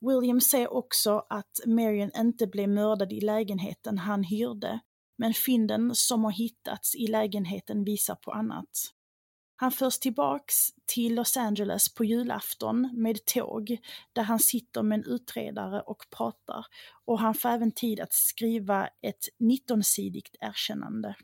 William 0.01 0.41
säger 0.41 0.73
också 0.73 1.27
att 1.29 1.61
Marion 1.67 2.11
inte 2.17 2.47
blev 2.47 2.69
mördad 2.69 3.13
i 3.13 3.21
lägenheten 3.21 3.99
han 3.99 4.25
hyrde, 4.25 4.81
men 5.17 5.35
fynden 5.35 5.95
som 5.95 6.25
har 6.25 6.33
hittats 6.33 6.95
i 6.95 7.07
lägenheten 7.07 7.85
visar 7.85 8.15
på 8.15 8.33
annat. 8.33 8.69
Han 9.57 9.73
förs 9.73 9.99
tillbaks 9.99 10.55
till 10.87 11.15
Los 11.15 11.37
Angeles 11.37 11.95
på 11.95 12.05
julafton 12.05 12.91
med 12.95 13.25
tåg 13.25 13.79
där 14.13 14.23
han 14.23 14.39
sitter 14.39 14.83
med 14.83 14.99
en 14.99 15.05
utredare 15.05 15.81
och 15.81 16.07
pratar 16.11 16.67
och 17.05 17.19
han 17.19 17.35
får 17.35 17.49
även 17.49 17.73
tid 17.73 18.01
att 18.01 18.13
skriva 18.13 18.89
ett 19.03 19.29
19-sidigt 19.39 20.37
erkännande. 20.41 21.15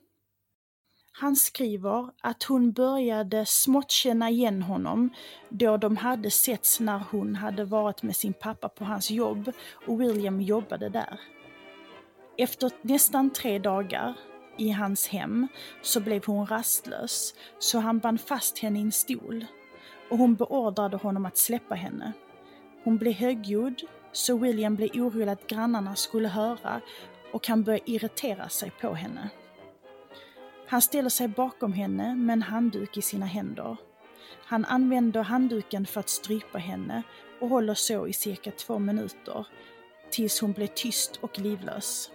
Han 1.12 1.36
skriver 1.36 2.10
att 2.22 2.42
hon 2.42 2.72
började 2.72 3.46
smått 3.46 3.90
känna 3.90 4.30
igen 4.30 4.62
honom 4.62 5.10
då 5.48 5.76
de 5.76 5.96
hade 5.96 6.30
setts 6.30 6.80
när 6.80 6.98
hon 6.98 7.34
hade 7.34 7.64
varit 7.64 8.02
med 8.02 8.16
sin 8.16 8.32
pappa 8.32 8.68
på 8.68 8.84
hans 8.84 9.10
jobb 9.10 9.52
och 9.86 10.00
William 10.00 10.40
jobbade 10.40 10.88
där. 10.88 11.20
Efter 12.38 12.70
nästan 12.82 13.30
tre 13.30 13.58
dagar 13.58 14.14
i 14.60 14.70
hans 14.70 15.08
hem 15.08 15.48
så 15.82 16.00
blev 16.00 16.26
hon 16.26 16.46
rastlös 16.46 17.34
så 17.58 17.78
han 17.78 17.98
band 17.98 18.20
fast 18.20 18.58
henne 18.58 18.78
i 18.78 18.82
en 18.82 18.92
stol 18.92 19.46
och 20.10 20.18
hon 20.18 20.34
beordrade 20.34 20.96
honom 20.96 21.26
att 21.26 21.38
släppa 21.38 21.74
henne. 21.74 22.12
Hon 22.84 22.98
blev 22.98 23.14
högljudd 23.14 23.82
så 24.12 24.38
William 24.38 24.76
blev 24.76 24.90
orolig 24.90 25.28
att 25.28 25.46
grannarna 25.46 25.96
skulle 25.96 26.28
höra 26.28 26.80
och 27.32 27.48
han 27.48 27.62
började 27.62 27.90
irritera 27.90 28.48
sig 28.48 28.70
på 28.80 28.94
henne. 28.94 29.30
Han 30.66 30.82
ställer 30.82 31.10
sig 31.10 31.28
bakom 31.28 31.72
henne 31.72 32.14
med 32.14 32.32
en 32.32 32.42
handduk 32.42 32.96
i 32.96 33.02
sina 33.02 33.26
händer. 33.26 33.76
Han 34.44 34.64
använder 34.64 35.22
handduken 35.22 35.86
för 35.86 36.00
att 36.00 36.08
strypa 36.08 36.58
henne 36.58 37.02
och 37.40 37.48
håller 37.48 37.74
så 37.74 38.06
i 38.06 38.12
cirka 38.12 38.50
två 38.50 38.78
minuter 38.78 39.46
tills 40.10 40.40
hon 40.40 40.52
blir 40.52 40.66
tyst 40.66 41.18
och 41.22 41.38
livlös. 41.38 42.10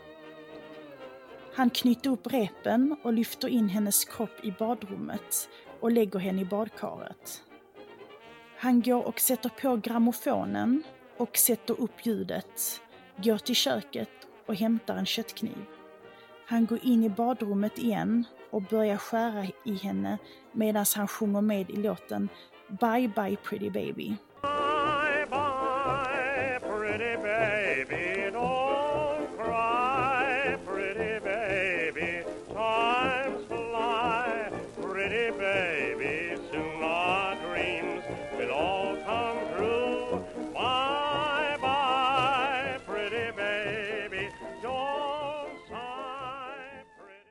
Han 1.55 1.69
knyter 1.69 2.09
upp 2.09 2.33
repen 2.33 2.95
och 3.03 3.13
lyfter 3.13 3.47
in 3.47 3.69
hennes 3.69 4.05
kropp 4.05 4.39
i 4.43 4.51
badrummet 4.51 5.49
och 5.79 5.91
lägger 5.91 6.19
henne 6.19 6.41
i 6.41 6.45
badkaret. 6.45 7.43
Han 8.57 8.81
går 8.81 9.07
och 9.07 9.19
sätter 9.19 9.49
på 9.49 9.75
grammofonen 9.75 10.83
och 11.17 11.37
sätter 11.37 11.81
upp 11.81 12.05
ljudet, 12.05 12.81
går 13.17 13.37
till 13.37 13.55
köket 13.55 14.09
och 14.45 14.55
hämtar 14.55 14.95
en 14.95 15.05
köttkniv. 15.05 15.65
Han 16.45 16.65
går 16.65 16.79
in 16.83 17.03
i 17.03 17.09
badrummet 17.09 17.77
igen 17.77 18.23
och 18.51 18.61
börjar 18.61 18.97
skära 18.97 19.45
i 19.65 19.75
henne 19.75 20.17
medan 20.51 20.85
han 20.95 21.07
sjunger 21.07 21.41
med 21.41 21.69
i 21.69 21.75
låten 21.75 22.29
Bye 22.67 23.11
Bye 23.15 23.37
Pretty 23.43 23.69
Baby. 23.69 24.15
Baby, 35.97 36.37
soon 36.51 36.83
our 36.83 37.35
dreams 37.35 38.03
will 38.37 38.51
all 38.51 38.95
come 39.05 39.39
true. 39.57 40.23
Bye, 40.53 41.57
bye, 41.61 42.79
pretty 42.85 43.31
baby, 43.31 44.29
don't 44.61 45.57
sigh, 45.67 46.83
pretty... 46.99 47.29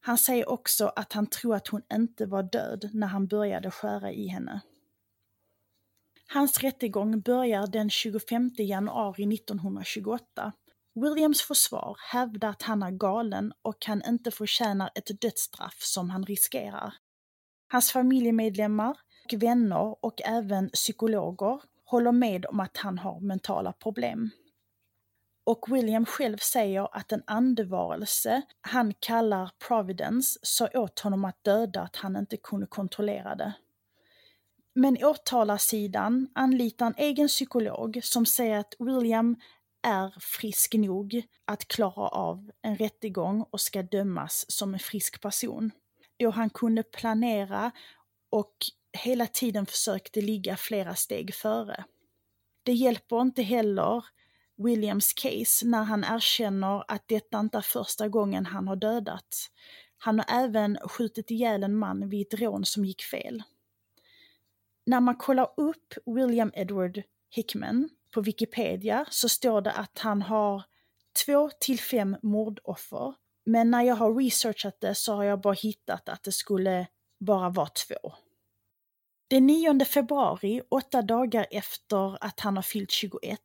Han 0.00 0.18
säger 0.18 0.48
också 0.48 0.92
att 0.96 1.12
han 1.12 1.26
tror 1.26 1.54
att 1.54 1.68
hon 1.68 1.82
inte 1.92 2.26
var 2.26 2.42
död 2.42 2.90
när 2.92 3.06
han 3.06 3.26
började 3.26 3.70
skära 3.70 4.12
i 4.12 4.28
henne. 4.28 4.60
Hans 6.30 6.58
rättegång 6.62 7.20
börjar 7.20 7.66
den 7.66 7.90
25 7.90 8.50
januari 8.58 9.34
1928. 9.34 10.52
Williams 10.94 11.42
försvar 11.42 11.96
hävdar 12.12 12.48
att 12.48 12.62
han 12.62 12.82
är 12.82 12.90
galen 12.90 13.52
och 13.62 13.86
han 13.86 14.02
inte 14.08 14.30
förtjänar 14.30 14.90
ett 14.94 15.20
dödsstraff 15.20 15.78
som 15.78 16.10
han 16.10 16.24
riskerar. 16.24 16.94
Hans 17.68 17.92
familjemedlemmar, 17.92 18.96
och 19.24 19.42
vänner 19.42 20.04
och 20.04 20.20
även 20.24 20.70
psykologer 20.70 21.60
håller 21.84 22.12
med 22.12 22.46
om 22.46 22.60
att 22.60 22.76
han 22.76 22.98
har 22.98 23.20
mentala 23.20 23.72
problem. 23.72 24.30
Och 25.44 25.64
William 25.68 26.06
själv 26.06 26.36
säger 26.36 26.96
att 26.96 27.12
en 27.12 27.22
andevarelse 27.26 28.42
han 28.60 28.94
kallar 29.00 29.50
Providence 29.68 30.38
sa 30.42 30.68
åt 30.74 31.00
honom 31.00 31.24
att 31.24 31.44
döda 31.44 31.80
att 31.80 31.96
han 31.96 32.16
inte 32.16 32.36
kunde 32.36 32.66
kontrollera 32.66 33.34
det. 33.34 33.52
Men 34.74 35.04
åtalarsidan 35.04 36.28
anlitar 36.34 36.86
en 36.86 36.94
egen 36.96 37.28
psykolog 37.28 38.00
som 38.02 38.26
säger 38.26 38.58
att 38.58 38.74
William 38.78 39.36
är 39.82 40.14
frisk 40.20 40.74
nog 40.74 41.22
att 41.44 41.68
klara 41.68 42.08
av 42.08 42.50
en 42.62 42.76
rättegång 42.76 43.44
och 43.50 43.60
ska 43.60 43.82
dömas 43.82 44.44
som 44.48 44.74
en 44.74 44.80
frisk 44.80 45.20
person. 45.20 45.70
Då 46.18 46.30
han 46.30 46.50
kunde 46.50 46.82
planera 46.82 47.70
och 48.30 48.54
hela 48.92 49.26
tiden 49.26 49.66
försökte 49.66 50.20
ligga 50.20 50.56
flera 50.56 50.94
steg 50.94 51.34
före. 51.34 51.84
Det 52.62 52.72
hjälper 52.72 53.20
inte 53.20 53.42
heller 53.42 54.04
Williams 54.56 55.12
case 55.12 55.66
när 55.66 55.82
han 55.82 56.04
erkänner 56.04 56.84
att 56.88 57.08
detta 57.08 57.40
inte 57.40 57.58
är 57.58 57.62
första 57.62 58.08
gången 58.08 58.46
han 58.46 58.68
har 58.68 58.76
dödat. 58.76 59.50
Han 59.98 60.18
har 60.18 60.44
även 60.44 60.78
skjutit 60.88 61.30
ihjäl 61.30 61.62
en 61.62 61.76
man 61.76 62.08
vid 62.08 62.26
ett 62.26 62.40
rån 62.40 62.64
som 62.64 62.84
gick 62.84 63.02
fel. 63.02 63.42
När 64.86 65.00
man 65.00 65.16
kollar 65.16 65.48
upp 65.56 65.94
William 66.06 66.52
Edward 66.54 67.02
Hickman 67.30 67.88
på 68.14 68.20
Wikipedia 68.20 69.06
så 69.10 69.28
står 69.28 69.60
det 69.60 69.72
att 69.72 69.98
han 69.98 70.22
har 70.22 70.64
två 71.24 71.50
till 71.60 71.80
fem 71.80 72.16
mordoffer. 72.22 73.14
Men 73.48 73.70
när 73.70 73.82
jag 73.82 73.94
har 73.94 74.14
researchat 74.14 74.80
det 74.80 74.94
så 74.94 75.14
har 75.14 75.24
jag 75.24 75.40
bara 75.40 75.54
hittat 75.54 76.08
att 76.08 76.22
det 76.22 76.32
skulle 76.32 76.86
bara 77.20 77.50
vara 77.50 77.68
två. 77.68 78.12
Den 79.28 79.46
9 79.46 79.84
februari, 79.84 80.62
åtta 80.68 81.02
dagar 81.02 81.46
efter 81.50 82.24
att 82.24 82.40
han 82.40 82.56
har 82.56 82.62
fyllt 82.62 82.90
21, 82.90 83.40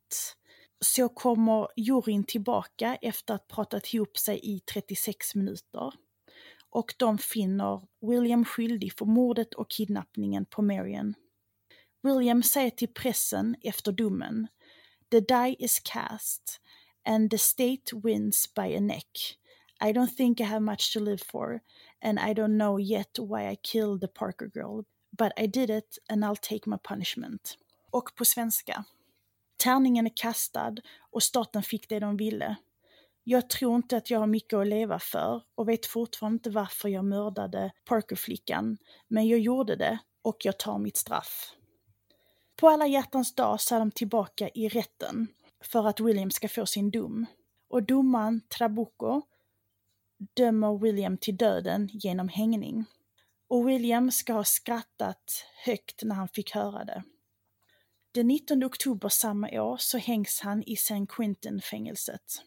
så 0.80 1.08
kommer 1.08 1.68
juryn 1.76 2.24
tillbaka 2.24 2.98
efter 3.02 3.34
att 3.34 3.40
ha 3.40 3.54
pratat 3.54 3.94
ihop 3.94 4.18
sig 4.18 4.40
i 4.42 4.60
36 4.60 5.34
minuter. 5.34 5.92
Och 6.70 6.94
de 6.96 7.18
finner 7.18 7.82
William 8.00 8.44
skyldig 8.44 8.92
för 8.92 9.06
mordet 9.06 9.54
och 9.54 9.70
kidnappningen 9.70 10.44
på 10.44 10.62
Marion. 10.62 11.14
William 12.02 12.42
säger 12.42 12.70
till 12.70 12.94
pressen 12.94 13.56
efter 13.62 13.92
domen 13.92 14.48
The 15.10 15.20
die 15.20 15.56
is 15.58 15.80
cast 15.80 16.60
and 17.04 17.30
the 17.30 17.38
state 17.38 17.96
wins 18.02 18.54
by 18.54 18.76
a 18.76 18.80
neck. 18.80 19.38
I 19.84 19.92
don't 19.92 20.16
think 20.16 20.40
I 20.40 20.44
have 20.44 20.60
much 20.60 20.92
to 20.92 21.00
live 21.00 21.22
for 21.22 21.60
and 22.02 22.18
I 22.18 22.34
don't 22.34 22.56
know 22.58 22.80
yet 22.80 23.18
why 23.18 23.50
I 23.52 23.56
killed 23.56 24.00
the 24.00 24.08
Parker 24.08 24.50
girl. 24.54 24.84
But 25.18 25.32
I 25.36 25.46
did 25.46 25.70
it 25.70 25.98
and 26.08 26.24
I'll 26.24 26.40
take 26.40 26.70
my 26.70 26.76
punishment. 26.88 27.58
Och 27.90 28.14
på 28.16 28.24
svenska. 28.24 28.84
Tärningen 29.56 30.06
är 30.06 30.16
kastad 30.16 30.74
och 31.10 31.22
staten 31.22 31.62
fick 31.62 31.88
det 31.88 32.00
de 32.00 32.16
ville. 32.16 32.56
Jag 33.24 33.50
tror 33.50 33.76
inte 33.76 33.96
att 33.96 34.10
jag 34.10 34.18
har 34.18 34.26
mycket 34.26 34.54
att 34.54 34.66
leva 34.66 34.98
för 34.98 35.42
och 35.54 35.68
vet 35.68 35.86
fortfarande 35.86 36.34
inte 36.34 36.50
varför 36.50 36.88
jag 36.88 37.04
mördade 37.04 37.72
Parker-flickan, 37.84 38.78
men 39.08 39.28
jag 39.28 39.40
gjorde 39.40 39.76
det 39.76 39.98
och 40.22 40.36
jag 40.44 40.58
tar 40.58 40.78
mitt 40.78 40.96
straff. 40.96 41.52
På 42.56 42.68
alla 42.68 42.86
hjärtans 42.86 43.34
dag 43.34 43.60
så 43.60 43.74
är 43.74 43.78
de 43.78 43.90
tillbaka 43.90 44.48
i 44.54 44.68
rätten 44.68 45.28
för 45.60 45.86
att 45.86 46.00
William 46.00 46.30
ska 46.30 46.48
få 46.48 46.66
sin 46.66 46.90
dom. 46.90 47.26
Och 47.68 47.82
domaren 47.82 48.40
Trabuco 48.48 49.22
dömer 50.34 50.78
William 50.78 51.16
till 51.16 51.36
döden 51.36 51.88
genom 51.92 52.28
hängning. 52.28 52.84
Och 53.48 53.68
William 53.68 54.10
ska 54.10 54.32
ha 54.32 54.44
skrattat 54.44 55.46
högt 55.64 56.02
när 56.04 56.14
han 56.14 56.28
fick 56.28 56.50
höra 56.54 56.84
det. 56.84 57.02
Den 58.12 58.26
19 58.26 58.64
oktober 58.64 59.08
samma 59.08 59.48
år 59.62 59.76
så 59.76 59.98
hängs 59.98 60.40
han 60.40 60.62
i 60.62 60.76
San 60.76 61.06
Quentin-fängelset. 61.06 62.42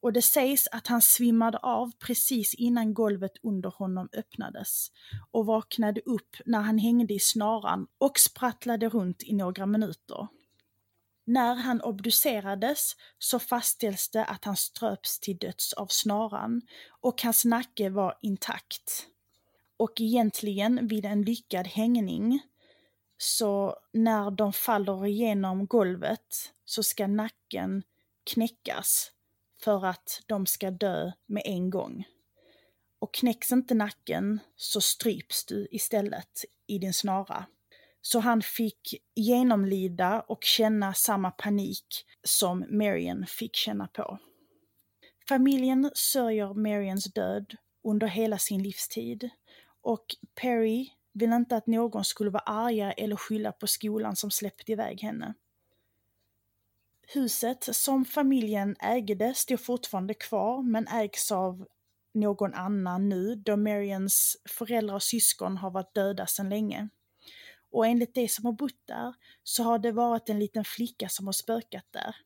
Och 0.00 0.12
det 0.12 0.22
sägs 0.22 0.68
att 0.72 0.86
han 0.86 1.02
svimmade 1.02 1.58
av 1.58 1.92
precis 1.98 2.54
innan 2.54 2.94
golvet 2.94 3.32
under 3.42 3.70
honom 3.70 4.08
öppnades 4.12 4.88
och 5.30 5.46
vaknade 5.46 6.00
upp 6.00 6.36
när 6.46 6.60
han 6.60 6.78
hängde 6.78 7.14
i 7.14 7.18
snaran 7.18 7.86
och 7.98 8.18
sprattlade 8.18 8.88
runt 8.88 9.22
i 9.22 9.34
några 9.34 9.66
minuter. 9.66 10.28
När 11.24 11.54
han 11.54 11.80
obducerades 11.80 12.96
så 13.18 13.38
fastställs 13.38 14.08
det 14.08 14.24
att 14.24 14.44
han 14.44 14.56
ströps 14.56 15.20
till 15.20 15.36
döds 15.36 15.72
av 15.72 15.86
snaran 15.86 16.62
och 16.88 17.22
hans 17.22 17.44
nacke 17.44 17.90
var 17.90 18.18
intakt. 18.22 19.06
Och 19.76 20.00
egentligen 20.00 20.86
vid 20.86 21.04
en 21.04 21.22
lyckad 21.22 21.66
hängning 21.66 22.40
så 23.18 23.76
när 23.92 24.30
de 24.30 24.52
faller 24.52 25.06
igenom 25.06 25.66
golvet 25.66 26.52
så 26.64 26.82
ska 26.82 27.06
nacken 27.06 27.82
knäckas 28.24 29.12
för 29.60 29.86
att 29.86 30.22
de 30.26 30.46
ska 30.46 30.70
dö 30.70 31.12
med 31.26 31.42
en 31.44 31.70
gång. 31.70 32.04
Och 32.98 33.14
knäcks 33.14 33.52
inte 33.52 33.74
nacken 33.74 34.40
så 34.56 34.80
stryps 34.80 35.44
du 35.44 35.68
istället 35.70 36.44
i 36.66 36.78
din 36.78 36.94
snara. 36.94 37.46
Så 38.02 38.20
han 38.20 38.42
fick 38.42 38.94
genomlida 39.14 40.20
och 40.20 40.44
känna 40.44 40.94
samma 40.94 41.30
panik 41.30 41.86
som 42.24 42.64
Marion 42.70 43.26
fick 43.26 43.56
känna 43.56 43.88
på. 43.88 44.18
Familjen 45.28 45.90
sörjer 45.94 46.54
Marions 46.54 47.04
död 47.04 47.56
under 47.84 48.06
hela 48.06 48.38
sin 48.38 48.62
livstid 48.62 49.30
och 49.82 50.04
Perry 50.34 50.88
vill 51.12 51.32
inte 51.32 51.56
att 51.56 51.66
någon 51.66 52.04
skulle 52.04 52.30
vara 52.30 52.42
arga 52.42 52.92
eller 52.92 53.16
skylla 53.16 53.52
på 53.52 53.66
skolan 53.66 54.16
som 54.16 54.30
släppte 54.30 54.72
iväg 54.72 55.00
henne. 55.00 55.34
Huset 57.14 57.68
som 57.76 58.04
familjen 58.04 58.76
ägde 58.80 59.34
står 59.34 59.56
fortfarande 59.56 60.14
kvar 60.14 60.62
men 60.62 60.86
ägs 60.88 61.32
av 61.32 61.66
någon 62.14 62.54
annan 62.54 63.08
nu 63.08 63.34
då 63.34 63.56
Marians 63.56 64.36
föräldrar 64.48 64.94
och 64.94 65.02
syskon 65.02 65.56
har 65.56 65.70
varit 65.70 65.94
döda 65.94 66.26
sedan 66.26 66.48
länge. 66.48 66.88
Och 67.72 67.86
enligt 67.86 68.14
de 68.14 68.28
som 68.28 68.44
har 68.44 68.52
bott 68.52 68.86
där 68.86 69.14
så 69.42 69.62
har 69.62 69.78
det 69.78 69.92
varit 69.92 70.28
en 70.28 70.38
liten 70.38 70.64
flicka 70.64 71.08
som 71.08 71.26
har 71.26 71.32
spökat 71.32 71.86
där. 71.90 72.16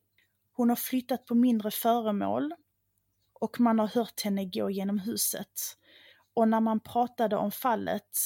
Hon 0.53 0.69
har 0.69 0.77
flyttat 0.77 1.27
på 1.27 1.35
mindre 1.35 1.71
föremål 1.71 2.55
och 3.33 3.61
man 3.61 3.79
har 3.79 3.87
hört 3.87 4.21
henne 4.21 4.45
gå 4.45 4.71
genom 4.71 4.99
huset. 4.99 5.77
Och 6.35 6.49
när 6.49 6.61
man 6.61 6.81
pratade 6.81 7.37
om 7.37 7.53
fallet 7.53 8.19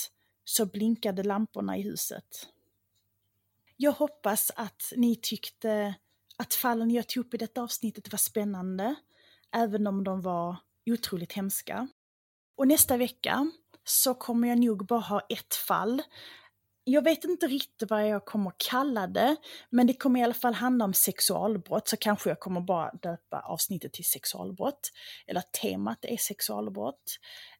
så 0.45 0.67
blinkade 0.67 1.23
lamporna 1.23 1.77
i 1.77 1.83
huset. 1.83 2.49
Jag 3.77 3.93
hoppas 3.93 4.51
att 4.57 4.93
ni 4.97 5.17
tyckte 5.17 5.95
att 6.37 6.55
fallen 6.55 6.91
jag 6.91 7.09
tog 7.09 7.27
upp 7.27 7.35
i 7.35 7.37
detta 7.37 7.63
avsnittet 7.63 8.13
var 8.13 8.19
spännande, 8.19 8.95
även 9.53 9.87
om 9.87 10.05
de 10.05 10.21
var 10.21 10.57
otroligt 10.87 11.33
hemska. 11.33 11.89
Och 12.57 12.69
nästa 12.69 12.97
vecka 12.97 13.51
så 13.85 14.15
kommer 14.15 14.49
jag 14.49 14.59
nog 14.59 14.87
bara 14.87 15.01
ha 15.01 15.21
ett 15.29 15.55
fall. 15.55 16.03
Jag 16.85 17.05
vet 17.05 17.25
inte 17.25 17.47
riktigt 17.47 17.91
vad 17.91 18.09
jag 18.09 18.25
kommer 18.25 18.53
kalla 18.57 19.07
det, 19.07 19.37
men 19.71 19.87
det 19.87 19.95
kommer 19.95 20.21
i 20.21 20.23
alla 20.23 20.35
fall 20.35 20.55
handla 20.55 20.85
om 20.85 20.95
sexualbrott, 20.95 21.89
så 21.89 21.97
kanske 21.97 22.29
jag 22.31 22.41
kommer 22.41 22.61
bara 22.61 22.91
döpa 22.93 23.41
avsnittet 23.41 23.93
till 23.93 24.05
sexualbrott, 24.05 24.91
eller 25.27 25.41
temat 25.41 26.05
är 26.05 26.17
sexualbrott. 26.17 27.19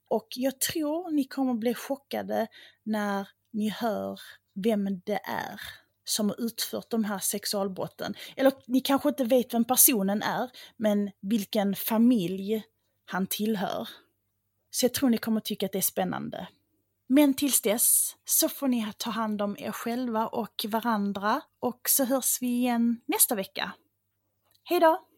Och 0.09 0.29
jag 0.37 0.61
tror 0.61 1.11
ni 1.11 1.25
kommer 1.25 1.55
bli 1.55 1.75
chockade 1.75 2.47
när 2.83 3.29
ni 3.53 3.69
hör 3.69 4.21
vem 4.55 5.01
det 5.05 5.21
är 5.25 5.61
som 6.05 6.29
har 6.29 6.41
utfört 6.41 6.91
de 6.91 7.05
här 7.05 7.19
sexualbrotten. 7.19 8.15
Eller 8.37 8.53
ni 8.67 8.81
kanske 8.81 9.09
inte 9.09 9.25
vet 9.25 9.55
vem 9.55 9.65
personen 9.65 10.23
är, 10.23 10.51
men 10.77 11.11
vilken 11.21 11.75
familj 11.75 12.63
han 13.05 13.27
tillhör. 13.27 13.89
Så 14.71 14.85
jag 14.85 14.95
tror 14.95 15.11
ni 15.11 15.19
kommer 15.19 15.41
tycka 15.41 15.67
att 15.67 15.73
det 15.73 15.79
är 15.79 15.83
spännande. 15.83 16.49
Men 17.13 17.35
tills 17.35 17.61
dess 17.61 18.17
så 18.25 18.49
får 18.49 18.69
ni 18.69 18.93
ta 18.97 19.11
hand 19.11 19.43
om 19.43 19.57
er 19.59 19.73
själva 19.73 20.27
och 20.27 20.67
varandra 20.69 21.41
och 21.61 21.81
så 21.89 22.05
hörs 22.05 22.43
vi 22.43 22.47
igen 22.47 23.01
nästa 23.07 23.35
vecka. 23.35 23.73
Hejdå! 24.65 25.10